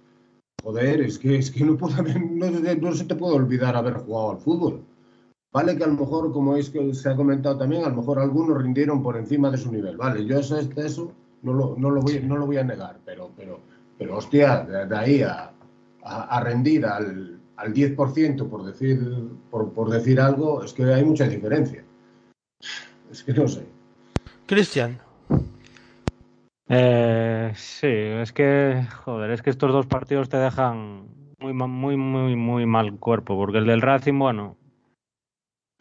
[0.63, 4.31] Joder, es que es que no, puedo no, no se te puede olvidar haber jugado
[4.31, 4.83] al fútbol.
[5.53, 8.19] Vale que a lo mejor, como es que se ha comentado también, a lo mejor
[8.19, 9.97] algunos rindieron por encima de su nivel.
[9.97, 11.11] Vale, yo eso, eso
[11.41, 13.59] no, lo, no, lo voy, no lo voy a negar, pero, pero,
[14.01, 15.51] pero hostia, de, de ahí a,
[16.01, 18.99] a, a rendir al, al 10%, por decir,
[19.51, 21.83] por, por decir algo, es que hay mucha diferencia.
[23.11, 23.63] Es que no sé.
[24.47, 24.97] Cristian.
[26.67, 31.05] Eh, sí, es que, joder, es que estos dos partidos te dejan
[31.37, 34.57] muy, muy, muy, muy mal cuerpo, porque el del Racing, bueno,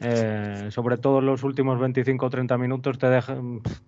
[0.03, 3.37] eh, sobre todo los últimos 25 o 30 minutos te deja,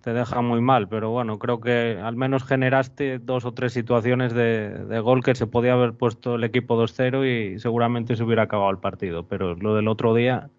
[0.01, 4.33] te deja muy mal, pero bueno, creo que al menos generaste dos o tres situaciones
[4.33, 8.43] de, de gol que se podía haber puesto el equipo 2-0 y seguramente se hubiera
[8.43, 10.51] acabado el partido, pero lo del otro día,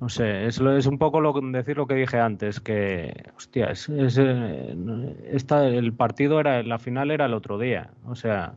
[0.00, 3.88] no sé, es, es un poco lo, decir lo que dije antes, que, hostia, es,
[3.88, 8.54] eh, el partido era, la final era el otro día, o sea,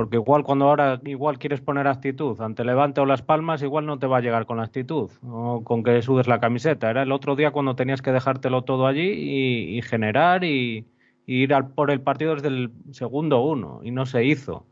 [0.00, 3.98] porque igual cuando ahora igual quieres poner actitud ante Levante o Las Palmas, igual no
[3.98, 6.88] te va a llegar con la actitud o con que sudes la camiseta.
[6.88, 10.86] Era el otro día cuando tenías que dejártelo todo allí y, generar y,
[11.26, 14.64] ir al, por el partido desde el segundo uno y no se hizo.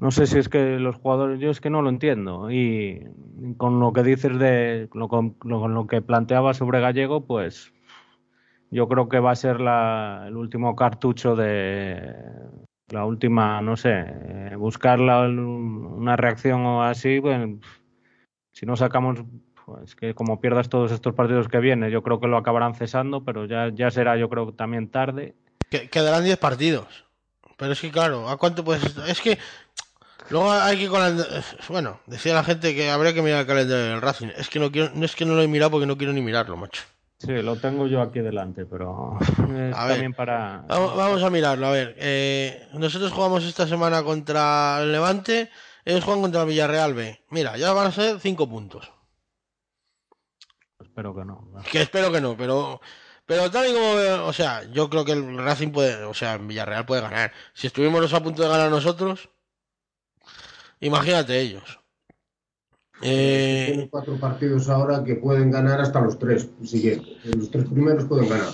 [0.00, 2.50] No sé si es que los jugadores, yo es que no lo entiendo.
[2.50, 3.06] Y
[3.58, 7.74] con lo que dices de lo, con, lo, con lo que planteaba sobre Gallego, pues
[8.70, 12.14] yo creo que va a ser la, el último cartucho de,
[12.90, 17.58] la última, no sé, eh, buscar una reacción o así, bueno,
[18.52, 19.24] si no sacamos,
[19.64, 23.24] pues que como pierdas todos estos partidos que vienen, yo creo que lo acabarán cesando,
[23.24, 25.34] pero ya, ya será, yo creo, también tarde.
[25.68, 27.04] Que, quedarán 10 partidos.
[27.56, 28.96] Pero es que, claro, ¿a cuánto puedes.?
[29.08, 29.38] Es que.
[30.30, 30.88] Luego hay que.
[31.68, 34.28] Bueno, decía la gente que habría que mirar el calendario del Racing.
[34.36, 36.56] Es que no quiero, es que no lo he mirado porque no quiero ni mirarlo,
[36.56, 36.82] macho.
[37.18, 40.64] Sí, lo tengo yo aquí delante, pero es A también ver, para.
[40.68, 41.96] Vamos, a mirarlo, a ver.
[41.98, 45.50] Eh, nosotros jugamos esta semana contra el Levante,
[45.84, 47.24] ellos juegan contra el Villarreal B.
[47.30, 48.92] Mira, ya van a ser 5 puntos.
[50.78, 51.50] Espero que no.
[51.70, 52.80] Que espero que no, pero
[53.26, 56.46] pero tal y como o sea, yo creo que el Racing puede, o sea, en
[56.46, 57.32] Villarreal puede ganar.
[57.54, 59.30] Si estuvimos a punto de ganar nosotros,
[60.80, 61.80] imagínate ellos.
[63.02, 67.24] Eh, Tienen cuatro partidos ahora que pueden ganar hasta los tres siguientes.
[67.24, 68.52] Los tres primeros pueden ganar.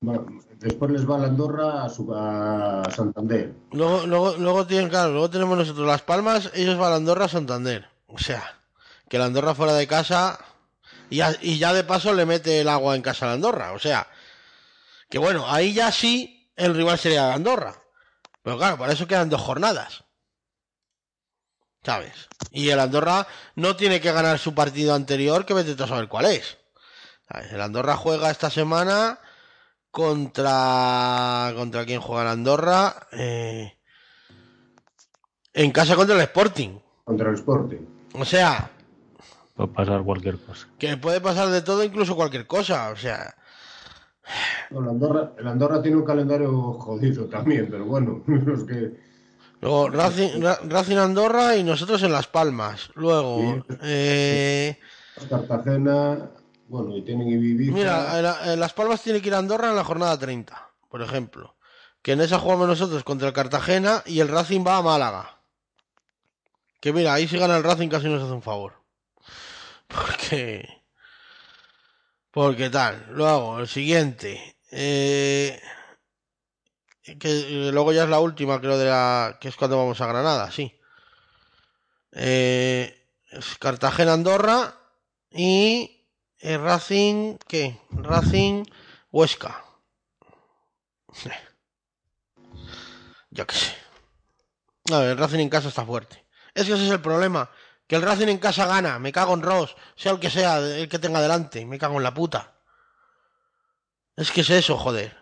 [0.00, 0.26] Bueno,
[0.58, 3.54] después les va la Andorra a, su, a Santander.
[3.72, 7.86] luego, luego, luego tienen, claro, luego tenemos nosotros Las Palmas, ellos van a Andorra, Santander.
[8.08, 8.42] O sea,
[9.08, 10.38] que la Andorra fuera de casa
[11.08, 13.72] y ya, y ya de paso le mete el agua en casa a la Andorra.
[13.72, 14.08] O sea,
[15.08, 17.74] que bueno, ahí ya sí el rival sería la Andorra.
[18.42, 20.04] Pero claro, para eso quedan dos jornadas.
[21.84, 22.28] ¿Sabes?
[22.52, 23.26] Y el Andorra
[23.56, 26.58] no tiene que ganar su partido anterior, que vete a saber cuál es.
[27.28, 27.52] ¿Sabes?
[27.52, 29.18] El Andorra juega esta semana
[29.90, 31.52] contra.
[31.56, 33.08] ¿Contra quién juega el Andorra?
[33.12, 33.72] Eh,
[35.54, 36.78] en casa contra el Sporting.
[37.04, 37.80] Contra el Sporting.
[38.14, 38.70] O sea,
[39.54, 40.66] Puede pasar cualquier cosa.
[40.78, 42.90] que puede pasar de todo, incluso cualquier cosa.
[42.90, 43.34] O sea,
[44.70, 49.11] No, el, Andorra, el Andorra tiene un calendario jodido también, pero bueno, los que.
[49.62, 52.90] Luego Racing, Ra- Racing Andorra y nosotros en Las Palmas.
[52.94, 53.76] Luego, Sí.
[53.82, 54.78] eh,
[55.30, 56.30] Cartagena,
[56.68, 57.72] bueno, y tienen Ibiza.
[57.72, 60.68] Mira, en, la- en Las Palmas tiene que ir a Andorra en la jornada 30,
[60.90, 61.56] por ejemplo.
[62.02, 65.38] Que en esa jugamos nosotros contra el Cartagena y el Racing va a Málaga.
[66.80, 68.74] Que mira, ahí si gana el Racing casi nos hace un favor.
[69.86, 70.68] Porque...
[72.32, 73.06] Porque tal.
[73.10, 74.56] Luego, el siguiente.
[74.70, 75.60] eh,
[77.02, 79.38] que eh, luego ya es la última, creo, de la...
[79.40, 80.78] Que es cuando vamos a Granada, sí.
[82.12, 84.74] Eh, es Cartagena-Andorra
[85.30, 85.98] y...
[86.38, 87.78] Eh, Racing, ¿qué?
[87.90, 88.64] Racing
[89.12, 89.64] Huesca.
[93.30, 93.76] Yo qué sé.
[94.92, 96.26] A ver, el Racing en casa está fuerte.
[96.52, 97.48] Es que ese es el problema.
[97.86, 98.98] Que el Racing en casa gana.
[98.98, 99.76] Me cago en Ross.
[99.94, 101.64] Sea el que sea, el que tenga delante.
[101.64, 102.54] Me cago en la puta.
[104.16, 105.21] Es que es eso, joder.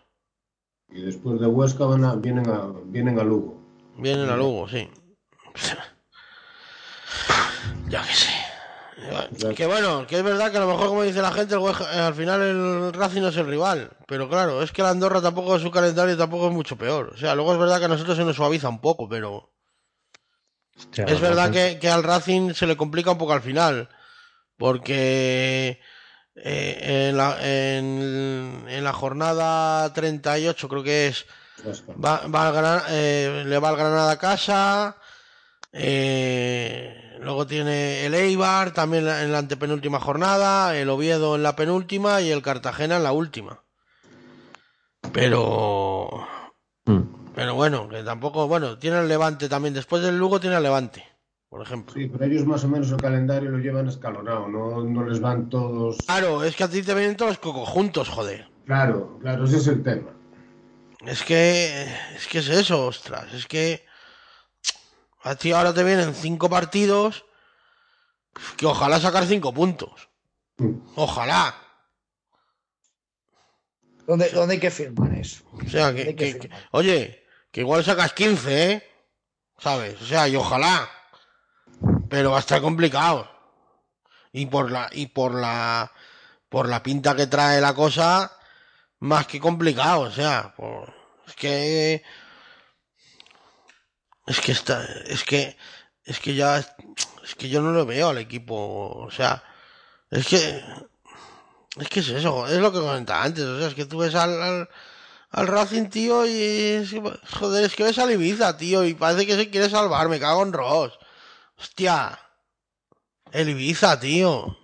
[0.92, 3.60] Y después de Huesca van a- vienen, a, vienen a Lugo.
[3.96, 4.88] Vienen a Lugo, sí.
[7.88, 8.30] Ya que sé.
[9.54, 11.90] Que bueno, que es verdad que a lo mejor, como dice la gente, el Huesca-
[11.94, 13.90] eh, al final el Racing no es el rival.
[14.06, 17.12] Pero claro, es que la Andorra tampoco, su calendario tampoco es mucho peor.
[17.14, 19.50] O sea, luego es verdad que a nosotros se nos suaviza un poco, pero
[20.76, 23.88] Hostia, es verdad que, que al Racing se le complica un poco al final.
[24.56, 25.80] Porque
[26.42, 31.26] eh, en, la, en, en la jornada 38 creo que es.
[32.02, 34.96] Va, va al Gran- eh, le va al Granada a casa.
[35.72, 40.74] eh, luego tiene el Eibar también en la antepenúltima jornada.
[40.76, 43.62] El Oviedo en la penúltima y el Cartagena en la última.
[45.12, 46.26] Pero.
[46.86, 47.00] Mm.
[47.34, 48.46] Pero bueno, que tampoco.
[48.48, 49.74] Bueno, tiene el Levante también.
[49.74, 51.06] Después del Lugo tiene el Levante,
[51.50, 51.92] por ejemplo.
[51.94, 55.50] Sí, pero ellos más o menos el calendario lo llevan escalonado, no, no les van
[55.50, 55.98] todos.
[56.06, 58.48] Claro, es que a ti te vienen todos los cocos juntos, joder.
[58.64, 60.12] Claro, claro, ese es el tema.
[61.04, 61.84] Es que.
[62.14, 63.34] Es que es eso, ostras.
[63.34, 63.84] Es que.
[65.22, 67.26] A ti ahora te vienen cinco partidos.
[68.56, 70.08] Que ojalá sacar cinco puntos.
[70.58, 70.76] Mm.
[70.94, 71.54] Ojalá.
[74.06, 75.42] ¿Dónde, dónde hay que firmar eso?
[75.52, 76.48] O sea, que.
[76.70, 78.82] Oye, Que igual sacas 15, ¿eh?
[79.58, 80.00] ¿Sabes?
[80.00, 80.88] O sea, y ojalá.
[82.10, 83.30] Pero va a estar complicado.
[84.32, 85.90] Y por la, y por la,
[86.48, 88.32] por la pinta que trae la cosa,
[89.00, 90.02] más que complicado.
[90.02, 90.92] O sea, por-
[91.26, 92.02] es que,
[94.26, 95.56] es que está, es que,
[96.04, 98.56] es que ya, es que yo no lo veo al equipo.
[99.06, 99.42] O sea,
[100.10, 100.62] es que,
[101.78, 103.44] es que es eso, es lo que comentaba antes.
[103.44, 104.68] O sea, es que tú ves al,
[105.30, 106.90] al, Racing, tío, y es
[107.38, 110.42] joder, es que ves al Ibiza, tío, y parece que se quiere salvar, me cago
[110.42, 110.98] en Ross.
[111.60, 112.18] Hostia.
[113.32, 114.56] El Ibiza, tío.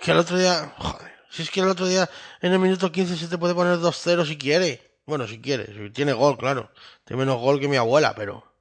[0.00, 2.08] Que el otro día, joder, si es que el otro día
[2.42, 5.00] en el minuto 15 se te puede poner 2-0 si quiere.
[5.06, 6.70] Bueno, si quiere, si tiene gol, claro.
[7.04, 8.52] Tiene menos gol que mi abuela, pero...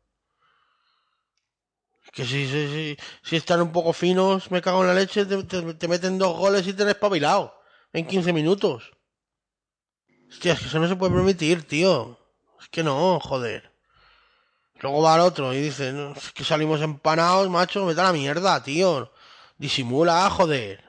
[2.14, 5.74] Que si, si, si, están un poco finos, me cago en la leche, te, te-
[5.74, 7.60] te meten dos goles y te espabilado
[7.92, 8.92] en 15 minutos.
[10.30, 12.20] Hostia, es que eso no se puede permitir, tío.
[12.62, 13.73] Es que no, joder.
[14.84, 18.14] Luego va el otro y dice, no, es que salimos empanados, macho, vete a la
[18.14, 19.12] mierda, tío.
[19.58, 20.84] Disimula, joder.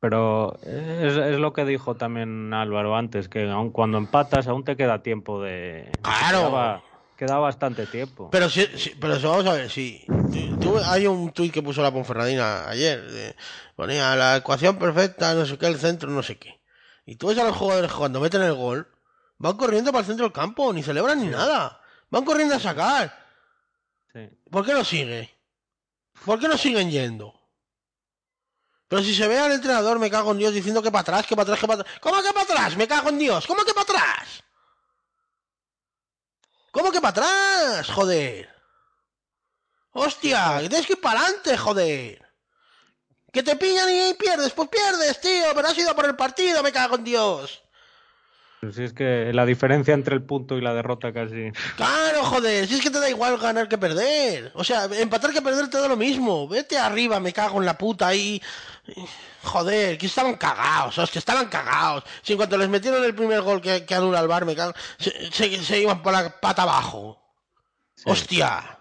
[0.00, 4.76] Pero es, es lo que dijo también Álvaro antes, que aun cuando empatas aún te
[4.76, 5.90] queda tiempo de...
[6.02, 6.38] Claro.
[6.38, 6.82] Quedaba,
[7.16, 8.28] queda bastante tiempo.
[8.30, 10.04] Pero si, si- pero eso vamos a ver, si
[10.60, 13.36] tú- hay un tuit que puso la Ponferradina ayer, de-
[13.76, 16.60] ponía la ecuación perfecta, no sé qué, el centro, no sé qué.
[17.06, 18.88] Y tú ves a los jugadores cuando meten el gol,
[19.38, 21.78] van corriendo para el centro del campo, ni celebran ni nada.
[22.12, 23.10] Van corriendo a sacar.
[24.12, 24.28] Sí.
[24.50, 25.34] ¿Por qué no sigue?
[26.26, 27.32] ¿Por qué no siguen yendo?
[28.86, 31.34] Pero si se ve al entrenador, me cago en Dios, diciendo que para atrás, que
[31.34, 31.98] para atrás, que para atrás.
[32.02, 32.76] ¿Cómo que para atrás?
[32.76, 33.46] Me cago en Dios.
[33.46, 34.44] ¿Cómo que para atrás?
[36.70, 37.88] ¿Cómo que para atrás?
[37.88, 38.54] Joder.
[39.92, 42.30] Hostia, que tienes que ir para adelante, joder.
[43.32, 46.72] Que te pillan y pierdes, pues pierdes, tío, pero has ido por el partido, me
[46.72, 47.62] cago en Dios.
[48.70, 51.50] Si es que la diferencia entre el punto y la derrota casi...
[51.74, 54.52] Claro, joder, si es que te da igual ganar que perder.
[54.54, 56.46] O sea, empatar que perder te da lo mismo.
[56.46, 58.40] Vete arriba, me cago en la puta ahí.
[59.42, 62.04] Joder, que estaban cagados, hostia, estaban cagados.
[62.22, 64.74] Si en cuanto les metieron el primer gol que, que anula el bar, me cago,
[64.96, 67.20] se, se- se iban por la pata abajo.
[68.04, 68.78] Hostia.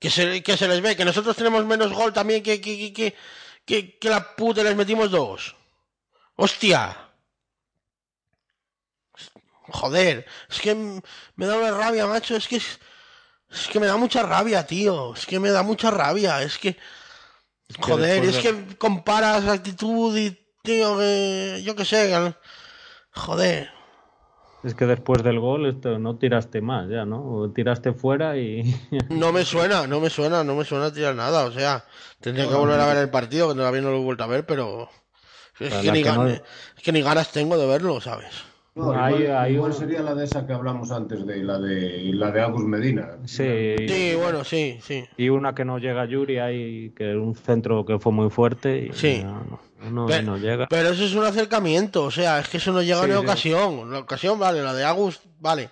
[0.00, 2.92] Que se, que se les ve, que nosotros tenemos menos gol también que, que, que,
[2.92, 3.16] que,
[3.64, 5.54] que, que la puta y les metimos dos.
[6.34, 7.04] Hostia.
[9.70, 12.78] Joder, es que me da una rabia, macho, es que es,
[13.50, 16.76] es que me da mucha rabia, tío, es que me da mucha rabia, es que
[17.80, 20.30] joder, es de- que comparas actitud y
[20.62, 22.34] tío, que yo qué sé,
[23.12, 23.70] joder,
[24.64, 27.22] Es que después del gol esto, no tiraste más ya, ¿no?
[27.24, 28.62] O tiraste fuera y...
[29.10, 31.84] no me suena, no me suena, no me suena tirar nada, o sea,
[32.20, 34.44] tendría que volver a ver el partido, que todavía no lo he vuelto a ver,
[34.46, 34.88] pero
[35.60, 36.14] es que, ni que no-
[36.76, 38.32] es que ni ganas tengo de verlo, ¿sabes?
[38.74, 41.58] No, Hay- igual, hay igual un- sería la de esa que hablamos antes, de la
[41.58, 43.16] de la de Agus Medina.
[43.24, 45.04] Sí, Sí, bueno, sí, sí.
[45.16, 48.92] y una que no llega Yuri ahí, que un centro que fue muy fuerte y
[48.92, 49.22] Sí.
[49.24, 49.42] no,
[49.80, 50.68] no, no- Pe- no llega.
[50.68, 53.18] Pero eso es un acercamiento, o sea, es que eso no llega Sí, ni a
[53.18, 53.24] sí.
[53.24, 53.90] ocasión.
[53.90, 55.70] La ocasión, vale, la de Agus, vale.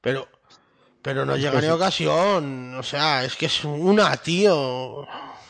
[0.00, 0.28] Pero,
[1.02, 1.66] pero no llega ni sí.
[1.66, 2.74] a ocasión.
[2.76, 5.02] O sea, es que es una, tío.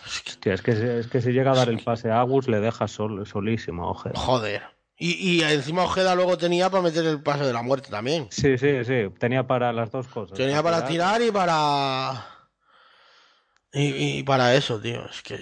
[0.06, 2.20] Es que- Hostia, es, que, si- es que si llega a dar el pase a
[2.20, 4.62] Agus le deja sol, solísimo, joder.
[4.96, 8.28] Y, y encima Ojeda luego tenía para meter el pase de la muerte también.
[8.30, 10.36] Sí, sí, sí, tenía para las dos cosas.
[10.36, 12.24] Tenía para tirar y para.
[13.72, 15.04] Y, y para eso, tío.
[15.06, 15.40] Es que.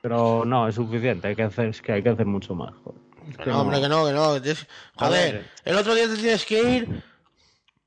[0.00, 2.72] Pero no, es suficiente, hay que hacer, es que hay que hacer mucho más.
[2.82, 3.00] joder.
[3.28, 4.34] Es Que que no, hombre, que no, que no.
[4.34, 4.66] que tienes-
[4.96, 7.02] A Joder, el otro día te tienes que ir.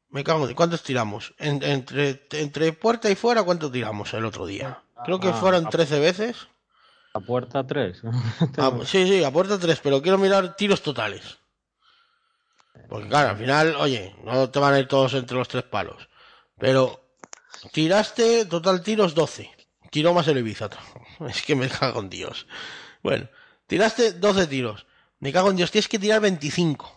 [0.09, 0.53] Me cago en.
[0.53, 1.33] ¿Cuántos tiramos?
[1.39, 4.81] En- entre, entre puerta y fuera, ¿cuánto tiramos el otro día?
[5.05, 6.47] Creo que Ah, fueron a- 13 veces.
[7.19, 8.01] A puerta 3.
[8.57, 11.37] Ah, pues sí, sí, a puerta 3, pero quiero mirar tiros totales.
[12.87, 16.07] Porque claro, al final, oye, no te van a ir todos entre los tres palos.
[16.57, 17.13] Pero
[17.71, 19.49] tiraste, total tiros 12.
[19.91, 20.69] Tiró más el Ibiza.
[21.27, 22.47] Es que me cago en Dios.
[23.03, 23.27] Bueno,
[23.67, 24.85] tiraste 12 tiros.
[25.19, 26.95] Me cago en Dios, tienes que tirar 25.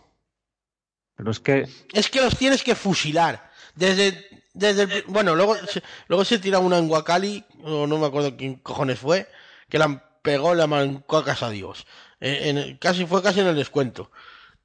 [1.15, 3.51] Pero es que Es que los tienes que fusilar.
[3.75, 8.05] Desde, desde el- bueno, luego, se- luego se tira una en Wakali, o no me
[8.07, 9.27] acuerdo quién cojones fue,
[9.69, 11.85] que la pegó, la mancó a Dios.
[12.19, 14.09] En- casi fue casi en el descuento.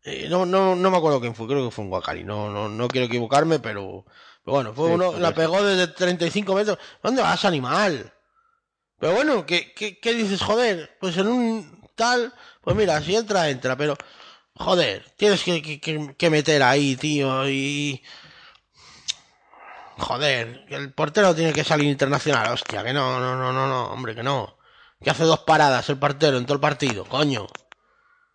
[0.05, 2.25] Eh, no, no, no me acuerdo quién fue, creo que fue en Wakali.
[2.25, 4.07] No, no, no quiero equivocarme, pero,
[4.43, 6.79] pero bueno, fue Sí, uno, la pegó desde 35 metros.
[7.03, 8.11] ¿Dónde vas, animal?
[8.99, 10.41] Pero bueno, ¿qué, qué, qué dices?
[10.41, 12.33] Joder, pues en un tal,
[12.63, 13.97] pues mira, si entra, entra, pero
[14.55, 18.03] joder, tienes que, que- que- que meter ahí, tío, y...
[19.99, 24.15] Joder, el portero tiene que salir internacional, hostia, que no, no, no, no, no, hombre,
[24.15, 24.58] que no.
[25.03, 27.47] Que hace dos paradas el portero en todo el partido, coño.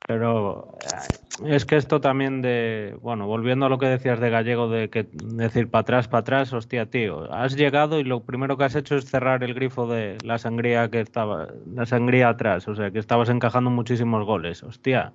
[0.05, 4.67] Pero eh, es que esto también de, bueno, volviendo a lo que decías de Gallego,
[4.69, 8.65] de que decir para atrás, para atrás, hostia, tío, has llegado y lo primero que
[8.65, 12.75] has hecho es cerrar el grifo de la sangría que estaba, la sangría atrás, o
[12.75, 15.13] sea, que estabas encajando muchísimos goles, hostia.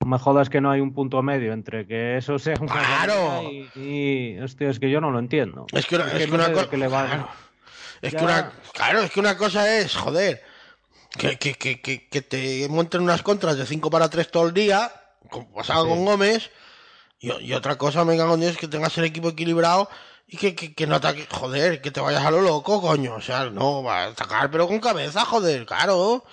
[0.00, 3.42] No me jodas que no hay un punto medio entre que eso sea un ¡Claro!
[3.50, 5.66] y, y, hostia, es que yo no lo entiendo.
[5.72, 7.28] Es que una, es que no sé qué le va- Claro.
[8.02, 10.42] Es que una, claro, es que una cosa es, joder,
[11.16, 14.54] que, que, que, que, que te monten unas contras de 5 para 3 todo el
[14.54, 14.92] día,
[15.30, 16.50] como pasaba con Gómez,
[17.18, 19.88] y, y otra cosa, cago en Dios, que tengas el equipo equilibrado
[20.28, 23.14] y que, que, que no ataque, joder, que te vayas a lo loco, coño.
[23.14, 26.24] O sea, no, va a atacar, pero con cabeza, joder, claro.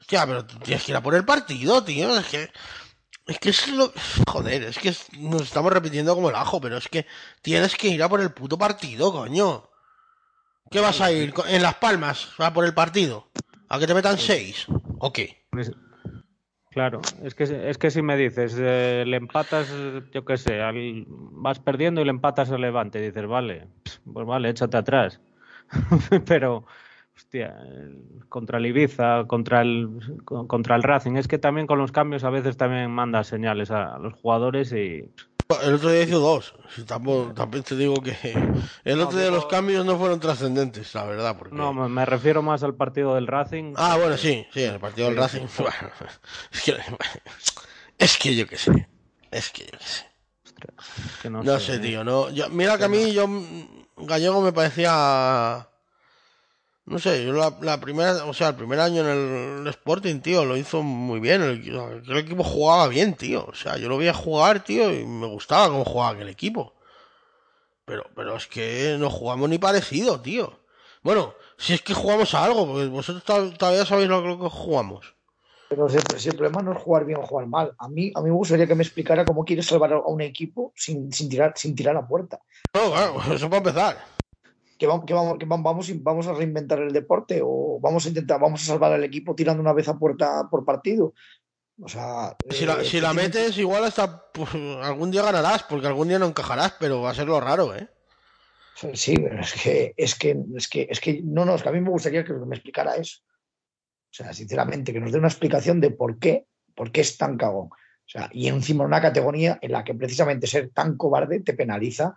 [0.00, 2.18] Hostia, pero tienes que ir a por el partido, tío.
[2.18, 2.50] Es que,
[3.26, 3.92] es que es lo,
[4.26, 7.06] joder, es que es- nos estamos repitiendo como el ajo, pero es que
[7.42, 9.68] tienes que ir a por el puto partido, coño.
[10.72, 11.32] ¿Qué vas a ir?
[11.48, 12.32] ¿En Las Palmas?
[12.38, 13.28] ¿A por el partido?
[13.68, 14.66] ¿A que te metan seis?
[14.98, 15.44] ¿O qué?
[16.70, 19.68] Claro, es que, es que si me dices, eh, le empatas,
[20.12, 23.66] yo qué sé, al- vas perdiendo y le empatas al Levante, dices, vale,
[24.10, 25.20] pues vale, échate atrás.
[26.26, 26.64] Pero,
[27.14, 27.54] hostia,
[28.30, 29.90] contra el Ibiza, contra el,
[30.24, 33.70] con- contra el Racing, es que también con los cambios a veces también manda señales
[33.70, 35.10] a, a los jugadores y
[35.60, 36.54] El otro día hizo dos.
[36.86, 38.16] Tampoco, también te digo que
[38.84, 41.36] el otro día los cambios no fueron trascendentes, la verdad.
[41.38, 41.54] Porque...
[41.54, 43.74] no, me refiero más al partido del Racing.
[43.76, 45.46] Ah, bueno, sí, sí, el partido del Racing.
[45.58, 45.72] Bueno,
[46.52, 46.76] es, que,
[47.98, 48.88] es que yo qué sé.
[49.30, 50.06] Es que yo qué sé.
[51.22, 51.78] que no, No sé, sé, ¿eh?
[51.80, 52.04] tío.
[52.04, 53.26] No, yo, mira que a mí yo
[53.96, 55.68] Gallego me parecía
[56.86, 60.44] no sé, yo la, la primera, o sea, el primer año en el Sporting, tío,
[60.44, 61.42] lo hizo muy bien.
[61.42, 63.46] El, el equipo jugaba bien, tío.
[63.46, 66.74] O sea, yo lo veía jugar, tío, y me gustaba cómo jugaba aquel equipo.
[67.84, 70.60] Pero, pero es que no jugamos ni parecido, tío.
[71.02, 74.48] Bueno, si es que jugamos a algo, porque vosotros to- todavía sabéis lo, lo que
[74.48, 75.14] jugamos.
[75.68, 77.74] Pero si, si el problema no es jugar bien o jugar mal.
[77.78, 80.72] A mí, a mí me gustaría que me explicara cómo quieres salvar a un equipo
[80.76, 82.40] sin, sin, tirar, sin tirar a puerta.
[82.74, 84.11] No, claro, eso para empezar.
[84.78, 88.40] ¿Que, vamos, que, vamos, que vamos, vamos a reinventar el deporte o vamos a intentar,
[88.40, 91.14] vamos a salvar al equipo tirando una vez a puerta por partido.
[91.80, 94.50] O sea, Si la, eh, si la efectivamente- metes, igual hasta pues,
[94.82, 97.88] algún día ganarás, porque algún día no encajarás, pero va a ser lo raro, ¿eh?
[98.94, 101.72] Sí, pero es que, es que, es que, es que, no, no, es que a
[101.72, 103.20] mí me gustaría que me explicara eso.
[103.24, 107.36] O sea, sinceramente, que nos dé una explicación de por qué, por qué es tan
[107.36, 107.68] cagón.
[107.68, 112.16] O sea, y encima una categoría en la que precisamente ser tan cobarde te penaliza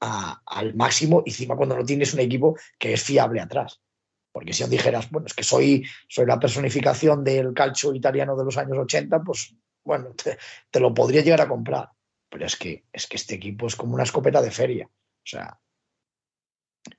[0.00, 3.80] al máximo, encima cuando no tienes un equipo que es fiable atrás.
[4.32, 8.44] Porque si os dijeras, bueno, es que soy, soy la personificación del calcio italiano de
[8.44, 9.54] los años 80, pues
[9.84, 10.14] bueno,
[10.70, 11.90] te, lo podría llegar a comprar.
[12.28, 14.86] Pero es que, es que este equipo es como una escopeta de feria.
[14.86, 15.58] O sea,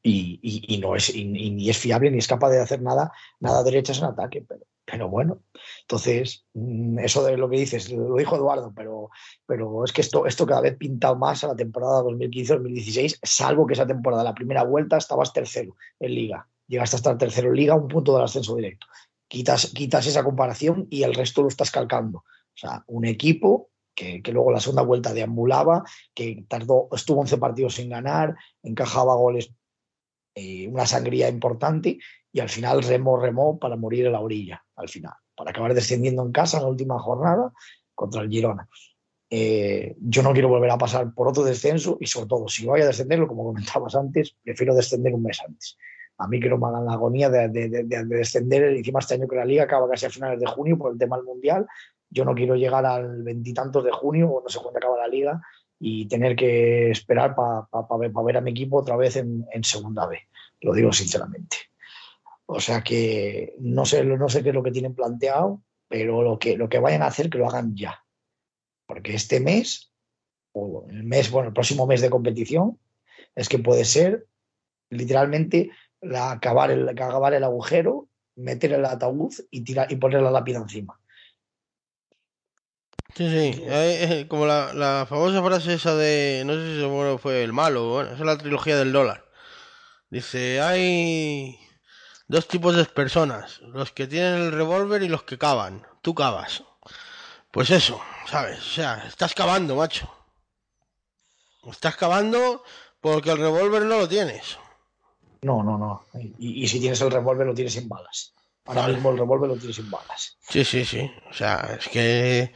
[0.03, 3.11] y, y- no es, y, y ni es fiable ni es capaz de hacer nada,
[3.39, 4.43] nada derechas en ataque.
[4.47, 5.41] Pero, pero bueno,
[5.81, 9.09] entonces, mm, eso de lo que dices, lo dijo Eduardo, pero,
[9.45, 13.73] pero es que esto, esto cada vez pinta más a la temporada 2015-2016, salvo que
[13.73, 16.47] esa temporada, la primera vuelta, estabas tercero en liga.
[16.67, 18.87] Llegaste a estar tercero en liga, un punto del ascenso directo.
[19.27, 22.19] Quitas, quitas esa comparación y el resto lo estás calcando.
[22.19, 25.83] O sea, un equipo que, que luego la segunda vuelta deambulaba,
[26.13, 29.53] que tardó, estuvo 11 partidos sin ganar, encajaba goles,
[30.33, 31.99] eh, una sangría importante
[32.31, 36.23] y al final remó, remó para morir en la orilla, al final, para acabar descendiendo
[36.23, 37.51] en casa en la última jornada
[37.95, 38.67] contra el Girona.
[39.29, 42.81] Eh, yo no quiero volver a pasar por otro descenso y sobre todo, si voy
[42.81, 45.77] a descenderlo, como comentabas antes, prefiero descender un mes antes.
[46.17, 49.13] A mí que no me hagan la agonía de, de- de- de descender, encima este
[49.13, 51.65] año que la liga acaba casi a finales de junio por el tema del Mundial,
[52.09, 55.41] yo no quiero llegar al veintitantos de junio, o no sé cuándo acaba la liga,
[55.79, 60.19] y tener que esperar para pa ver a mi equipo otra vez en segunda B.
[60.59, 61.57] Lo digo sinceramente.
[62.53, 66.37] O sea que no sé, no sé qué es lo que tienen planteado, pero lo
[66.37, 68.03] que, lo que vayan a hacer, que lo hagan ya.
[68.85, 69.93] Porque este mes,
[70.51, 72.77] o el mes, bueno, el próximo mes de competición,
[73.35, 74.27] es que puede ser
[74.89, 75.71] literalmente
[76.01, 80.59] la, acabar, el, acabar el agujero, meter el ataúd y, tirar, y poner la lápida
[80.59, 80.99] encima.
[83.15, 87.43] Sí, sí, eh, eh, como la, la famosa frase esa de, no sé si fue
[87.45, 89.23] el malo, bueno, esa es la trilogía del dólar.
[90.09, 91.57] Dice, hay
[92.31, 95.85] dos tipos de personas, los que tienen el revólver y los que cavan.
[96.01, 96.63] Tú cavas.
[97.51, 98.59] Pues eso, ¿sabes?
[98.59, 100.09] O sea, estás cavando, macho.
[101.69, 102.63] Estás cavando
[103.01, 104.57] porque el revólver no lo tienes.
[105.41, 106.05] No, no, no.
[106.39, 108.33] Y, y si tienes el revólver, lo tienes sin balas.
[108.65, 108.93] Ahora Vale.
[108.93, 110.37] mismo el revólver lo tienes sin balas.
[110.47, 111.11] Sí, sí, sí.
[111.29, 112.53] O sea, es que.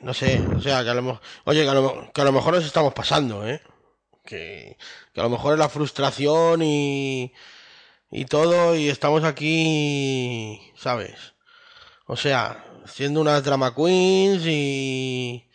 [0.00, 2.32] No sé, o sea, que a lo, mo- oye, que a lo, que a lo
[2.32, 3.60] mejor nos estamos pasando, ¿eh?
[4.24, 4.76] Que,
[5.12, 7.32] que a lo mejor es la frustración y,
[8.14, 11.34] y todo, y estamos aquí, ¿sabes?
[12.06, 15.48] O sea, siendo unas drama queens y.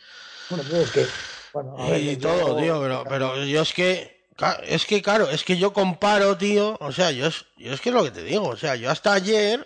[0.49, 1.05] Bueno, pero es que.
[1.53, 4.19] Bueno, a ver, y yo- todo, tío, pero, pero yo es que.
[4.63, 6.77] Es que, claro, es que yo comparo, tío.
[6.79, 8.47] O sea, yo es, yo es que es lo que te digo.
[8.49, 9.65] O sea, yo hasta ayer.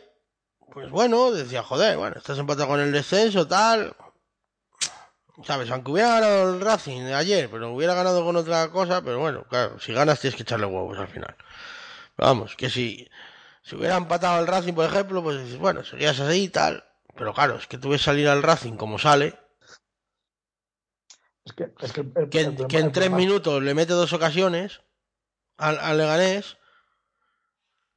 [0.72, 3.96] Pues bueno, decía, joder, bueno, estás empatado con el descenso, tal.
[5.46, 5.70] ¿Sabes?
[5.72, 9.80] Aunque hubiera ganado el Racing ayer, pero hubiera ganado con otra cosa, pero bueno, claro,
[9.80, 11.36] si ganas tienes que echarle huevos al final.
[12.16, 13.08] Pero vamos, que si,
[13.64, 16.84] si hubiera empatado el Racing, por ejemplo, pues bueno, seguías así y tal.
[17.16, 19.38] Pero claro, es que tú ves salir al Racing como sale,
[21.46, 24.14] Es que, es que, el- el- que, el en- que tres minutos le mete dos
[24.14, 24.82] ocasiones
[25.58, 26.58] al, al Leganés.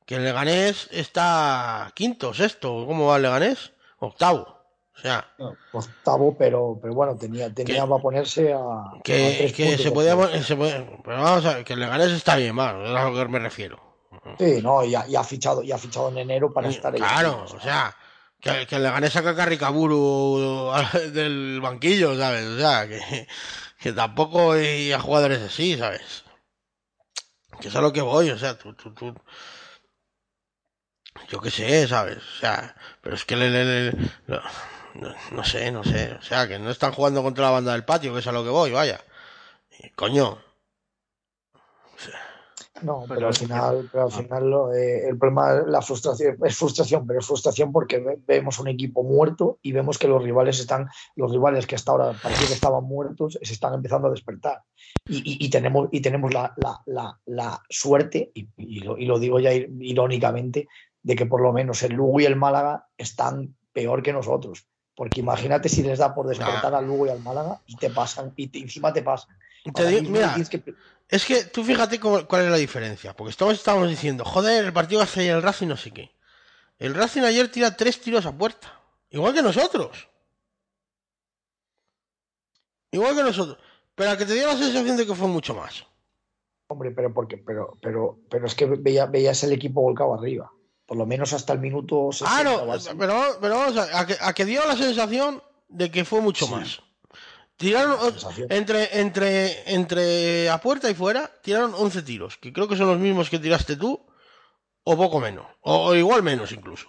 [0.05, 3.73] Que el Leganés está quinto, sexto, ¿cómo va el Leganés?
[3.99, 4.57] Octavo.
[4.95, 5.31] O sea,
[5.73, 8.59] Octavo, pero, pero bueno, tenía, tenía Que- para ponerse a.
[8.59, 12.13] a que, tres que se podía, se puede- pero vamos a ver, que el Leganés
[12.13, 13.86] está bien, vamos, es a lo que me refiero.
[14.39, 17.01] Sí, no, y ha, y ha fichado, y ha fichado en enero para estar ahí.
[17.01, 17.97] Claro, o sea,
[18.41, 20.71] que, que el Leganés saca a Carricaburu
[21.13, 22.45] del banquillo, ¿sabes?
[22.47, 23.27] O sea, que,
[23.81, 26.25] que tampoco hay a jugadores así, ¿sabes?
[27.61, 29.15] Que es a lo que voy, o sea, tú, tú, tú...
[31.29, 32.19] Yo qué sé, ¿sabes?
[32.19, 33.93] O sea, pero es que le, le- le-
[34.95, 37.85] no, no sé, no sé, o sea, que no están jugando contra la banda del
[37.85, 39.01] patio, que es a lo que voy, vaya.
[39.79, 40.39] Y, coño,
[42.83, 46.37] No, pero, Pero al final, pero al final lo, eh, el problema es la frustración,
[46.45, 50.23] es frustración, pero es frustración porque ve- vemos un equipo muerto y vemos que los
[50.23, 54.11] rivales están, los rivales que hasta ahora parecía que estaban muertos, se están empezando a
[54.11, 54.63] despertar.
[55.07, 59.07] Y, y- y tenemos, y tenemos la, la- la- la suerte, y, y lo, y
[59.07, 60.69] lo digo ya ir- irónicamente,
[61.03, 64.67] de que por lo menos el Lugo y el Málaga están peor que nosotros.
[64.95, 68.33] Porque imagínate si les da por despertar al Lugo y al Málaga y te pasan,
[68.37, 69.35] y te- encima te pasan.
[69.73, 70.75] te digo- mira, que-
[71.09, 73.15] Es que tú fíjate cómo- cuál es la diferencia.
[73.15, 76.11] Porque estamos, diciendo, joder, el partido hace ayer el Racing no sé qué.
[76.79, 78.81] El Racing ayer tira tres tiros a puerta.
[79.11, 80.09] Igual que nosotros.
[82.91, 83.59] Igual que nosotros.
[83.95, 85.85] Pero a que te dio la sensación de que fue mucho más.
[86.69, 90.51] Hombre, pero porque, pero, pero, pero es que veía, veías el equipo volcado arriba.
[90.87, 92.67] Por lo menos hasta el minuto 60 Ah, no,
[92.99, 96.47] pero, pero vamos a, a que, a que dio la sensación de que fue mucho
[96.47, 96.53] Sí.
[96.53, 96.81] más.
[97.57, 98.49] Tiraron sensación.
[98.51, 102.99] entre, entre, entre a puerta y fuera, tiraron 11 tiros, que creo que son los
[102.99, 104.07] mismos que tiraste tú,
[104.85, 106.89] o poco menos, o, o igual menos incluso.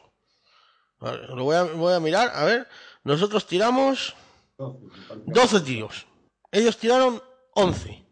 [0.99, 2.68] Lo voy a, voy a mirar, a ver,
[3.03, 4.15] nosotros tiramos
[4.57, 6.06] 12 tiros,
[6.52, 7.22] ellos tiraron
[7.53, 8.06] 11.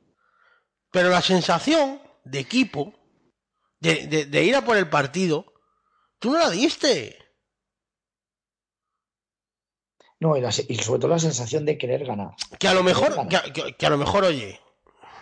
[0.92, 2.94] Pero la sensación de equipo,
[3.82, 5.46] de, de- de ir a por el partido,
[6.20, 7.18] tú no la diste.
[10.26, 12.32] No, y, la se- y sobre todo la sensación de querer ganar.
[12.58, 14.60] Que a lo mejor, que, a- que- que a lo mejor, oye,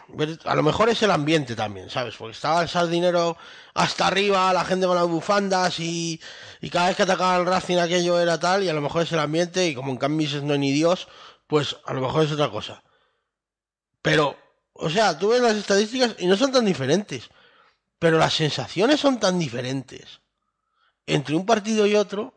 [0.08, 2.16] ver- a lo mejor es el ambiente también, ¿sabes?
[2.16, 3.36] Porque estaba el sardinero
[3.74, 6.22] hasta arriba, la gente con las bufandas y,
[6.62, 9.12] y cada vez que atacaba el Racing aquello era tal, y a lo mejor es
[9.12, 11.08] el ambiente, y como en Cambises no hay ni Dios,
[11.48, 12.82] pues a lo mejor es otra cosa.
[14.02, 14.38] Pero,
[14.74, 17.30] o sea, tú ves las estadísticas y no son tan diferentes,
[18.00, 20.22] pero las sensaciones son tan diferentes
[21.06, 22.34] entre un partido y otro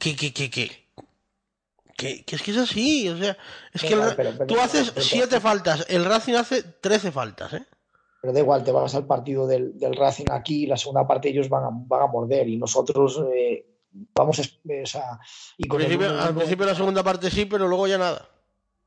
[0.00, 0.70] que, que, que, que,
[1.96, 3.36] que, que es que es así, o sea,
[3.72, 7.12] es que el Venga, Ra- pero- pero- tú haces siete faltas, el Racing hace 13
[7.12, 7.66] faltas, ¿eh?
[8.22, 11.28] Pero da igual, te vas al partido del, del Racing aquí y la segunda parte
[11.30, 13.64] ellos van a, van a morder y nosotros eh,
[14.14, 14.42] vamos a...
[14.72, 15.18] eh, o sea,
[15.56, 18.28] y, Al con principio, uno- al principio la segunda parte sí, pero luego ya nada.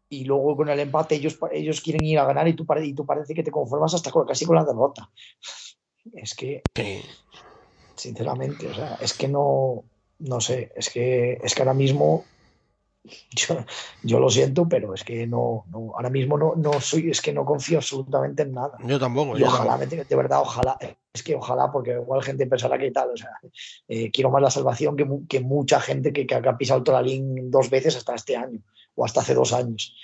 [0.09, 3.05] y luego con el empate ellos, ellos quieren ir a ganar y tú, y tú
[3.07, 5.09] parece que te conformas hasta con, casi con la derrota.
[6.13, 6.61] Es que,
[7.95, 9.83] sinceramente, o sea, es que no,
[10.23, 12.25] no sé, es que, es que ahora mismo,
[13.35, 13.65] yo,
[14.03, 17.33] yo lo siento, pero es que no, no ahora mismo no, no soy, es que
[17.33, 18.77] no confío absolutamente en nada.
[18.85, 19.37] Yo tampoco.
[19.37, 20.03] Y yo ojalá, tampoco.
[20.07, 20.77] de verdad, ojalá,
[21.13, 23.31] es que ojalá, porque igual gente pensará que tal, o sea,
[23.87, 27.51] eh, quiero más la salvación que, que mucha gente que, que ha pisado el Toralín
[27.51, 28.59] dos veces hasta este año,
[28.95, 29.95] o hasta hace dos años.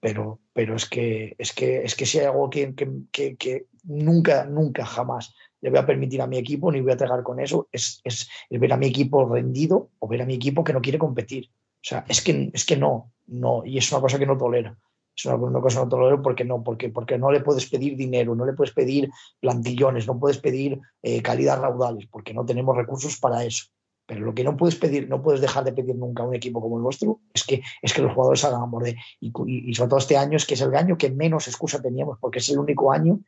[0.00, 2.74] Pero, pero es que es que es que si hay algo que,
[3.10, 5.34] que- que nunca, nunca, jamás
[5.64, 8.28] le voy a permitir a mi equipo, ni voy a tragar con eso, es, es,
[8.50, 11.46] es ver a mi equipo rendido o ver a mi equipo que no quiere competir.
[11.46, 14.76] O sea, es que, es que no, no, y es una cosa que no tolero.
[15.16, 18.34] Es una, cosa que no tolero porque no, porque, porque no le puedes pedir dinero,
[18.34, 19.08] no le puedes pedir
[19.40, 23.64] plantillones, no puedes pedir eh, calidad raudales, porque no tenemos recursos para eso.
[24.04, 26.60] Pero lo que no puedes pedir, no puedes dejar de pedir nunca a un equipo
[26.60, 28.96] como el nuestro, es que, es que los jugadores hagan morder.
[29.18, 31.80] Y, y, y sobre todo este año es que es el año que menos excusa
[31.80, 33.20] teníamos, porque es el único año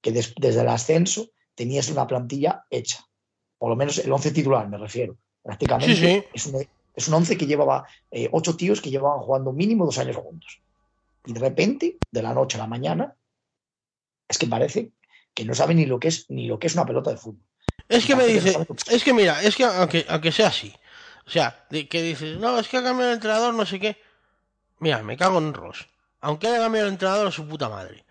[0.00, 3.04] que des, desde el ascenso tenías una plantilla hecha.
[3.58, 5.16] Por lo menos el 11 titular, me refiero.
[5.42, 6.24] Prácticamente Sí, sí.
[6.32, 9.98] Es, un, es un 11 que llevaba eh, ocho tíos que llevaban jugando mínimo dos
[9.98, 10.60] años juntos.
[11.24, 13.16] Y de repente, de la noche a la mañana,
[14.28, 14.92] es que parece
[15.34, 17.44] que no sabe ni lo que es, ni lo que es una pelota de fútbol.
[17.88, 20.74] Es que me dice, sabe- es que mira, es que aunque, aunque sea así,
[21.26, 23.96] sea, de- que dices, no, es que ha cambiado el entrenador, no sé qué.
[24.78, 25.88] Mira, me cago en Ross.
[26.20, 28.04] Aunque haya cambiado el entrenador a su puta madre.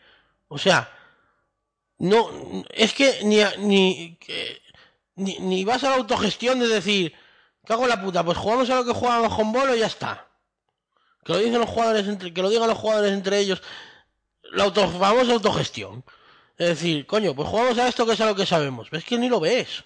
[0.47, 0.89] O sea,
[2.01, 2.29] no,
[2.69, 4.61] es que ni, a- ni, que-
[5.15, 7.13] ni, ni vas a la autogestión de decir,
[7.65, 10.27] cago en la puta, pues jugamos a lo que jugábamos con Bolo y ya está.
[11.23, 13.61] Que lo dicen los jugadores entre, que lo digan los jugadores entre ellos.
[14.53, 16.03] La auto, famosa autogestión.
[16.57, 18.89] Es decir, coño, pues jugamos a esto que es a lo que sabemos.
[18.89, 19.83] Ves que ni lo ves.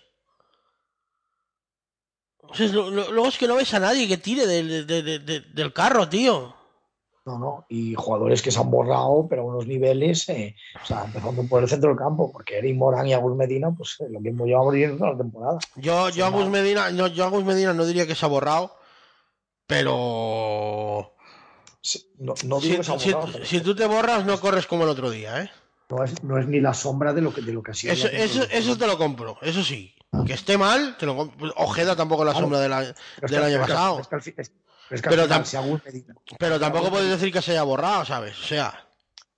[2.47, 5.73] O sea, luego es que no ves a nadie que tire de- de- de- del
[5.73, 6.54] carro, tío.
[7.25, 7.65] No, no.
[7.69, 11.63] Y jugadores que se han borrado, pero a unos niveles, eh, o sea, empezando por
[11.63, 14.73] el centro del campo, porque Eric Morán y Agus Medina, pues eh, lo mismo llevamos
[14.73, 15.57] viendo toda la temporada.
[15.75, 18.29] Yo, yo a Gus Medina, no, yo a Gus Medina no diría que se ha
[18.29, 18.75] borrado,
[19.65, 21.11] pero
[21.81, 24.39] Sí, No, no si, digo que se ha si- pero si tú te borras no
[24.39, 25.51] corres como el otro día, ¿eh?
[25.89, 27.93] no, es, no es ni la sombra de lo que, de lo que ha sido.
[27.93, 29.93] Eso, eso, eso te lo compro, eso sí.
[30.25, 31.53] Que esté mal, te lo compro.
[31.57, 32.45] Ojeda tampoco la Claro.
[32.45, 32.95] sombra de la- del
[33.27, 33.99] que- año es que- pasado.
[33.99, 34.51] es que
[34.89, 35.45] es- que Pero final, tam-
[36.59, 38.37] tampoco puedes decir que se haya borrado, ¿sabes?
[38.39, 38.87] O sea,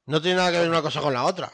[0.05, 1.51] no tiene nada que ver una cosa con la otra.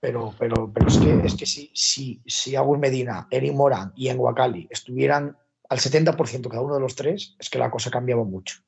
[0.00, 4.08] Pero, pero, pero es que, es que si, si, si Agus Medina, Eric Morán y
[4.08, 5.36] Enguacali estuvieran
[5.70, 8.58] al 70% cada uno de los tres, es que la cosa cambiaba mucho.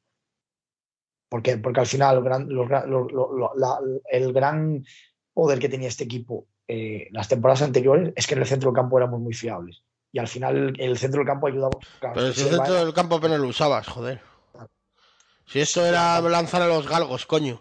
[1.28, 2.68] Porque, porque al final gran, los
[3.56, 3.80] la-
[4.10, 4.84] el gran
[5.34, 8.76] poder que tenía este equipo eh, las temporadas anteriores es que en el centro del
[8.76, 9.82] campo éramos muy fiables.
[10.16, 11.78] Y al final el, el centro del campo ayudaba.
[12.00, 14.22] claro, Pero el centro del campo apenas lo usabas, joder.
[15.46, 17.60] Si esto era lanzar a los galgos, coño.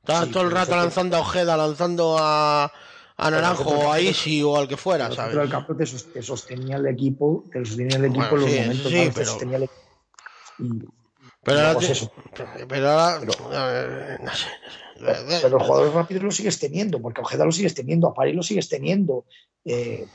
[0.00, 2.64] Estabas Sí, todo el pero rato eso- lanzando a Ojeda, lanzando a,
[3.18, 5.26] a el Naranjo a Isi o al que fuera, el ¿sabes?
[5.32, 8.40] centro del campo te, sos- te sostenía el equipo, te sostenía el equipo Bueno, en
[8.40, 9.80] los sí, momentos sí, pero- sostenía el equipo.
[10.60, 10.88] Y-
[11.44, 12.12] Pero ahora, pues te- eso.
[12.66, 14.46] pero ahora- eh, no sé,
[15.00, 15.38] no sé.
[15.42, 18.34] Pero los jugadores rápidos los sigues teniendo, porque a Ojeda lo sigues teniendo, a París
[18.34, 19.26] lo sigues teniendo.
[19.66, 20.06] eh,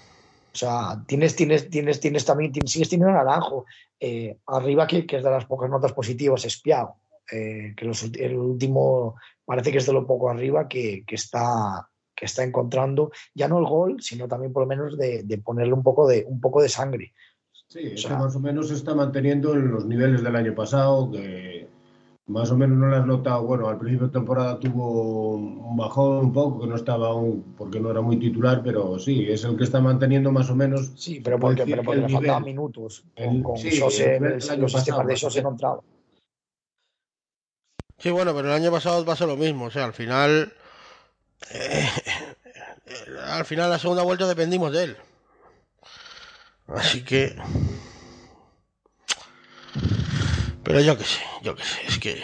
[0.53, 3.65] o sea, tienes, tienes, tienes, tienes también, tienes- sigues teniendo Naranjo.
[3.99, 6.97] eh, arriba, que, que es de las pocas notas positivas, es Piao,
[7.31, 9.15] eh, que los el último
[9.45, 13.57] parece que es de lo poco arriba que, que está que está encontrando ya no
[13.57, 16.61] el gol, sino también por lo menos de, de ponerle un poco de un poco
[16.61, 17.13] de sangre.
[17.67, 21.67] Sí, que más o menos se está manteniendo en los niveles del año pasado, que
[22.27, 26.17] más o menos no le has notado, bueno, al principio de temporada tuvo un bajón
[26.25, 29.57] un poco, que no estaba aún, porque no era muy titular, pero sí, es el
[29.57, 30.91] que está manteniendo más o menos.
[30.95, 33.03] Sí, pero porque, pero que porque el le faltaban minutos.
[33.15, 35.49] Con, el- con sí, José, el nivel del los año sistemas pasado, de José no
[35.49, 35.79] entraban.
[37.97, 39.65] Sí, bueno, pero el año pasado pasa lo mismo.
[39.65, 40.53] O sea, al final.
[41.51, 41.87] eh,
[43.27, 44.97] al final, la segunda vuelta dependimos de él.
[46.67, 47.35] Así que.
[50.63, 51.79] Pero yo qué sé, yo qué sé.
[51.87, 52.21] Es que.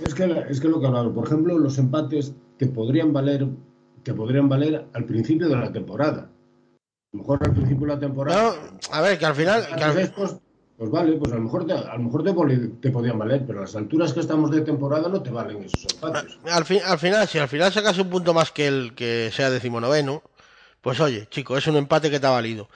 [0.00, 3.46] Es que, es que lo que hablaba, por ejemplo, los empates te podrían valer,
[4.02, 6.22] te podrían valer al principio de la temporada.
[6.22, 8.42] A lo mejor al principio de la temporada.
[8.72, 9.66] No, a ver, que al final.
[9.76, 10.36] que al- Después,
[10.76, 13.58] pues vale, pues a lo mejor te, a lo mejor te, te podían valer, pero
[13.60, 16.38] a las alturas que estamos de temporada no te valen esos empates.
[16.50, 19.48] al, fin- al final, si al final sacas un punto más que el que sea
[19.50, 20.22] decimonoveno,
[20.82, 22.68] pues oye, chico, es un empate que te ha valido.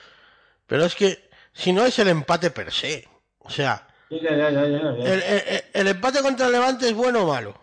[0.65, 3.07] Pero es que si no es el empate per se,
[3.39, 5.13] o sea, Ya, ya, ya, ya, ya.
[5.13, 7.55] el, el- el empate contra el Levante es bueno o malo.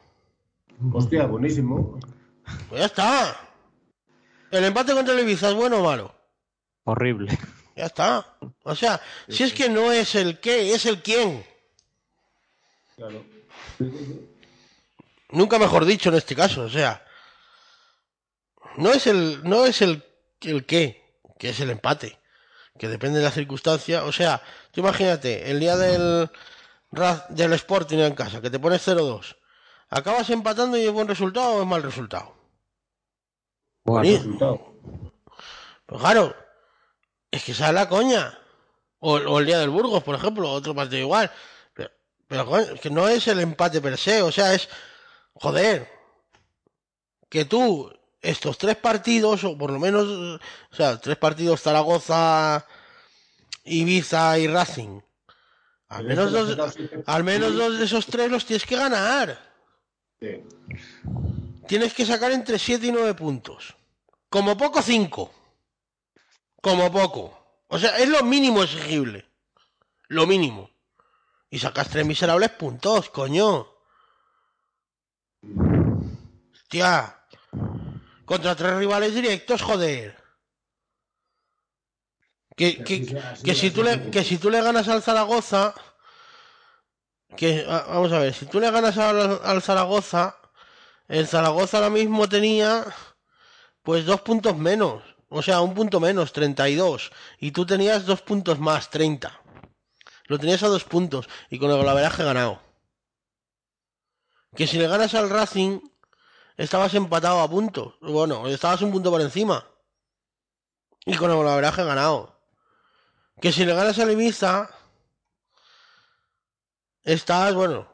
[0.93, 1.99] Hostia, buenísimo.
[2.69, 3.41] Pues ya está.
[4.51, 6.15] El empate contra el Ibiza es bueno o malo.
[6.85, 7.37] Horrible.
[7.77, 8.27] Ya está.
[8.63, 11.45] O sea, si es que no es el qué, es el quién.
[12.97, 13.23] Claro.
[15.31, 17.05] Nunca mejor dicho en este caso, o sea.
[18.77, 20.03] No es el, no es el,
[20.41, 21.05] el qué,
[21.39, 22.19] que es el empate.
[22.79, 24.05] Que depende de la circunstancia.
[24.05, 26.31] O sea, tú imagínate, el día del,
[27.31, 29.37] del Sporting en casa, que te pones 0-2.
[29.91, 32.35] ¿Acabas empatando y es buen resultado o es mal resultado?
[33.85, 34.19] Bonito.
[34.19, 34.73] Resultado.
[35.87, 36.37] Pues claro,
[37.31, 38.39] es que sale la coña.
[39.01, 41.31] O, o el día del Burgos, por ejemplo, otro partido igual.
[41.73, 41.91] Pero,
[42.27, 44.69] pero, coño, es que no es el empate per se, o sea, es.
[45.35, 45.89] Joder.
[47.29, 50.41] Que tú, estos tres partidos, o por lo menos.
[50.71, 52.67] O sea, tres partidos Zaragoza,
[53.65, 55.01] Ibiza y Racing.
[55.89, 56.77] Al menos, dos,
[57.07, 59.39] al menos dos de esos tres los tienes que ganar.
[60.21, 60.43] Sí.
[61.67, 63.77] Tienes que sacar entre 7 y 9 puntos.
[64.29, 65.33] Como poco 5.
[66.61, 67.39] Como poco.
[67.69, 69.27] O sea, es lo mínimo exigible.
[70.09, 70.71] Lo mínimo.
[71.51, 73.69] Y sacas tres miserables puntos, coño.
[76.69, 77.18] Tía.
[78.29, 80.15] Contra tres rivales directos, joder.
[82.55, 85.75] Que, si tú le, que si tú le ganas al Zaragoza,
[87.39, 90.37] que ah, vamos a ver, si tú le ganas al, al Zaragoza,
[91.07, 92.85] el Zaragoza ahora mismo tenía
[93.83, 98.59] pues dos puntos menos, o sea, un punto menos, 32, y tú tenías dos puntos
[98.59, 99.41] más, 30.
[100.27, 102.61] Lo tenías a dos puntos y con el golaveraje ganado.
[104.55, 105.81] Que si le ganas al Racing,
[106.59, 107.95] estabas empatado a puntos.
[108.01, 109.65] Bueno, estabas un punto por encima.
[111.07, 112.39] Y con el golaveraje ganado.
[113.41, 114.69] Que si le ganas al Ibiza,
[117.05, 117.89] estás, bueno,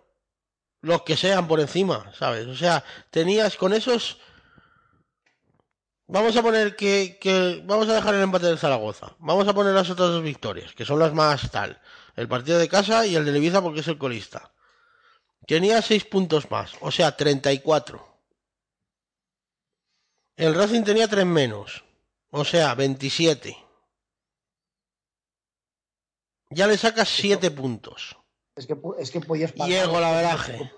[0.81, 2.47] los que sean por encima, ¿sabes?
[2.49, 4.19] O sea, tenías con esos...
[6.07, 9.15] Vamos a poner que, que, Vamos a dejar el empate del Zaragoza.
[9.19, 11.81] Vamos a poner las otras dos victorias, que son las más tal.
[12.17, 14.53] El partido de casa y el de Ibiza porque es el colista.
[15.47, 18.14] Tenía seis puntos más, o sea, 34.
[20.37, 21.85] El Racing tenía tres menos,
[22.31, 23.57] o sea, 27.
[26.51, 28.17] Ya le sacas siete puntos.
[28.57, 30.71] Es que, es que podías Y el golaveraje.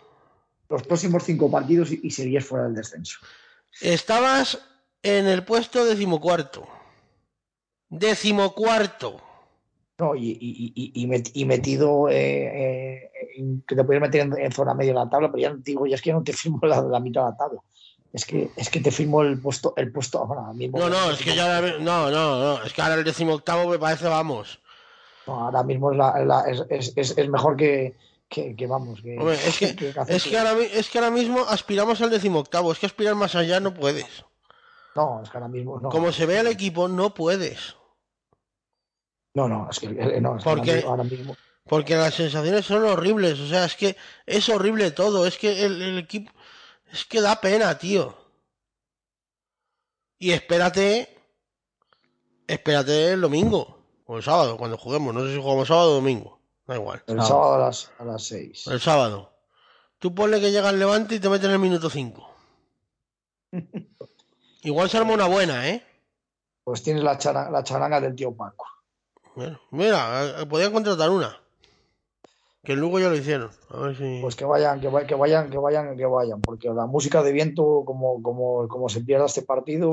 [0.68, 3.18] Los próximos cinco partidos y, y serías fuera del descenso.
[3.80, 4.58] Estabas
[5.02, 6.66] en el puesto decimocuarto.
[7.88, 9.20] Decimocuarto.
[9.98, 13.10] No, y, y, y, y met- y metido eh, eh,
[13.66, 15.94] que te podías meter en, en zona media de la tabla, pero ya digo, ya
[15.94, 17.60] es que ya no te firmo la, la mitad de la tabla.
[18.16, 20.78] Es que, es que te firmo el puesto, el puesto ahora mismo.
[20.78, 23.78] No, no, es que ya ahora, no, no, no, es que ahora el decimoctavo me
[23.78, 24.58] parece, vamos.
[25.26, 26.64] No, ahora mismo es, la, la- es,
[26.96, 27.94] es, es, mejor que,
[28.26, 29.02] que, que vamos.
[29.02, 29.76] Que, Hombre, es que,
[30.08, 33.60] es que ahora, es que ahora mismo aspiramos al decimoctavo, es que aspirar más allá
[33.60, 34.06] no puedes.
[34.94, 35.90] No, es que ahora mismo no.
[35.90, 37.76] Como se ve el equipo, no puedes.
[39.34, 40.74] No, no, es que, eh, no, es que ¿Por ahora qué?
[40.76, 41.36] mismo- ahora mismo.
[41.68, 43.94] Porque las sensaciones son horribles, o sea, es que
[44.24, 46.30] es horrible todo, es que el, el equipo,
[46.92, 48.16] es que da pena, tío.
[50.18, 51.14] Y espérate,
[52.46, 56.40] espérate el domingo, o el sábado, cuando juguemos, no sé si jugamos sábado o domingo,
[56.66, 57.02] da igual.
[57.06, 58.66] El sábado a las, a las seis.
[58.66, 59.32] El sábado.
[59.98, 62.34] Tú ponle que llega el Levante y te meten en el minuto 5.
[64.62, 65.86] Igual se arma una buena, ¿eh?
[66.64, 68.66] Pues tienes la, chara- la charanga del tío Paco.
[69.36, 71.40] Bueno, mira, eh, podían contratar una.
[72.66, 73.50] Que luego ya lo hicieron.
[73.70, 74.18] A ver si...
[74.20, 77.30] Pues que vayan, que, vay- que vayan, que vayan, que vayan, porque la música de
[77.30, 79.88] viento, como, como, como se pierda este partido,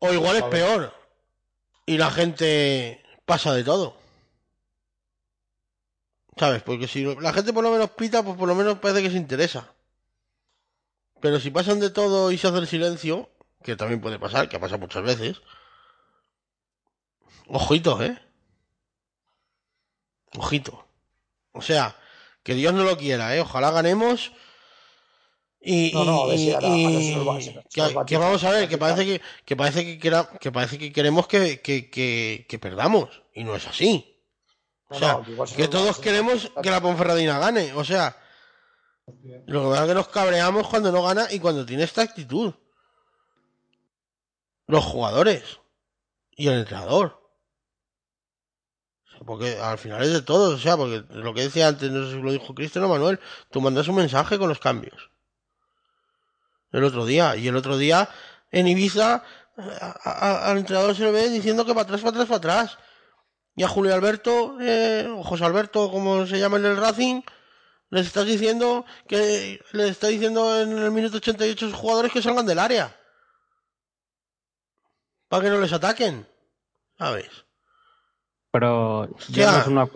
[0.00, 0.52] O igual es A ver.
[0.64, 0.92] peor.
[1.86, 3.94] Y la gente pasa de todo.
[6.36, 6.62] ¿Sabes?
[6.62, 9.16] Porque si la gente por lo menos pita, pues por lo menos parece que se
[9.16, 9.72] interesa.
[11.20, 13.28] Pero si pasan de todo y se hace el silencio,
[13.62, 15.40] que también puede pasar, que pasa muchas veces.
[17.48, 18.18] Ojito, ¿eh?
[20.36, 20.84] Ojito.
[21.52, 21.96] O sea,
[22.48, 23.42] que Dios no lo quiera, ¿eh?
[23.42, 24.32] Ojalá ganemos.
[25.60, 27.14] Y, No, no, a y- y-
[27.94, 30.90] va- que, vamos a ver, que parece que, que parece que, quera- que parece que
[30.90, 33.22] queremos que, que, perdamos.
[33.34, 34.16] Y no es así.
[34.88, 37.74] O sea, no, que todos queremos que la Ponferradina gane.
[37.74, 38.16] O sea,
[39.44, 42.54] lo que pasa es que nos cabreamos cuando no gana y cuando tiene esta actitud.
[44.66, 45.42] Los jugadores
[46.30, 47.17] y el entrenador.
[49.26, 52.16] Porque al final es de todos, o sea, porque lo que decía antes, no sé
[52.16, 53.18] si lo dijo Cristiano Manuel,
[53.50, 55.10] tú mandas un mensaje con los cambios.
[56.72, 58.08] El otro día, y el otro día
[58.50, 59.24] en Ibiza
[59.56, 62.78] a- al entrenador se le ve diciendo que para atrás, para atrás, para atrás.
[63.56, 67.22] Y a Julio Alberto, eh, o José Alberto, como se llama en el Racing,
[67.90, 72.22] les estás diciendo que les está diciendo en el minuto 88 a sus jugadores que
[72.22, 72.94] salgan del área.
[75.28, 76.28] Para que no les ataquen.
[76.98, 77.28] ¿Sabes?
[78.50, 79.88] Pero ya no es una.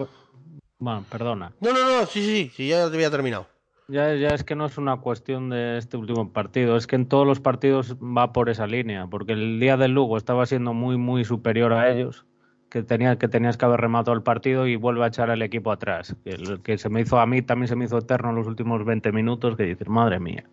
[0.79, 1.53] Bueno, perdona.
[1.61, 3.47] No, no, no, sí, sí, sí, ya te había terminado.
[3.89, 7.07] Ya, ya es que no es una cuestión de este último partido, es que en
[7.07, 10.97] todos los partidos va por esa línea, porque el día del Lugo estaba siendo muy,
[10.97, 12.25] muy superior a ellos,
[12.71, 15.73] que, tenía, que tenías que haber rematado el partido y vuelve a echar al equipo
[15.73, 18.37] atrás, que, el- que se me hizo a mí, también se me hizo eterno en
[18.37, 20.45] los últimos 20 minutos, que dices, madre mía.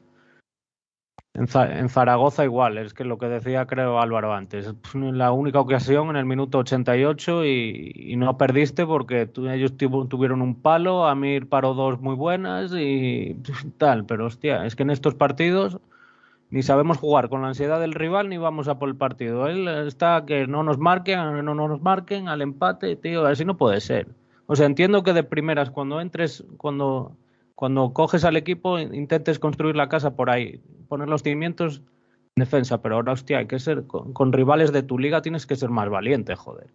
[1.40, 1.48] En,
[1.80, 6.18] en Zaragoza igual, es que lo que decía creo Álvaro antes, la única ocasión en
[6.18, 11.74] el minuto 88 y, y no perdiste porque tu- ellos tuvieron un palo, Amir paró
[11.74, 13.38] dos muy buenas y
[13.78, 15.80] tal, pero hostia, es que en estos partidos
[16.50, 19.48] ni sabemos jugar con la ansiedad del rival ni vamos a por el partido.
[19.48, 23.82] Él está que no nos marquen, no nos marquen al empate, tío, así no puede
[23.82, 24.08] ser.
[24.48, 27.14] O sea, entiendo que de primeras cuando entres, cuando
[27.60, 31.82] cuando coges al equipo intentes construir la casa por ahí, poner los cimientos
[32.38, 35.46] en defensa, pero ahora hostia, hay que ser con, con rivales de tu liga tienes
[35.46, 36.70] que ser más valiente, joder.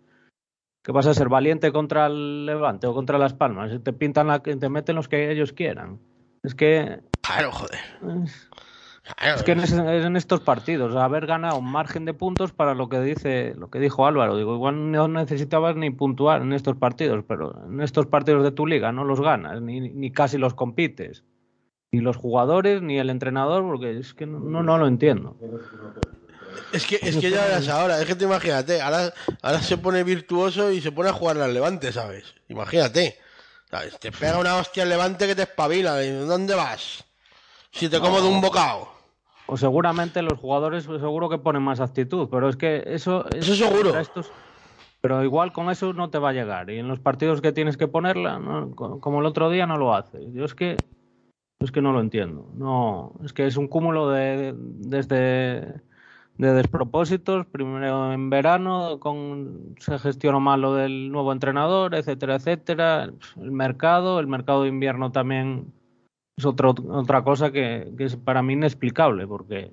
[0.82, 3.82] ¿Qué vas a ser valiente contra el Levante o contra las Palmas?
[3.82, 6.01] Te pintan la te meten los que ellos quieran.
[6.43, 7.81] Es que Claro, joder.
[9.36, 12.89] Es que en, es- en estos partidos, haber ganado un margen de puntos para lo
[12.89, 17.24] que dice, lo que dijo Álvaro, digo, igual no necesitabas ni puntuar en estos partidos,
[17.28, 21.24] pero en estos partidos de tu liga no los ganas, ni, ni casi los compites.
[21.93, 25.36] Ni los jugadores, ni el entrenador, porque es que no, no, lo entiendo.
[26.72, 29.12] Es que, es que ya verás ahora, es que te imagínate, ahora,
[29.43, 32.35] ahora se pone virtuoso y se pone a jugar al Levante, ¿sabes?
[32.48, 33.16] Imagínate.
[33.70, 33.98] ¿Sabes?
[34.01, 36.02] Te pega una hostia el levante que te espabila.
[36.05, 37.05] ¿y ¿Dónde vas?
[37.72, 38.93] Si te como de un bocado.
[39.46, 43.26] O seguramente los jugadores seguro que ponen más actitud, pero es que eso...
[43.30, 43.98] Eso seguro.
[43.98, 44.32] estos-
[45.00, 46.70] pero igual con eso no te va a llegar.
[46.70, 48.40] Y en los partidos que tienes que ponerla,
[48.74, 50.32] como el otro día, no lo haces.
[50.32, 50.78] Yo es que
[51.60, 52.48] es que no lo entiendo.
[52.56, 55.82] No, es que es un cúmulo de desde
[56.38, 57.44] de despropósitos.
[57.44, 63.10] Primero en verano con se gestionó mal lo del nuevo entrenador, etcétera, etcétera.
[63.36, 65.72] El mercado, el mercado de invierno también
[66.36, 69.70] es otro, otra cosa que, que es para mí inexplicable porque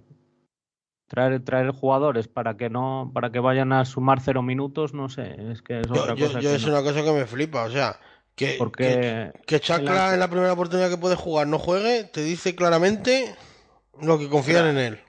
[1.08, 5.36] traer traer jugadores para que no para que vayan a sumar cero minutos no sé
[5.52, 6.72] es que es otra yo- cosa yo que es no.
[6.74, 7.64] una cosa que me flipa.
[7.64, 8.00] O sea,
[8.36, 11.60] que, porque que, que Chacla en la- en la primera oportunidad que puede jugar no
[11.60, 13.36] juegue, te dice claramente
[14.02, 15.00] lo que confían en él.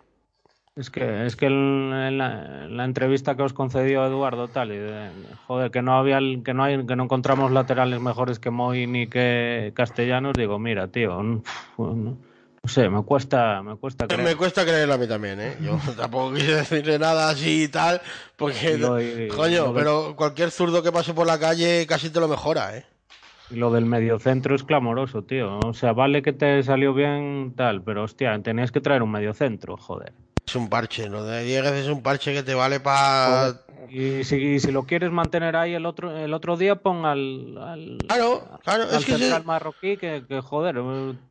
[0.75, 1.53] Es que, es que el-
[1.93, 5.13] en, la, en la entrevista que os concedió Eduardo tal, y de-
[5.47, 9.07] joder, que no había que no hay, que no encontramos laterales mejores que Moy ni
[9.07, 11.43] que Castellanos, digo, mira, tío, no,
[11.77, 12.17] no
[12.65, 14.25] sé, me cuesta, me cuesta creer.
[14.31, 15.59] Me cuesta creerlo a mí también, ¿eh?
[15.61, 18.01] Yo tampoco quise decirle nada así y tal,
[18.37, 18.79] porque,
[19.27, 22.87] y- coño, pero cualquier zurdo que pase por la calle casi te lo mejora, ¿eh?
[23.51, 25.59] Y lo del mediocentro es clamoroso, tío.
[25.59, 29.77] O sea, vale que te salió bien tal, pero hostia, tenías que traer un mediocentro,
[29.77, 30.15] joder.
[30.47, 33.61] Es un parche, lo de Dieguez es un parche que te vale para...
[33.89, 37.59] Y si, y si lo quieres mantener ahí el otro el otro día, pon al,
[37.59, 40.77] al, Claro, claro, al es que, es, marroquí que, que, joder,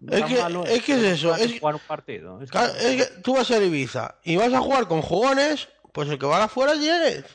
[0.09, 2.39] Es que- malo es que es eso, es- jugar un partido.
[2.41, 2.59] Es que-
[3.01, 6.43] es tú vas a Ibiza y vas a jugar con jugones, pues el que va
[6.43, 7.25] afuera es Dieguez,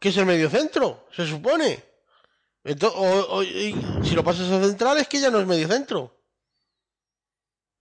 [0.00, 1.80] que es el mediocentro, se supone.
[2.64, 3.42] Ento- o-
[4.04, 6.16] si lo pasas a central es que ya no es mediocentro.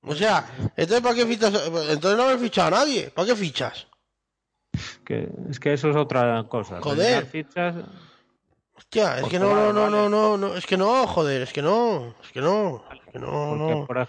[0.03, 0.45] O sea,
[0.76, 1.53] entonces ¿para qué fichas?
[1.90, 3.88] Entonces no haber fichado a nadie, ¿para qué fichas?
[5.06, 6.82] que, es que eso es otra cosa.
[6.82, 7.26] Joder.
[7.26, 7.76] fichas,
[8.76, 9.91] Hostia, es Pues que no, vale, no, no, vale.
[9.91, 13.19] no, no, no, es que no, joder, es que no, es que no, es que
[13.19, 13.86] no, no.
[13.86, 14.07] por, ej-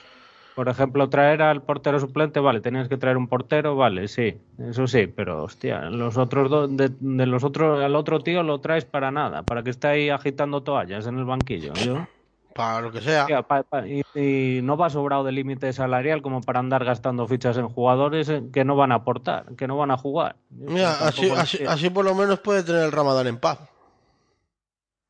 [0.55, 4.87] por ejemplo, traer al portero suplente, vale, tenías que traer un portero, vale, sí, eso
[4.87, 8.85] sí, pero hostia, los otros dos, de, de los otros, al otro tío lo traes
[8.87, 11.75] para nada, para que esté ahí agitando toallas en el banquillo.
[11.75, 12.07] Yo,
[12.55, 13.23] Para lo que sea.
[13.23, 17.27] Hostia, pa- pa- y, y no va sobrado de límite salarial como para andar gastando
[17.27, 20.37] fichas en jugadores eh, que no van a aportar, que no van a jugar.
[20.51, 23.59] Mira, así, así, así por lo menos puede tener el Ramadán en paz.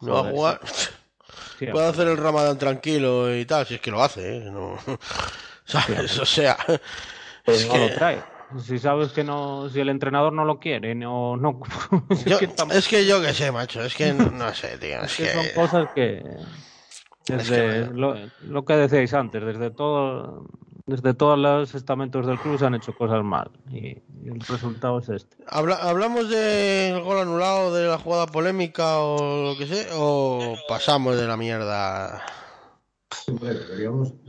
[0.01, 0.61] No va a jugar.
[0.63, 4.51] Hostia, Puede hacer el Ramadán tranquilo y tal, si es que lo hace, ¿eh?
[4.51, 4.77] No,
[5.65, 6.19] ¿Sabes?
[6.19, 6.57] O sea,
[7.47, 8.19] es no lo que, trae.
[8.61, 11.61] Si sabes que no, si el entrenador no lo quiere, no, no.
[12.11, 15.17] es, que es que yo qué sé, macho, es que no, sé, tío, es es
[15.17, 15.53] que son que...
[15.53, 16.23] cosas que
[17.27, 20.47] desde que- lo, lo que decíais antes, desde todo,
[20.87, 24.99] desde todos los estamentos del club se han hecho cosas mal y, y el resultado
[24.99, 25.37] es este.
[25.47, 29.87] Habla- ¿Hablamos del gol anulado, de la jugada polémica o lo que sé?
[29.93, 32.23] ¿O pasamos de la mierda?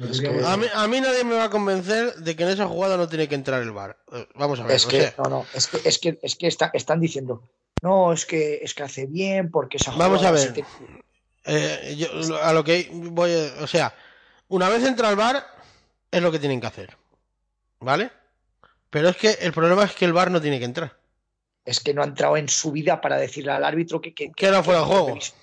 [0.10, 2.68] Es que- A mí, a mí nadie me va a convencer de que en esa
[2.68, 3.98] jugada no tiene que entrar el bar.
[4.36, 6.48] Vamos a ver, Es o que, sea, no, no, es que, es que, es que
[6.48, 7.44] está- están diciendo,
[7.82, 10.54] no, es que, es que hace bien porque esa Vamos jugada a se ver.
[10.66, 11.04] te-
[11.46, 13.94] eh, yo, a lo que voy, o sea,
[14.48, 15.46] una vez entra el bar
[16.12, 16.96] es lo que tienen que hacer,
[17.80, 18.12] ¿vale?
[18.90, 20.98] Pero es que el problema es que el bar no tiene que entrar.
[21.66, 24.46] es que no ha entrado en su vida para decirle al árbitro que, que, Que
[24.48, 25.08] era fuera de juego.
[25.10, 25.34] revise-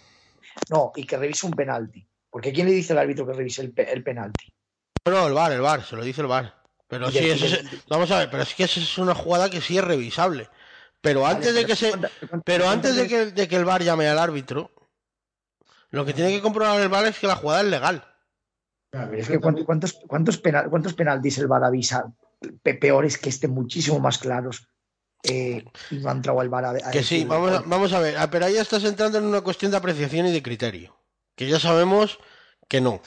[0.69, 2.07] No, y que revise un penalti.
[2.31, 4.53] Porque ¿quién le dice al árbitro que revise el, pe- el penalti?
[5.07, 6.55] No, el bar, el bar, se lo dice el bar.
[6.87, 9.61] Pero sí, de- es- vamos a ver, pero es que esa es una jugada que
[9.61, 10.49] sí es revisable.
[11.01, 11.93] Pero antes de que se,
[12.45, 14.71] pero antes de que, de que el bar llame al árbitro,
[15.91, 18.05] lo que tiene que comprobar el bar es que la jugada es legal.
[18.93, 22.13] Claro, Es que ¿cuántos, cuántos, penal- cuántos penaltis el VAR avisa
[22.63, 24.67] pe- peores que este, muchísimo más claros?
[25.23, 28.01] Eh, y no ha entrado el VAR a, a Que sí, vamos a, vamos a
[28.01, 30.97] ver, ah, pero ahí ya estás entrando en una cuestión de apreciación y de criterio.
[31.37, 32.19] Que ya sabemos
[32.69, 33.01] que no.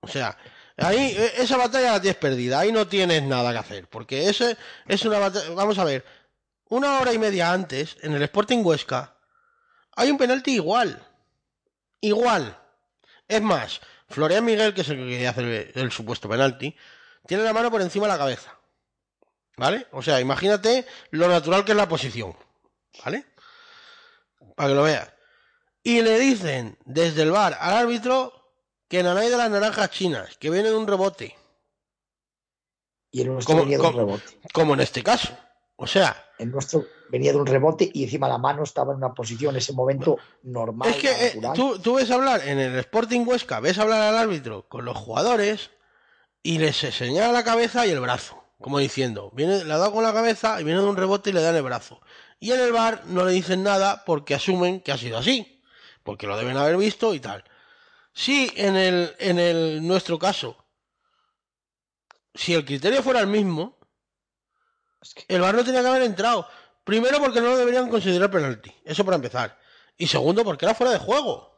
[0.00, 0.36] O sea,
[0.76, 3.88] ahí eh, esa batalla la tienes perdida, ahí no tienes nada que hacer.
[3.88, 4.56] Porque ese
[4.88, 5.50] es una batalla.
[5.54, 6.04] Vamos a ver,
[6.68, 9.14] una hora y media antes, en el Sporting Huesca,
[9.94, 11.00] hay un penalti igual.
[12.00, 12.56] Igual.
[13.28, 16.74] Es más, Florian Miguel, que es el que hace el, el supuesto penalti,
[17.26, 18.56] tiene la mano por encima de la cabeza.
[19.56, 19.86] ¿Vale?
[19.92, 22.34] O sea, imagínate lo natural que es la posición.
[23.04, 23.26] ¿Vale?
[24.56, 25.12] Para que lo veas.
[25.82, 28.32] Y le dicen desde el bar al árbitro
[28.88, 31.36] que Nanay de las naranjas chinas, que viene de un rebote,
[33.12, 34.40] Y el nuestro ¿Cómo- venía de un rebote.
[34.52, 35.36] como en este caso.
[35.82, 39.14] O sea, El nuestro venía de un rebote y encima la mano estaba en una
[39.14, 40.90] posición en ese momento normal.
[40.90, 44.68] es que eh, tú, tú ves hablar en el Sporting Huesca, ves hablar al árbitro
[44.68, 45.70] con los jugadores
[46.42, 50.04] y les señala la cabeza y el brazo, como diciendo, viene, le ha dado con
[50.04, 52.02] la cabeza y viene de un rebote y le dan el brazo.
[52.38, 55.62] Y en el bar no le dicen nada porque asumen que ha sido así,
[56.02, 57.42] porque lo deben haber visto y tal.
[58.12, 60.62] si en el, en el nuestro caso,
[62.34, 63.79] si el criterio fuera el mismo,
[65.28, 66.46] el VAR no tenía que haber entrado.
[66.84, 69.58] Primero porque no lo deberían considerar penalti, eso para empezar.
[69.96, 71.50] Y segundo porque era fuera de juego.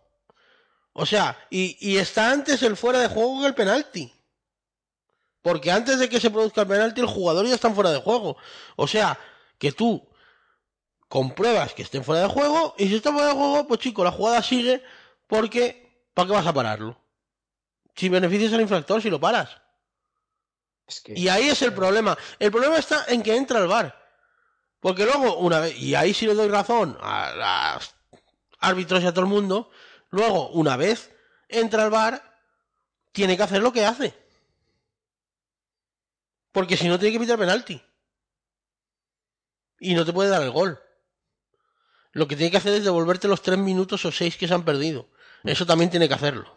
[0.93, 4.13] O sea, y, y está antes el fuera de juego que el penalti.
[5.41, 8.37] Porque antes de que se produzca el penalti, el jugador ya está fuera de juego.
[8.77, 9.19] O sea,
[9.59, 10.09] que tú
[11.09, 14.13] compruebas que estén fuera de juego y si está fuera de juego, pues chico, la
[14.13, 14.83] jugada sigue
[15.27, 16.99] porque ¿para qué vas a pararlo?
[17.95, 19.62] Si beneficias al infractor, si lo paras.
[20.93, 22.17] Es que- Y ahí es el problema.
[22.39, 23.99] El problema está en que entra el VAR.
[24.81, 27.95] Porque luego, una vez, y ahí sí le doy razón a los
[28.59, 29.71] árbitros y a todo el mundo,
[30.11, 31.11] luego, una vez
[31.49, 32.23] entra el VAR,
[33.13, 34.15] tiene que hacer lo que hace.
[36.51, 37.83] Porque si no, tiene que pitar penalti.
[39.79, 40.81] Y no te puede dar el gol.
[42.13, 44.65] Lo que tiene que hacer es devolverte los tres minutos o seis que se han
[44.65, 45.09] perdido.
[45.45, 46.55] Eso también tiene que hacerlo.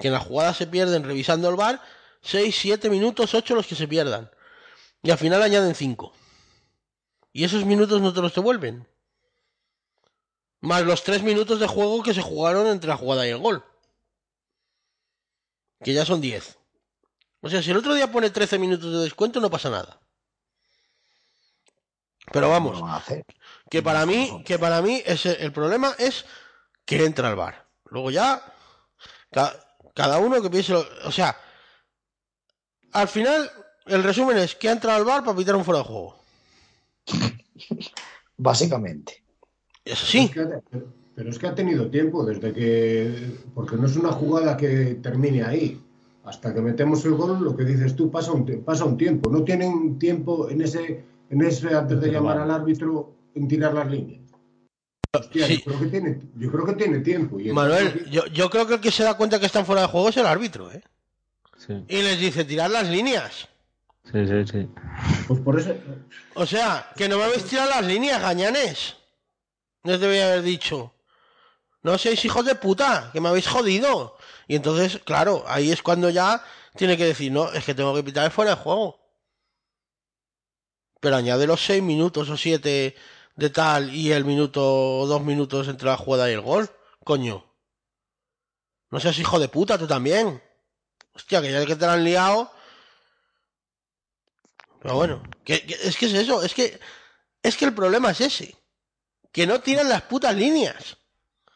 [0.00, 1.80] Que en la jugada se pierden revisando el bar
[2.22, 4.30] 6, 7 minutos, 8 los que se pierdan.
[5.02, 6.12] Y al final añaden 5.
[7.32, 8.86] Y esos minutos no te los devuelven.
[10.60, 13.64] Más los 3 minutos de juego que se jugaron entre la jugada y el gol.
[15.82, 16.58] Que ya son 10.
[17.40, 19.98] O sea, si el otro día pone 13 minutos de descuento no pasa nada.
[22.30, 22.80] Pero vamos,
[23.68, 26.24] que para mí, que para mí ese, el problema es
[26.84, 27.68] que entra al bar.
[27.86, 28.54] Luego ya,
[29.94, 31.36] cada uno que piense, lo- o sea,
[32.92, 33.50] al final
[33.86, 36.16] el resumen es que ha entrado al bar para pitar un fuera de juego.
[38.36, 39.22] Básicamente.
[39.84, 40.28] Es Es así.
[40.28, 40.62] que ha-
[41.14, 43.36] pero es que ha tenido tiempo desde que.
[43.54, 45.80] Porque no es una jugada que termine ahí.
[46.24, 49.28] Hasta que metemos el gol, lo que dices tú, pasa un, pasa un tiempo.
[49.28, 53.90] No tienen tiempo en ese, en ese antes de llamar al árbitro en tirar las
[53.90, 54.21] líneas.
[55.14, 55.58] Hostia, Sí.
[55.58, 57.38] yo, creo que tiene, yo creo que tiene tiempo.
[57.38, 59.88] Y Manuel, yo, yo creo que el que se da cuenta que están fuera de
[59.88, 60.82] juego es el árbitro, ¿eh?
[61.58, 63.46] Sí, Y les dice tirar las líneas.
[64.10, 64.44] sí, sí.
[64.50, 64.68] sí.
[65.28, 65.74] Pues por eso.
[66.34, 68.96] O sea, que no me habéis tirado las líneas, gañanes.
[69.84, 70.94] Les debía haber dicho.
[71.82, 74.16] No seis hijos de puta, que me habéis jodido.
[74.48, 76.42] Y entonces, claro, ahí es cuando ya
[76.76, 78.98] tiene que decir, no, es que tengo que pitar fuera de juego.
[81.00, 82.94] Pero añade los seis minutos o siete
[83.36, 84.62] de tal y el minuto
[85.00, 86.68] o dos minutos entre la jugada y el gol.
[87.04, 87.44] Coño.
[88.90, 90.42] No seas hijo de puta, tú también.
[91.14, 92.50] Hostia, que ya que te la han liado.
[94.80, 96.78] Pero bueno, que, que- es que es eso, es que
[97.42, 98.56] es que el problema es ese.
[99.32, 100.96] Que no tiran las putas líneas.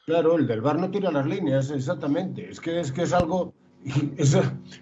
[0.07, 2.49] Claro, el del bar no tira las líneas, exactamente.
[2.51, 3.53] Es que es, que es algo.
[4.17, 4.37] es-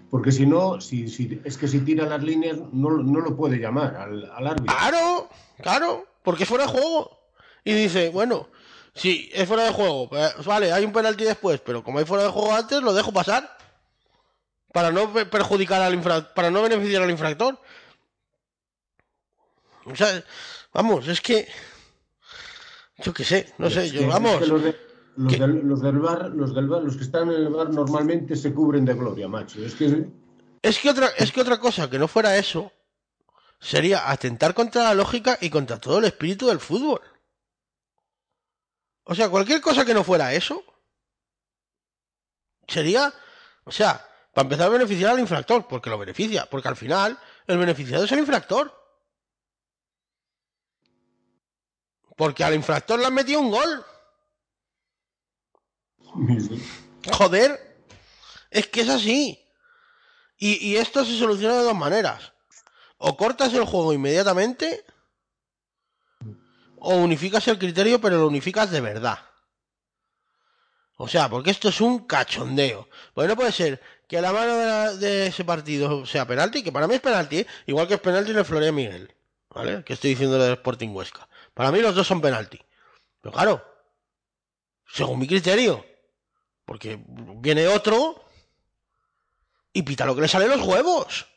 [0.09, 3.57] porque si no, si, si, es que si tira las líneas, no, no lo puede
[3.57, 4.75] llamar al, al árbitro.
[4.77, 5.29] Claro,
[5.61, 7.17] claro, porque es fuera de juego.
[7.63, 8.49] Y dice, bueno,
[8.93, 12.23] si es fuera de juego, pues vale, hay un penalti después, pero como hay fuera
[12.25, 13.55] de juego antes, lo dejo pasar.
[14.73, 17.57] Para no pe- perjudicar al infractor, para no beneficiar al infractor.
[19.85, 20.23] O sea,
[20.73, 21.47] vamos, es que.
[22.97, 24.37] Yo qué sé, no sé, Es yo, que- es vamos.
[24.39, 24.75] que los, de-
[25.17, 27.69] los que- del, los del bar, los del bar, los que están en el bar
[27.69, 29.63] normalmente se cubren de gloria, macho.
[29.63, 30.07] Es que
[30.61, 32.71] Es que otra, es que otra cosa que no fuera eso
[33.59, 37.01] sería atentar contra la lógica y contra todo el espíritu del fútbol.
[39.03, 40.63] O sea, cualquier cosa que no fuera eso
[42.67, 43.13] sería,
[43.63, 47.17] o sea, para empezar a beneficiar al infractor, porque lo beneficia, porque al final
[47.47, 48.73] el beneficiado es el infractor.
[52.17, 53.85] Porque al infractor le han metido un gol.
[57.11, 57.85] Joder,
[58.49, 59.41] es que es así.
[60.37, 62.34] Y, y esto se soluciona de dos maneras.
[63.07, 64.83] O cortas el juego inmediatamente,
[66.79, 69.19] o unificas el criterio, pero lo unificas de verdad.
[70.97, 72.89] O sea, porque esto es un cachondeo.
[73.13, 76.95] Porque no puede ser que la mano de ese partido sea penalti, que para mí
[76.95, 77.47] es penalti, ¿eh?
[77.67, 79.13] igual que es penalti en el Florea Miguel.
[79.49, 79.83] ¿Vale?
[79.83, 81.29] Que estoy diciendo del Sporting Huesca.
[81.53, 82.59] Para mí los dos son penalti.
[83.21, 83.63] Pero claro,
[84.87, 85.85] según mi criterio.
[86.65, 88.25] Porque viene otro
[89.71, 91.27] y pita lo que le sale los huevos.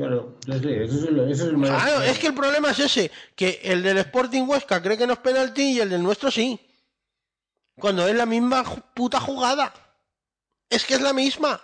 [0.00, 3.82] Claro, ese es es el mayor- Claro, es que el problema es ese, que el
[3.82, 6.58] del Sporting Huesca cree que no es penalti y el del nuestro sí.
[7.76, 8.64] Cuando es la misma
[8.94, 9.74] puta jugada.
[10.70, 11.60] Es que es la misma.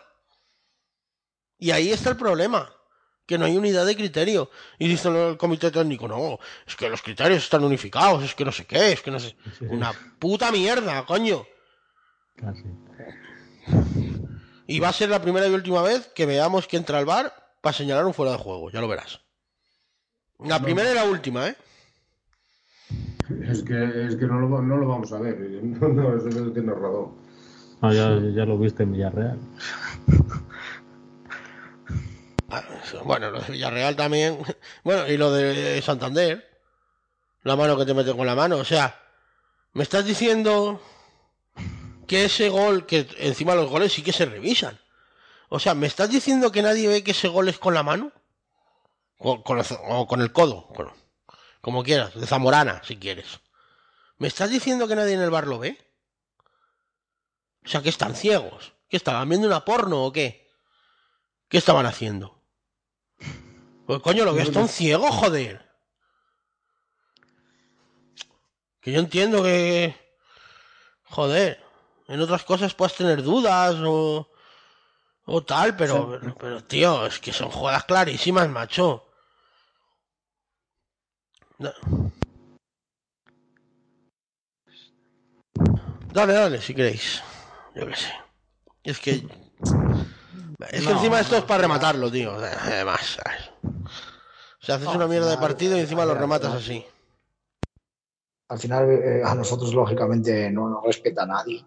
[1.59, 2.71] Y ahí está el problema,
[3.25, 4.51] que no hay unidad de criterio.
[4.79, 8.53] Y dice el comité técnico, no, es que los criterios están unificados, es que no
[8.53, 9.35] sé qué, es que no sé...
[9.61, 11.47] Una puta mierda, coño.
[12.37, 12.65] Casi.
[14.67, 17.46] Y va a ser la primera y última vez que veamos que entra al bar
[17.67, 19.19] para señalar un fuera de juego, ya lo verás.
[20.39, 21.57] La primera y la última, ¿eh?
[23.43, 25.37] Es que, es que no, lo, no lo vamos a ver.
[25.65, 27.13] No, no, eso es el que nos rodó.
[27.83, 29.41] No, ya, ya lo viste en Villarreal.
[32.51, 32.63] Ah,
[33.05, 34.39] Bueno, lo de Villarreal también.
[34.85, 36.49] Bueno, y lo de Santander.
[37.43, 38.59] La mano que te mete con la mano.
[38.59, 38.97] O sea,
[39.73, 40.81] me estás diciendo
[42.07, 44.79] que ese gol, que encima los goles sí que se revisan.
[45.49, 48.13] O sea, ¿me estás diciendo que nadie ve que ese gol es con la mano?
[49.19, 50.69] O con el, codo,
[51.61, 53.41] como quieras, de Zamorana, si quieres.
[54.19, 55.79] ¿Me estás diciendo que nadie en el bar lo ve?
[57.65, 58.73] O sea, que están ciegos.
[58.89, 60.49] ¿Que estaban viendo una porno o qué?
[61.49, 62.41] ¿Qué estaban haciendo?
[63.87, 65.65] Pues coño, lo que están ciegos, joder.
[68.81, 69.95] Que yo entiendo que.
[71.05, 71.65] Joder.
[72.09, 74.31] En otras cosas puedes tener dudas o.
[75.27, 79.05] O tal, pero, pero, pero, tío, es que son jugadas clarísimas, macho.
[81.59, 81.73] No.
[86.13, 87.23] Dale, dale, si queréis.
[87.75, 88.13] Yo qué sé.
[88.85, 89.27] Es que.
[90.71, 92.33] Es que encima esto es para rematarlo, tío.
[92.35, 93.51] Además, ¿sabes?
[93.65, 96.87] O sea, haces una mierda de partido y encima lo rematas así.
[98.49, 101.65] Al final, eh, a nosotros, lógicamente, no nos respeta a nadie.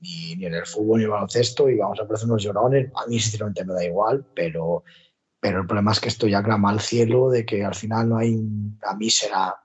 [0.00, 1.68] Ni, ni en el fútbol ni en el baloncesto.
[1.68, 2.90] Y vamos a parecer unos llorones.
[2.94, 4.24] A mí, sinceramente, me da igual.
[4.34, 4.84] Pero,
[5.40, 8.18] pero el problema es que esto ya clama al cielo de que al final no
[8.18, 9.56] hay una mísera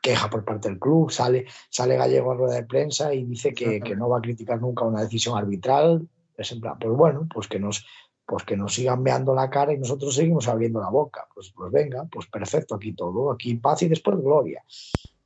[0.00, 1.10] queja por parte del club.
[1.10, 4.60] Sale, sale Gallego a rueda de prensa y dice que, que no va a criticar
[4.60, 6.08] nunca una decisión arbitral.
[6.36, 7.84] Es en plan, pues bueno, pues que nos,
[8.24, 11.26] pues que nos sigan veando la cara y nosotros seguimos abriendo la boca.
[11.34, 14.62] Pues, pues venga, pues perfecto, aquí todo, aquí paz y después gloria.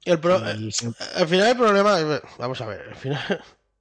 [0.04, 0.86] El pro- Y si-
[1.16, 1.96] Al final el problema,
[2.38, 3.20] vamos a ver, al final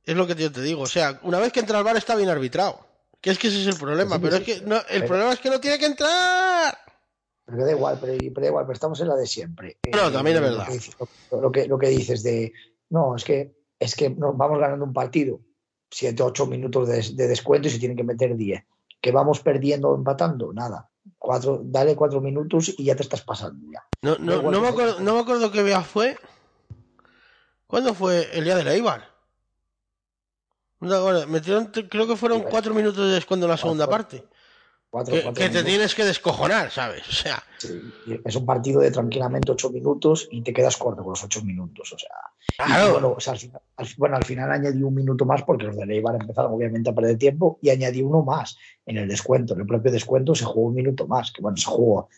[0.06, 2.16] es lo que yo te digo, o sea, una vez que entra al bar está
[2.16, 2.88] bien arbitrado.
[3.22, 5.08] Que es que ese es el problema, Sí, pero sí, es que no, el Pero-
[5.08, 6.76] problema es que no tiene que entrar.
[7.46, 9.78] Pero da igual, pero, pero da igual, pero estamos en la de siempre.
[9.94, 10.68] No, también es verdad.
[11.32, 12.52] Lo que, lo que dices de,
[12.90, 15.40] no, es que, es que nos vamos ganando un partido,
[15.92, 18.64] 7, 8 minutos de, de descuento y se tienen que meter 10.
[19.00, 20.90] Que vamos perdiendo o empatando, nada.
[21.20, 23.84] Cuatro, dale 4 minutos y ya te estás pasando ya.
[24.02, 26.18] No, no, no, me acuerdo, no me acuerdo qué día fue.
[27.68, 29.11] ¿Cuándo fue el día de la Eibar?
[31.28, 34.24] Metieron, creo que fueron cuatro minutos de descuento en la segunda parte.
[34.90, 37.08] Cuatro, Que, cuatro que te tienes que descojonar, ¿sabes?
[37.08, 37.80] O sea, Sí,
[38.26, 41.94] Es un partido de tranquilamente 8 minutos y te quedas corto con los 8 minutos.
[41.94, 42.10] O sea,
[42.66, 42.92] Y, claro.
[42.94, 45.78] bueno, o sea, al, final, al- bueno, al final añadí un minuto más porque los
[45.78, 49.54] de Leibar empezaron obviamente a perder tiempo y añadí uno más en el descuento.
[49.54, 52.10] En el propio descuento se jugó un minuto más, que bueno, se jugó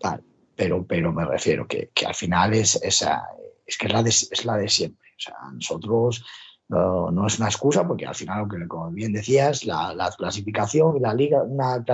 [0.00, 0.22] tal,
[0.54, 3.24] pero, pero me refiero que, que al final es, esa,
[3.64, 5.08] es que es la, de, es la de siempre.
[5.16, 6.22] O sea, nosotros
[6.68, 11.00] no, no es una excusa porque al final, como bien decías, la, la clasificación y
[11.00, 11.84] la liga, una,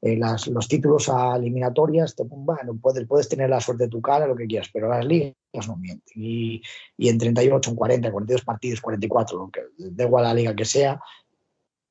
[0.00, 4.26] eh, los títulos a eliminatorias, te, bueno, puedes, puedes tener la suerte de tu cara,
[4.26, 5.34] lo que quieras, pero las ligas
[5.66, 6.14] no mienten.
[6.14, 6.62] Y,
[6.96, 10.64] y en 38, en 40, 42 partidos, 44, lo que, da igual la liga que
[10.64, 11.00] sea,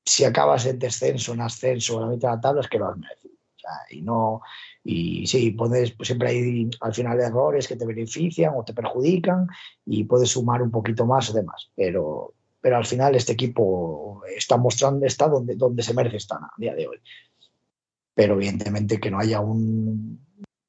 [0.04, 2.88] si acabas en descenso, en ascenso, en la mitad de la tabla, es que lo
[2.88, 3.34] has merecido.
[3.92, 4.42] Y no,
[4.84, 9.48] y sí, puedes, pues siempre hay al final errores que te benefician o te perjudican
[9.86, 14.58] y puedes sumar un poquito más o demás, pero, pero al final este equipo está
[14.58, 16.98] mostrando, está donde, donde se merece estar a día de hoy.
[18.14, 20.20] Pero evidentemente que no haya un...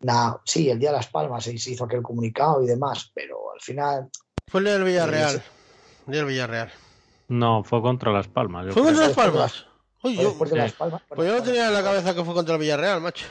[0.00, 3.60] Una, sí, el día de las palmas se hizo aquel comunicado y demás, pero al
[3.60, 4.10] final
[4.46, 5.30] Fue el día del Villarreal.
[5.30, 5.40] sí.
[6.06, 6.72] El día del Villarreal.
[7.28, 8.66] No, fue contra Las Palmas.
[8.66, 8.94] yo ¿Fue creo.
[8.94, 9.66] contra las palmas?
[10.02, 11.02] Uy, yo, de las palmas.
[11.08, 13.24] pues yo no tenía en la cabeza que fue contra el Villarreal, macho.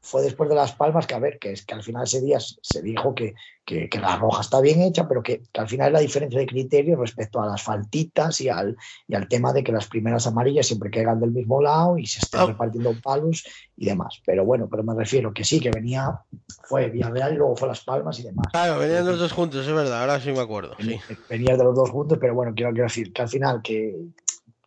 [0.00, 2.38] Fue después de Las Palmas que, a ver, que es que al final ese día
[2.40, 3.34] se dijo que,
[3.64, 6.38] que, que la roja está bien hecha, pero que, que al final es la diferencia
[6.38, 8.76] de criterio respecto a las faltitas y al,
[9.08, 12.20] y al tema de que las primeras amarillas siempre caigan del mismo lado y se
[12.20, 12.46] estén Ah.
[12.46, 13.44] repartiendo palos
[13.76, 14.20] y demás.
[14.26, 16.20] Pero bueno, pero me refiero que sí, que venía,
[16.64, 18.46] fue Villarreal y luego fue Las Palmas y demás.
[18.52, 20.74] Claro, venían los dos juntos, es verdad, ahora sí me acuerdo.
[20.80, 20.98] Sí.
[21.28, 23.96] Venía de los dos juntos, pero bueno, quiero, quiero decir que al final que,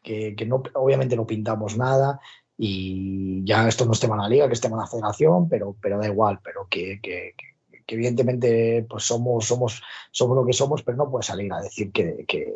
[0.01, 2.19] que, que no, obviamente no pintamos nada
[2.57, 5.47] y ya esto no es tema de la liga, que es tema de la federación,
[5.47, 7.55] pero, pero da igual, pero que, que, que-
[7.85, 9.81] que evidentemente pues somos, somos,
[10.11, 12.53] somos lo que somos, pero no puedes salir a decir que, que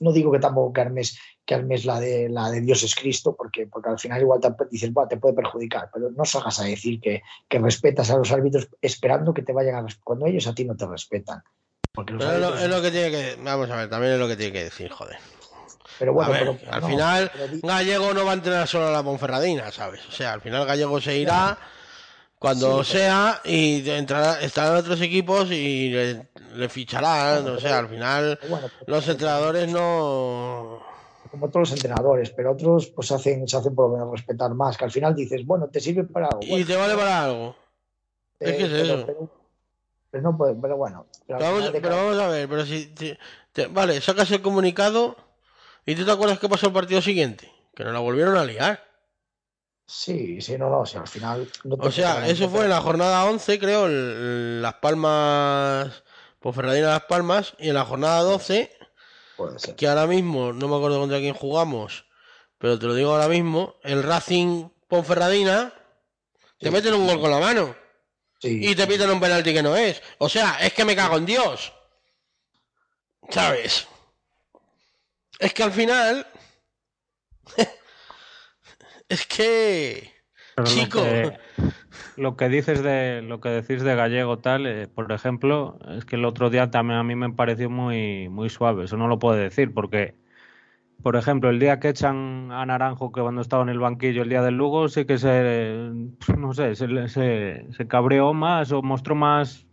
[0.00, 3.34] no digo que tampoco que armes, que armes la de la de Dios es Cristo,
[3.36, 6.64] porque, porque al final igual te, dices, "Buah, te puede perjudicar, pero no salgas a
[6.64, 10.54] decir que, que respetas a los árbitros esperando que te vayan a cuando ellos a
[10.54, 11.42] ti no te respetan.
[11.92, 13.36] Porque los Pero árbitros- es lo que tiene que.
[13.42, 15.16] Vamos a ver, también es lo que tiene que decir, joder.
[15.98, 18.92] Pero bueno, ver, pero- al no, final, pero Gallego no va a entrenar solo a
[18.92, 20.00] la Ponferradina, ¿sabes?
[20.08, 21.58] O sea, al final Gallego se irá
[22.38, 27.42] cuando Sí, sea y entrará, estarán otros equipos y le, le ficharán.
[27.44, 30.82] Bueno, o sea, al final bueno, los entrenadores no.
[31.30, 34.76] como todos los entrenadores, pero otros pues hacen, se hacen por lo menos respetar más,
[34.76, 36.40] que al final dices, bueno, te sirve para algo.
[36.42, 37.56] Y te vale para algo.
[38.40, 39.06] es que es pero- eso.
[39.06, 39.30] pero-
[40.10, 41.06] Pero, no puede, pero bueno.
[41.26, 42.92] Pero, vamos, pero vamos, a ver, pero si.
[43.70, 45.16] vale, sacas el comunicado
[45.86, 47.50] y tú te acuerdas qué pasó el partido siguiente.
[47.74, 48.84] Que nos la volvieron a liar.
[49.86, 51.50] Sí, sí, no, no, o sea, al final.
[51.64, 56.02] o sea, eso fue en la jornada 11, creo, Las Palmas.
[56.40, 57.54] Ferradina Las Palmas.
[57.58, 58.70] Y en la jornada 12.
[59.76, 62.06] Que ahora mismo, no me acuerdo contra quién jugamos.
[62.58, 63.76] Pero te lo digo ahora mismo.
[63.82, 65.72] El Racing Ponferradina.
[66.58, 67.74] Te meten un gol con la mano.
[68.40, 70.02] Y te piden un penalti que no es.
[70.18, 71.72] O sea, es que me cago en Dios.
[73.30, 73.86] ¿Sabes?
[75.42, 76.26] Es que al final.
[79.08, 80.10] es que.
[80.64, 81.00] chico.
[82.16, 83.22] Lo que, dices de.
[83.22, 86.98] Lo que decís de gallego tal, eh, por ejemplo, es que el otro día también
[86.98, 88.84] a mí me pareció muy, muy suave.
[88.84, 90.14] Eso no lo puedo decir, porque
[91.02, 94.28] por ejemplo, el día que echan a Naranjo, que cuando estaba en el banquillo el
[94.28, 95.90] día del Lugo, sí que se,
[96.38, 99.66] no sé, se, se, cabreó más o mostró más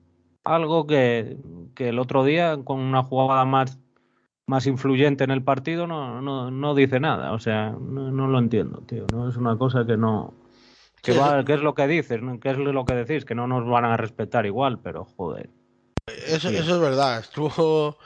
[0.44, 1.38] algo que,
[1.78, 3.80] el otro día con una jugada más,
[4.50, 7.34] más influyente en el partido no, no, no dice nada.
[7.34, 9.06] O sea, no, lo entiendo, tío.
[9.12, 10.34] No es una cosa que no...
[11.02, 12.20] Que va, ¿Qué es lo que dices?
[12.42, 13.24] ¿Qué es lo que decís?
[13.24, 15.50] Que no nos van a respetar igual, pero joder.
[16.28, 17.20] Eso, eso es verdad.
[17.20, 17.98] Estuvo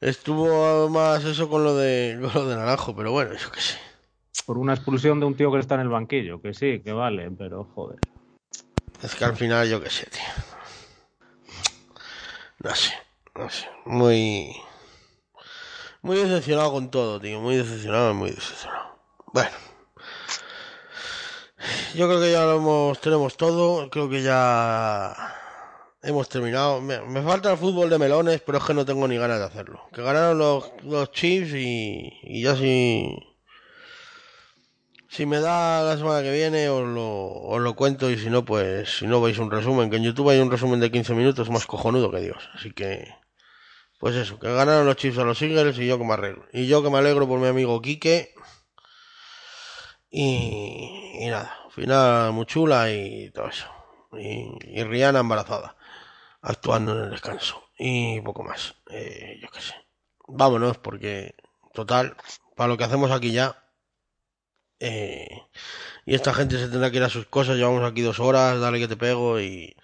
[0.00, 3.78] Estuvo más eso con lo de, con lo de Naranjo, pero bueno, yo qué sé.
[4.46, 7.30] Por una expulsión de un tío que está en el banquillo, que sí, que vale,
[7.32, 7.98] pero joder.
[9.02, 10.22] Es que al final yo qué sé, tío.
[12.60, 12.92] No sé,
[13.34, 13.68] no sé.
[13.84, 14.56] Muy.
[16.02, 17.40] Muy decepcionado con todo, tío.
[17.40, 18.98] Muy decepcionado, muy decepcionado.
[19.32, 19.50] Bueno.
[21.94, 23.90] Yo creo que ya lo hemos, tenemos todo.
[23.90, 25.14] Creo que ya
[26.02, 26.80] hemos terminado.
[26.80, 29.82] Me, falta el fútbol de melones, pero es que no tengo ni ganas de hacerlo.
[29.92, 33.14] Que ganaron los, los Chiefs y, y ya si.
[35.08, 38.44] Si me da la semana que viene os lo, os lo cuento y si no,
[38.44, 41.50] pues si no veis un resumen, que en YouTube hay un resumen de 15 minutos
[41.50, 42.48] más cojonudo que Dios.
[42.54, 43.12] Así que,
[44.00, 46.46] pues eso, que ganaron los Chiefs a los Eagles y yo que me arreglo.
[46.54, 48.34] Y yo que me alegro por mi amigo Quique.
[50.10, 53.66] Y, nada, final muy chula y todo eso.
[54.14, 55.76] Y, y Rihanna embarazada
[56.40, 57.62] actuando en el descanso.
[57.78, 58.74] Y poco más.
[58.88, 59.74] Eh, yo qué sé.
[60.28, 61.34] Vámonos, porque
[61.74, 62.16] total,
[62.56, 63.62] para lo que hacemos aquí ya.
[64.78, 65.42] Eh,
[66.06, 67.56] y esta gente se tendrá que ir a sus cosas.
[67.58, 69.40] Llevamos aquí dos horas, dale que te pego.
[69.40, 69.76] Y,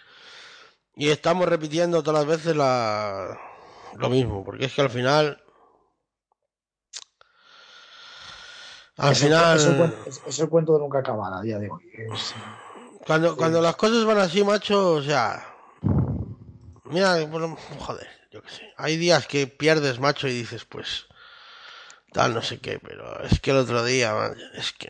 [0.94, 3.38] y estamos repitiendo todas las veces la,
[3.98, 5.42] lo mismo, porque es que al final.
[8.96, 9.58] Al final.
[10.26, 11.82] Es el, cuento, de nunca acabar a día de hoy.
[13.06, 15.56] cuando, cuando las cosas van así, macho, o sea
[16.90, 17.16] Mira,
[17.78, 18.74] joder, yo qué sé.
[18.76, 21.06] Hay días que pierdes, macho, y dices, pues,
[22.12, 24.14] tal, no sé qué, pero es que el otro día,
[24.54, 24.88] es que.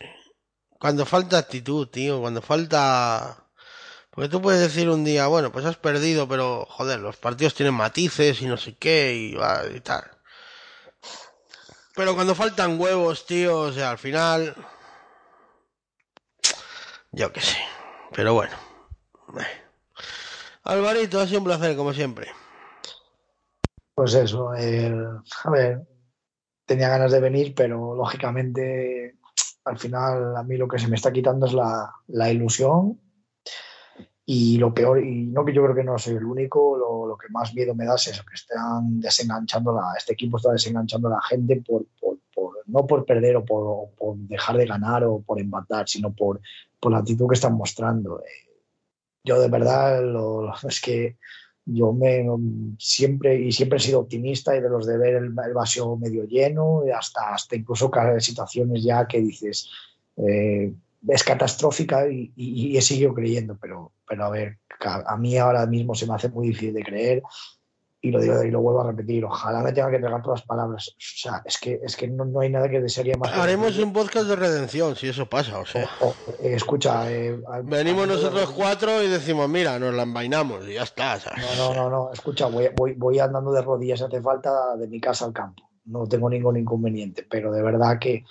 [0.79, 3.46] Cuando falta actitud, tío, cuando falta.
[4.17, 7.75] Porque tú puedes decir un día, bueno, pues has perdido, pero joder, los partidos tienen
[7.75, 10.11] matices y no sé qué y, tal.
[11.95, 14.57] Pero cuando faltan huevos, tío, o sea, al final.
[17.13, 17.59] Yo qué sé.
[18.15, 18.57] Pero bueno.
[20.65, 22.33] Alvarito, ha sido un placer, como siempre.
[23.95, 25.87] Pues eso, a ver,
[26.65, 29.19] tenía ganas de venir, pero lógicamente
[29.67, 32.99] al final a mí lo que se me está quitando es la, ilusión
[34.29, 37.29] y lo peor, y no que yo creo que no soy el único, lo, que
[37.31, 41.13] más miedo me da es eso, que están desenganchando la, este equipo está desenganchando a
[41.13, 41.87] la gente por,
[42.67, 46.41] no por perder o por, dejar de ganar o por empatar, sino por,
[46.81, 48.21] por la actitud que están mostrando.
[48.21, 48.61] Eh,
[49.23, 51.17] yo de verdad lo, es que
[51.65, 52.27] yo me
[52.79, 56.83] siempre y siempre he sido optimista y de los de ver el, vaso medio lleno
[56.85, 59.69] y hasta, hasta incluso situaciones ya que dices
[60.17, 60.73] eh,
[61.09, 65.95] es catastrófica y, y, he seguido creyendo, pero, pero a ver, a mí ahora mismo
[65.95, 67.23] se me hace muy difícil de creer
[68.07, 70.47] y lo digo y lo vuelvo a repetir, ojalá me tenga que entregar todas las
[70.47, 70.89] palabras.
[70.91, 73.33] O sea, es que, es que no, hay nada que desearía más.
[73.33, 75.91] Haremos un podcast de redención, si eso pasa, o sea.
[76.41, 81.19] Eh, escucha, eh, venimos nosotros cuatro y decimos, mira, nos la envainamos y ya está.
[81.37, 85.01] No, no, no, no, escucha, voy, voy, voy andando de rodillas, hace falta de mi
[85.01, 85.69] casa al campo.
[85.87, 88.25] No tengo ningún inconveniente, pero de verdad que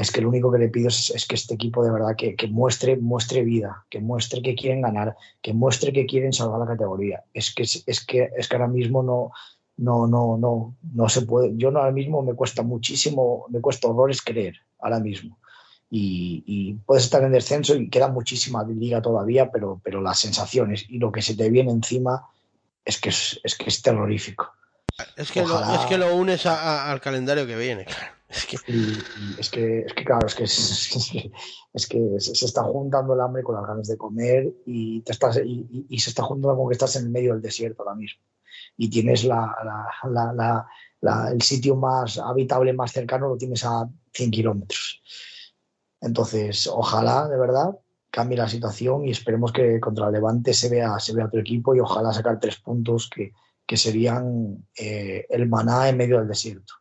[0.00, 2.96] es que lo único que le pido es, que este equipo de verdad que, muestre,
[2.96, 7.22] muestre vida, que muestre que quieren ganar, que muestre que quieren salvar la categoría.
[7.34, 9.32] Es que, es que, es que ahora mismo no,
[9.76, 11.52] no, no, no, no se puede.
[11.54, 15.38] Yo ahora mismo me cuesta muchísimo, me cuesta horrores creer ahora mismo.
[15.90, 20.98] Y, puedes estar en descenso y queda muchísima liga todavía, pero, pero las sensaciones y
[20.98, 22.26] lo que se te viene encima
[22.86, 24.50] es que es, es que es terrorífico.
[25.16, 27.86] Es que, lo, es que lo unes al calendario que viene,
[28.30, 28.56] Es que...
[29.38, 33.56] es que, es que claro, es que, es, que, se, está juntando el hambre con
[33.56, 37.06] las ganas de comer y, te estás, y, se está juntando con que estás en
[37.06, 38.22] el medio del desierto ahora mismo.
[38.76, 39.56] Y tienes la,
[41.32, 45.02] el sitio más habitable, más cercano, lo tienes a 100 kilómetros.
[46.00, 47.78] Entonces, ojalá, de verdad,
[48.10, 51.74] cambie la situación y esperemos que contra el Levante se vea, se vea otro equipo
[51.74, 53.32] y ojalá sacar tres puntos que,
[53.66, 56.79] que serían eh, el maná en medio del desierto.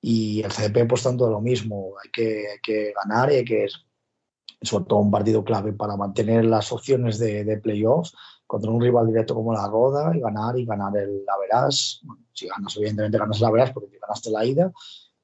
[0.00, 3.66] Y el CDP pues tanto lo mismo, hay que, ganar y hay que,
[4.62, 8.14] sobre todo un partido clave para mantener las opciones de, de playoffs
[8.50, 12.00] contra un rival directo como la Roda y ganar y ganar el Averas.
[12.32, 14.72] si ganas, evidentemente ganas el Averas porque ganaste la ida,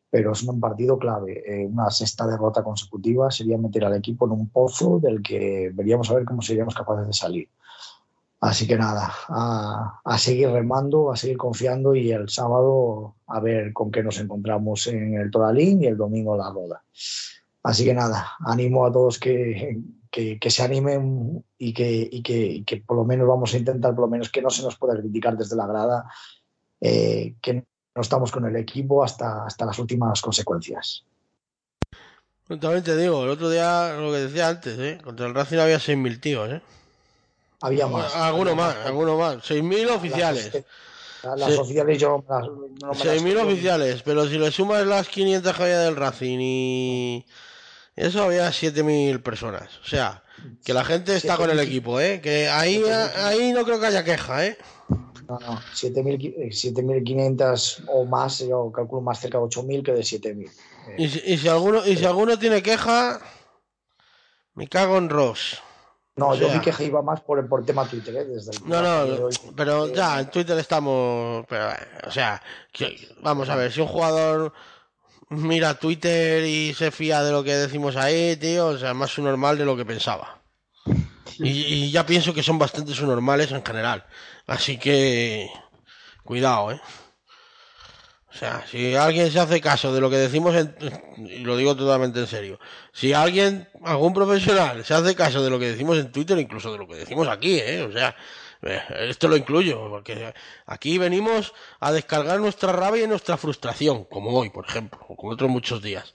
[0.08, 1.42] pero es un partido clave.
[1.44, 6.08] Eh, una sexta derrota consecutiva sería meter al equipo en un pozo del que veríamos
[6.08, 7.48] a ver cómo seríamos capaces de salir.
[8.46, 13.90] Así que nada, a, seguir remando, a seguir confiando y el sábado a ver con
[13.90, 16.84] qué nos encontramos en el Toralín y el domingo la Roda.
[17.64, 19.80] Así que nada, animo a todos que,
[20.12, 24.10] que, se animen y que, y que, por lo menos vamos a intentar, por lo
[24.10, 26.04] menos que no se nos pueda criticar desde la grada,
[26.80, 27.54] eh, que
[27.96, 31.04] no estamos con el equipo hasta, hasta las últimas consecuencias.
[32.46, 35.00] También te digo, el otro día, lo que decía antes, ¿eh?
[35.02, 36.62] contra el Racing había 6.000 tíos, ¿eh?
[37.60, 38.14] Había más.
[38.14, 39.38] Alguno más, alguno más.
[39.38, 40.64] 6.000 oficiales.
[41.36, 45.96] Las, oficiales yo no 6.000 oficiales, pero si le sumas las 500 que había del
[45.96, 47.26] Racing y
[47.96, 49.80] eso había 7.000 personas.
[49.82, 50.22] O sea,
[50.64, 52.20] que la gente está con el equipo, ¿eh?
[52.20, 52.80] Que ahí,
[53.16, 54.56] ahí no creo que haya queja, ¿eh?
[55.26, 60.48] No, no, 7.500 o más, yo calculo más cerca de 8.000 que de 7.000.
[60.98, 63.20] y, si, y, si alguno, y si alguno tiene queja,
[64.54, 65.60] me cago en Ross.
[66.16, 68.24] No, yo vi que iba más por, por tema Twitter, ¿eh?
[68.24, 71.44] Desde el no, no, pero ya, en Twitter estamos.
[71.46, 71.68] Pero,
[72.06, 72.42] o sea,
[73.20, 74.52] vamos a ver, si un jugador
[75.28, 79.22] mira Twitter y se fía de lo que decimos ahí, tío, o sea, más su
[79.22, 80.40] normal de lo que pensaba.
[81.38, 84.06] Y, y ya pienso que son bastante subnormales en general.
[84.46, 85.50] Así que.
[86.24, 86.80] Cuidado, ¿eh?
[88.36, 90.54] O sea, si alguien se hace caso de lo que decimos,
[91.16, 92.60] y lo digo totalmente en serio,
[92.92, 96.76] si alguien, algún profesional, se hace caso de lo que decimos en Twitter, incluso de
[96.76, 97.80] lo que decimos aquí, ¿eh?
[97.80, 98.14] O sea,
[98.60, 100.34] eh, esto lo incluyo, porque
[100.66, 105.32] aquí venimos a descargar nuestra rabia y nuestra frustración, como hoy, por ejemplo, o como
[105.32, 106.12] otros muchos días.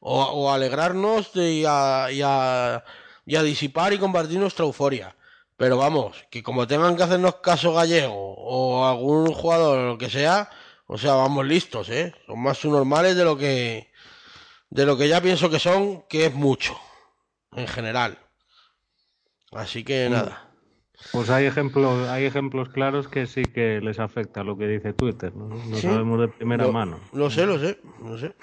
[0.00, 2.82] O, a alegrarnos de, y, a, y, a,
[3.24, 5.14] y a disipar y compartir nuestra euforia.
[5.56, 10.10] Pero vamos, que como tengan que hacernos caso gallego o algún jugador o lo que
[10.10, 10.50] sea,
[10.92, 12.14] o sea, vamos listos, ¿eh?
[12.26, 13.90] Son más subnormales de lo que
[14.68, 16.78] de lo que ya pienso que son, que es mucho
[17.52, 18.18] en general.
[19.52, 20.12] Así que mm.
[20.12, 20.50] nada.
[21.10, 25.34] Pues hay ejemplos, hay ejemplos claros que sí que les afecta lo que dice Twitter,
[25.34, 27.00] no, sabemos de primera mano.
[27.12, 28.34] Lo sé, lo sé, lo sé.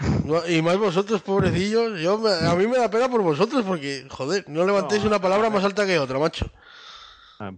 [0.49, 4.65] Y más vosotros, pobrecillos, yo a mí me da pena por vosotros porque, joder, no
[4.65, 6.47] levantéis una palabra más alta que otra, macho.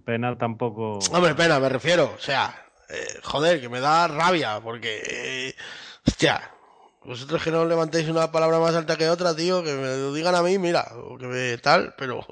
[0.05, 0.99] Pena tampoco.
[1.11, 2.53] Hombre, pena, me refiero, o sea,
[2.91, 5.55] eh, joder, que me da rabia, porque, eh,
[6.07, 6.51] hostia,
[7.03, 10.35] vosotros que no levantéis una palabra más alta que otra, tío, que me lo digan
[10.35, 12.25] a mí, mira, o que me tal, pero,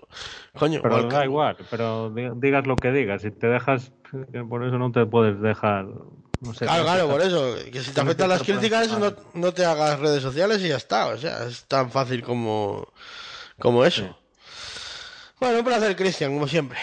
[0.58, 0.82] coño.
[0.82, 3.92] Pero da igual, pero digas lo que digas, si te dejas,
[4.48, 5.86] por eso no te puedes dejar.
[6.42, 9.66] No sé, claro, claro, por eso, que si te afectan las críticas, no, no, te
[9.66, 12.88] hagas redes sociales y ya está, o sea, es tan fácil como,
[13.60, 14.18] como eso.
[15.40, 16.78] Bueno, un placer, Cristian, como siempre.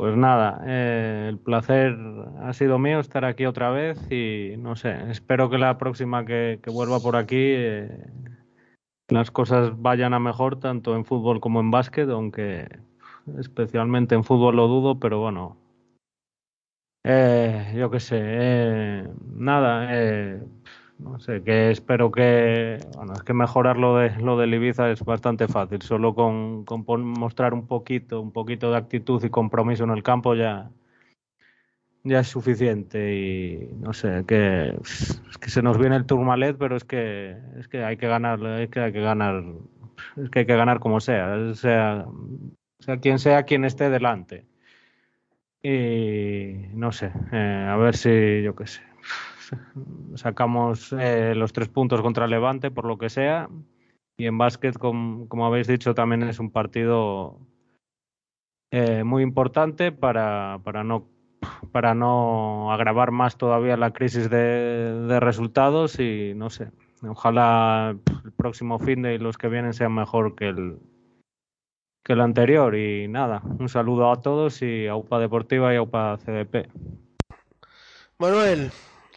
[0.00, 1.94] Pues nada, eh, el placer
[2.40, 6.58] ha sido mío estar aquí otra vez y no sé, espero que la próxima que,
[6.72, 8.06] vuelva por aquí eh,
[9.08, 12.66] las cosas vayan a mejor tanto en fútbol como en básquet, aunque
[13.38, 15.58] especialmente en fútbol lo dudo, pero bueno,
[17.04, 19.94] eh, yo qué sé, nada,
[21.02, 25.04] no sé, que espero que, bueno, es que mejorar lo de lo del Ibiza es
[25.04, 26.64] bastante fácil, solo con,
[27.04, 30.70] mostrar un poquito, un poquito de actitud y compromiso en el campo ya
[32.02, 36.76] ya es suficiente y no sé, que es que se nos viene el Tourmalet, pero
[36.76, 39.44] es que es que hay que ganar, es que hay que ganar,
[40.16, 42.06] es que hay que ganar como sea, sea
[42.78, 44.46] sea quien sea quien esté delante.
[45.62, 48.89] Y no sé, eh, a ver si yo qué sé
[50.14, 53.48] sacamos eh, los tres puntos contra Levante, por lo que sea.
[54.16, 57.38] Y en básquet, como, habéis dicho, también es un partido
[58.70, 61.08] eh, muy importante para, para, no,
[61.72, 65.98] para no agravar más todavía la crisis de, resultados.
[65.98, 66.70] Y no sé,
[67.02, 70.78] ojalá el próximo fin de y los que vienen sean mejor que el,
[72.04, 72.76] que el anterior.
[72.76, 76.68] Y nada, un saludo a todos y a UPA Deportiva y a UPA CDP.
[78.18, 78.70] Manuel,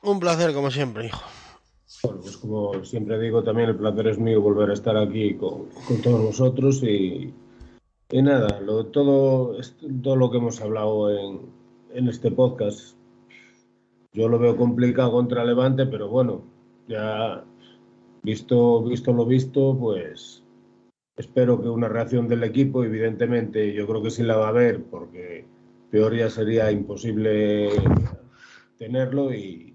[0.04, 1.22] un placer como siempre, hijo.
[2.04, 5.70] Bueno, pues como siempre digo, también el placer es mío volver a estar aquí con,
[6.04, 7.34] todos vosotros y,
[8.12, 9.58] y nada, lo, todo,
[10.02, 11.42] todo lo que hemos hablado en,
[11.94, 12.98] en este podcast,
[14.12, 16.44] yo lo veo complicado contra Levante, pero bueno,
[16.88, 17.44] ya
[18.22, 20.44] visto, visto lo visto, pues
[21.16, 24.84] espero que una reacción del equipo, evidentemente, yo creo que sí la va a haber,
[24.84, 25.46] porque
[25.90, 27.70] peor ya sería imposible
[28.78, 29.73] tenerlo y,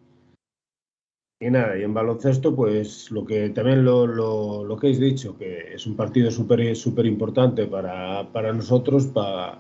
[1.41, 5.37] y nada, y en baloncesto, pues lo que también lo, lo, lo que habéis dicho,
[5.39, 9.59] que es un partido súper súper importante para, para nosotros, para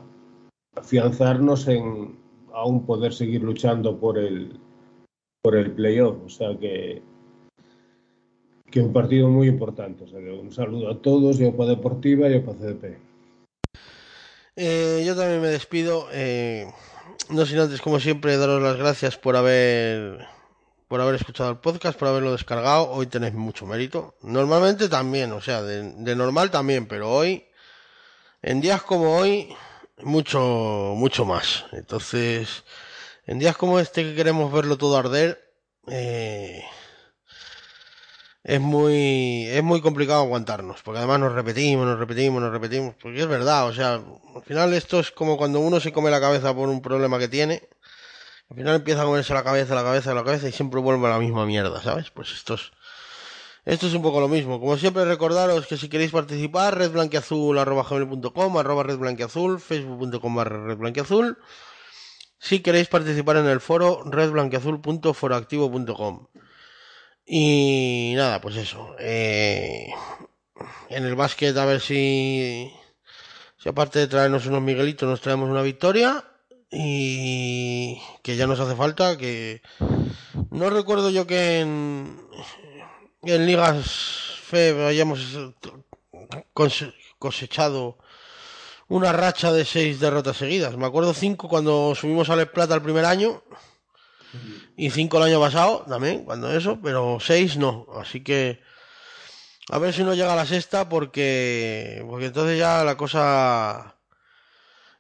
[0.74, 2.16] afianzarnos en
[2.52, 4.58] aún poder seguir luchando por el,
[5.42, 6.16] por el playoff.
[6.24, 7.02] O sea que,
[8.70, 10.04] que un partido muy importante.
[10.04, 12.98] O sea un saludo a todos, yo para Deportiva y para CDP.
[14.56, 16.08] Eh, yo también me despido.
[16.12, 16.66] Eh,
[17.30, 20.26] no sin antes, como siempre, daros las gracias por haber
[20.88, 22.90] por haber escuchado el podcast, por haberlo descargado.
[22.90, 24.16] Hoy tenéis mucho mérito.
[24.22, 27.46] Normalmente también, o sea, de, normal también, pero hoy,
[28.42, 29.54] en días como hoy,
[29.98, 31.66] mucho, mucho más.
[31.72, 32.64] Entonces,
[33.26, 35.52] en días como este que queremos verlo todo arder,
[35.88, 36.64] eh,
[38.44, 43.20] es muy es muy complicado aguantarnos, porque además nos repetimos, nos repetimos, nos repetimos, porque
[43.20, 46.54] es verdad, o sea, al final esto es como cuando uno se come la cabeza
[46.54, 47.68] por un problema que tiene,
[48.50, 51.10] al final empieza a comerse la cabeza, la cabeza, la cabeza y siempre vuelve a
[51.10, 52.10] la misma mierda, ¿sabes?
[52.10, 52.72] Pues esto es
[53.68, 54.58] esto es un poco lo mismo.
[54.60, 57.84] Como siempre, recordaros que si queréis participar, redblanqueazul, arroba
[58.82, 61.36] redblanqueazul, facebook.com barra redblanqueazul.
[62.38, 66.28] Si queréis participar en el foro, redblanqueazul.foroactivo.com.
[67.26, 68.96] Y nada, pues eso.
[68.98, 69.88] Eh,
[70.88, 72.72] en el básquet, a ver si,
[73.58, 76.24] si aparte de traernos unos Miguelitos, nos traemos una victoria.
[76.70, 79.62] Y que ya nos hace falta, que
[80.50, 82.20] no recuerdo yo que en,
[83.22, 85.20] en ligas fe hayamos
[87.18, 87.98] cosechado
[88.88, 90.76] una racha de seis derrotas seguidas.
[90.76, 93.42] Me acuerdo cinco cuando subimos al Plata el primer año
[94.76, 97.86] y cinco el año pasado también, cuando eso, pero seis no.
[97.98, 98.60] Así que
[99.70, 103.97] a ver si no llega a la sexta porque porque entonces ya la cosa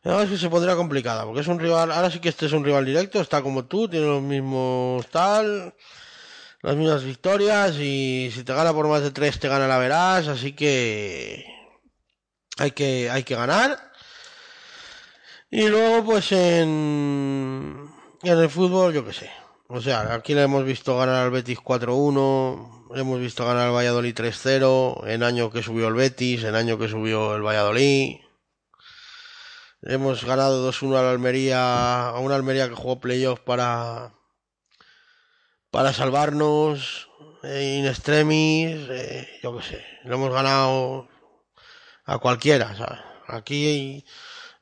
[0.04, 2.52] a ver si se pondría complicada, porque es un rival, ahora sí que este es
[2.52, 5.74] un rival directo, está como tú, tiene los mismos tal,
[6.62, 10.28] las mismas victorias y si te gana por más de tres te gana la verás,
[10.28, 11.44] así que
[12.58, 13.92] hay que, hay que ganar.
[15.50, 17.88] Y luego, pues en,
[18.22, 19.30] en el fútbol, yo qué sé.
[19.68, 23.74] O sea, aquí le hemos visto ganar al Betis 4-1, le hemos visto ganar al
[23.74, 28.16] Valladolid 3-0, en año que subió el Betis, en año que subió el Valladolid.
[29.82, 34.12] Hemos ganado 2-1 a la Almería, a una Almería que jugó playoff para,
[35.70, 37.08] para salvarnos,
[37.44, 39.84] eh, in extremis, eh, yo qué sé.
[40.04, 41.08] Lo hemos ganado
[42.04, 42.98] a cualquiera, ¿sabes?
[43.28, 44.04] Aquí,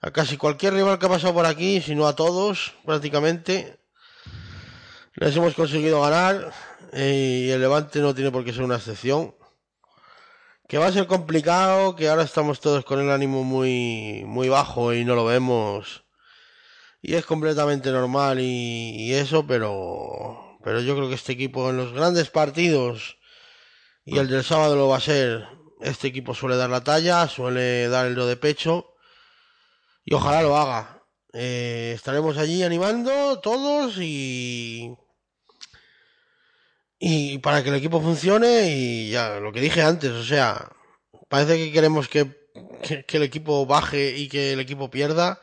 [0.03, 3.79] a casi cualquier rival que ha pasado por aquí, si no a todos, prácticamente,
[5.15, 6.53] les hemos conseguido ganar
[6.93, 9.36] eh, y el Levante no tiene por qué ser una excepción.
[10.69, 14.93] Que va a ser complicado, que ahora estamos todos con el ánimo muy, muy bajo
[14.93, 16.05] y no lo vemos.
[17.01, 21.77] Y es completamente normal y, y eso, pero, pero yo creo que este equipo en
[21.77, 23.19] los grandes partidos
[24.05, 25.47] y el del sábado lo va a ser
[25.81, 28.95] este equipo suele dar la talla, suele dar el do de pecho
[30.05, 31.03] y ojalá lo haga.
[31.33, 34.97] Eh, estaremos allí animando todos y
[36.99, 40.71] y para que el equipo funcione y ya lo que dije antes, o sea,
[41.29, 42.49] parece que queremos que,
[43.07, 45.41] que, el equipo baje y que el equipo pierda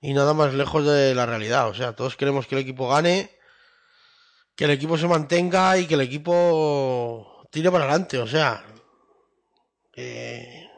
[0.00, 3.30] y nada más lejos de la realidad, o sea, todos queremos que el equipo gane,
[4.56, 8.64] que el equipo se mantenga y que el equipo tire para adelante, o sea,
[9.92, 10.68] que,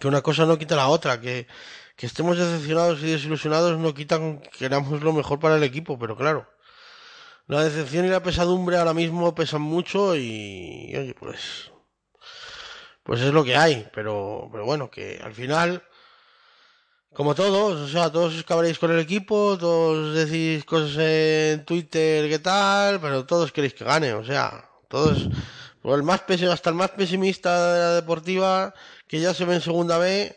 [0.00, 1.46] que una cosa no quita la otra, que,
[1.96, 6.16] que estemos decepcionados y desilusionados no quitan que queramos lo mejor para el equipo, pero
[6.16, 6.51] claro,
[7.46, 11.70] la decepción y la pesadumbre ahora mismo pesan mucho y, oye, pues,
[13.02, 15.82] pues es lo que hay, pero, pero bueno, que al final,
[17.12, 22.28] como todos, o sea, todos os cabréis con el equipo, todos decís cosas en Twitter,
[22.28, 25.28] qué tal, pero todos queréis que gane, o sea, todos,
[25.82, 28.72] pues el más hasta el más pesimista de la deportiva,
[29.08, 30.36] que ya se ve en segunda B,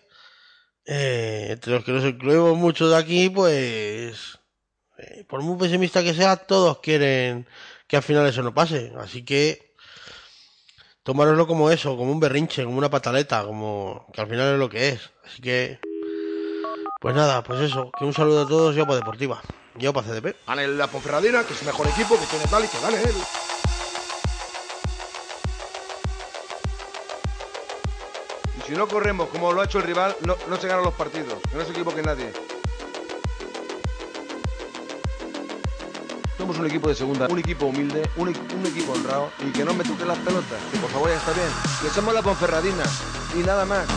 [0.86, 4.40] eh, entre los que nos incluimos muchos de aquí, pues,
[4.98, 7.48] eh, por muy pesimista que sea, todos quieren
[7.88, 8.94] que al final eso no pase.
[9.00, 9.74] Así que
[11.04, 14.70] tomároslo como eso, como un berrinche, como una pataleta, como que al final es lo
[14.70, 15.12] que es.
[15.26, 15.80] Así que,
[17.00, 19.42] pues nada, pues eso, que un saludo a todos y a Deportiva.
[19.78, 20.36] Yo para CDP.
[20.48, 23.16] Gane la Ponferradina, que es el mejor equipo, que tiene tal y que gane él.
[28.58, 30.94] Y si no corremos como lo ha hecho el rival, no, no se ganan los
[30.94, 31.40] partidos.
[31.52, 32.32] Que no se equivoque nadie.
[36.46, 39.66] Somos un equipo de segunda, un equipo humilde, un, equ- un equipo honrado y que
[39.66, 40.60] no me toquen las pelotas.
[40.72, 41.48] Que por favor ya está bien.
[41.82, 42.84] Que somos la Ponferradina
[43.36, 43.88] y nada más.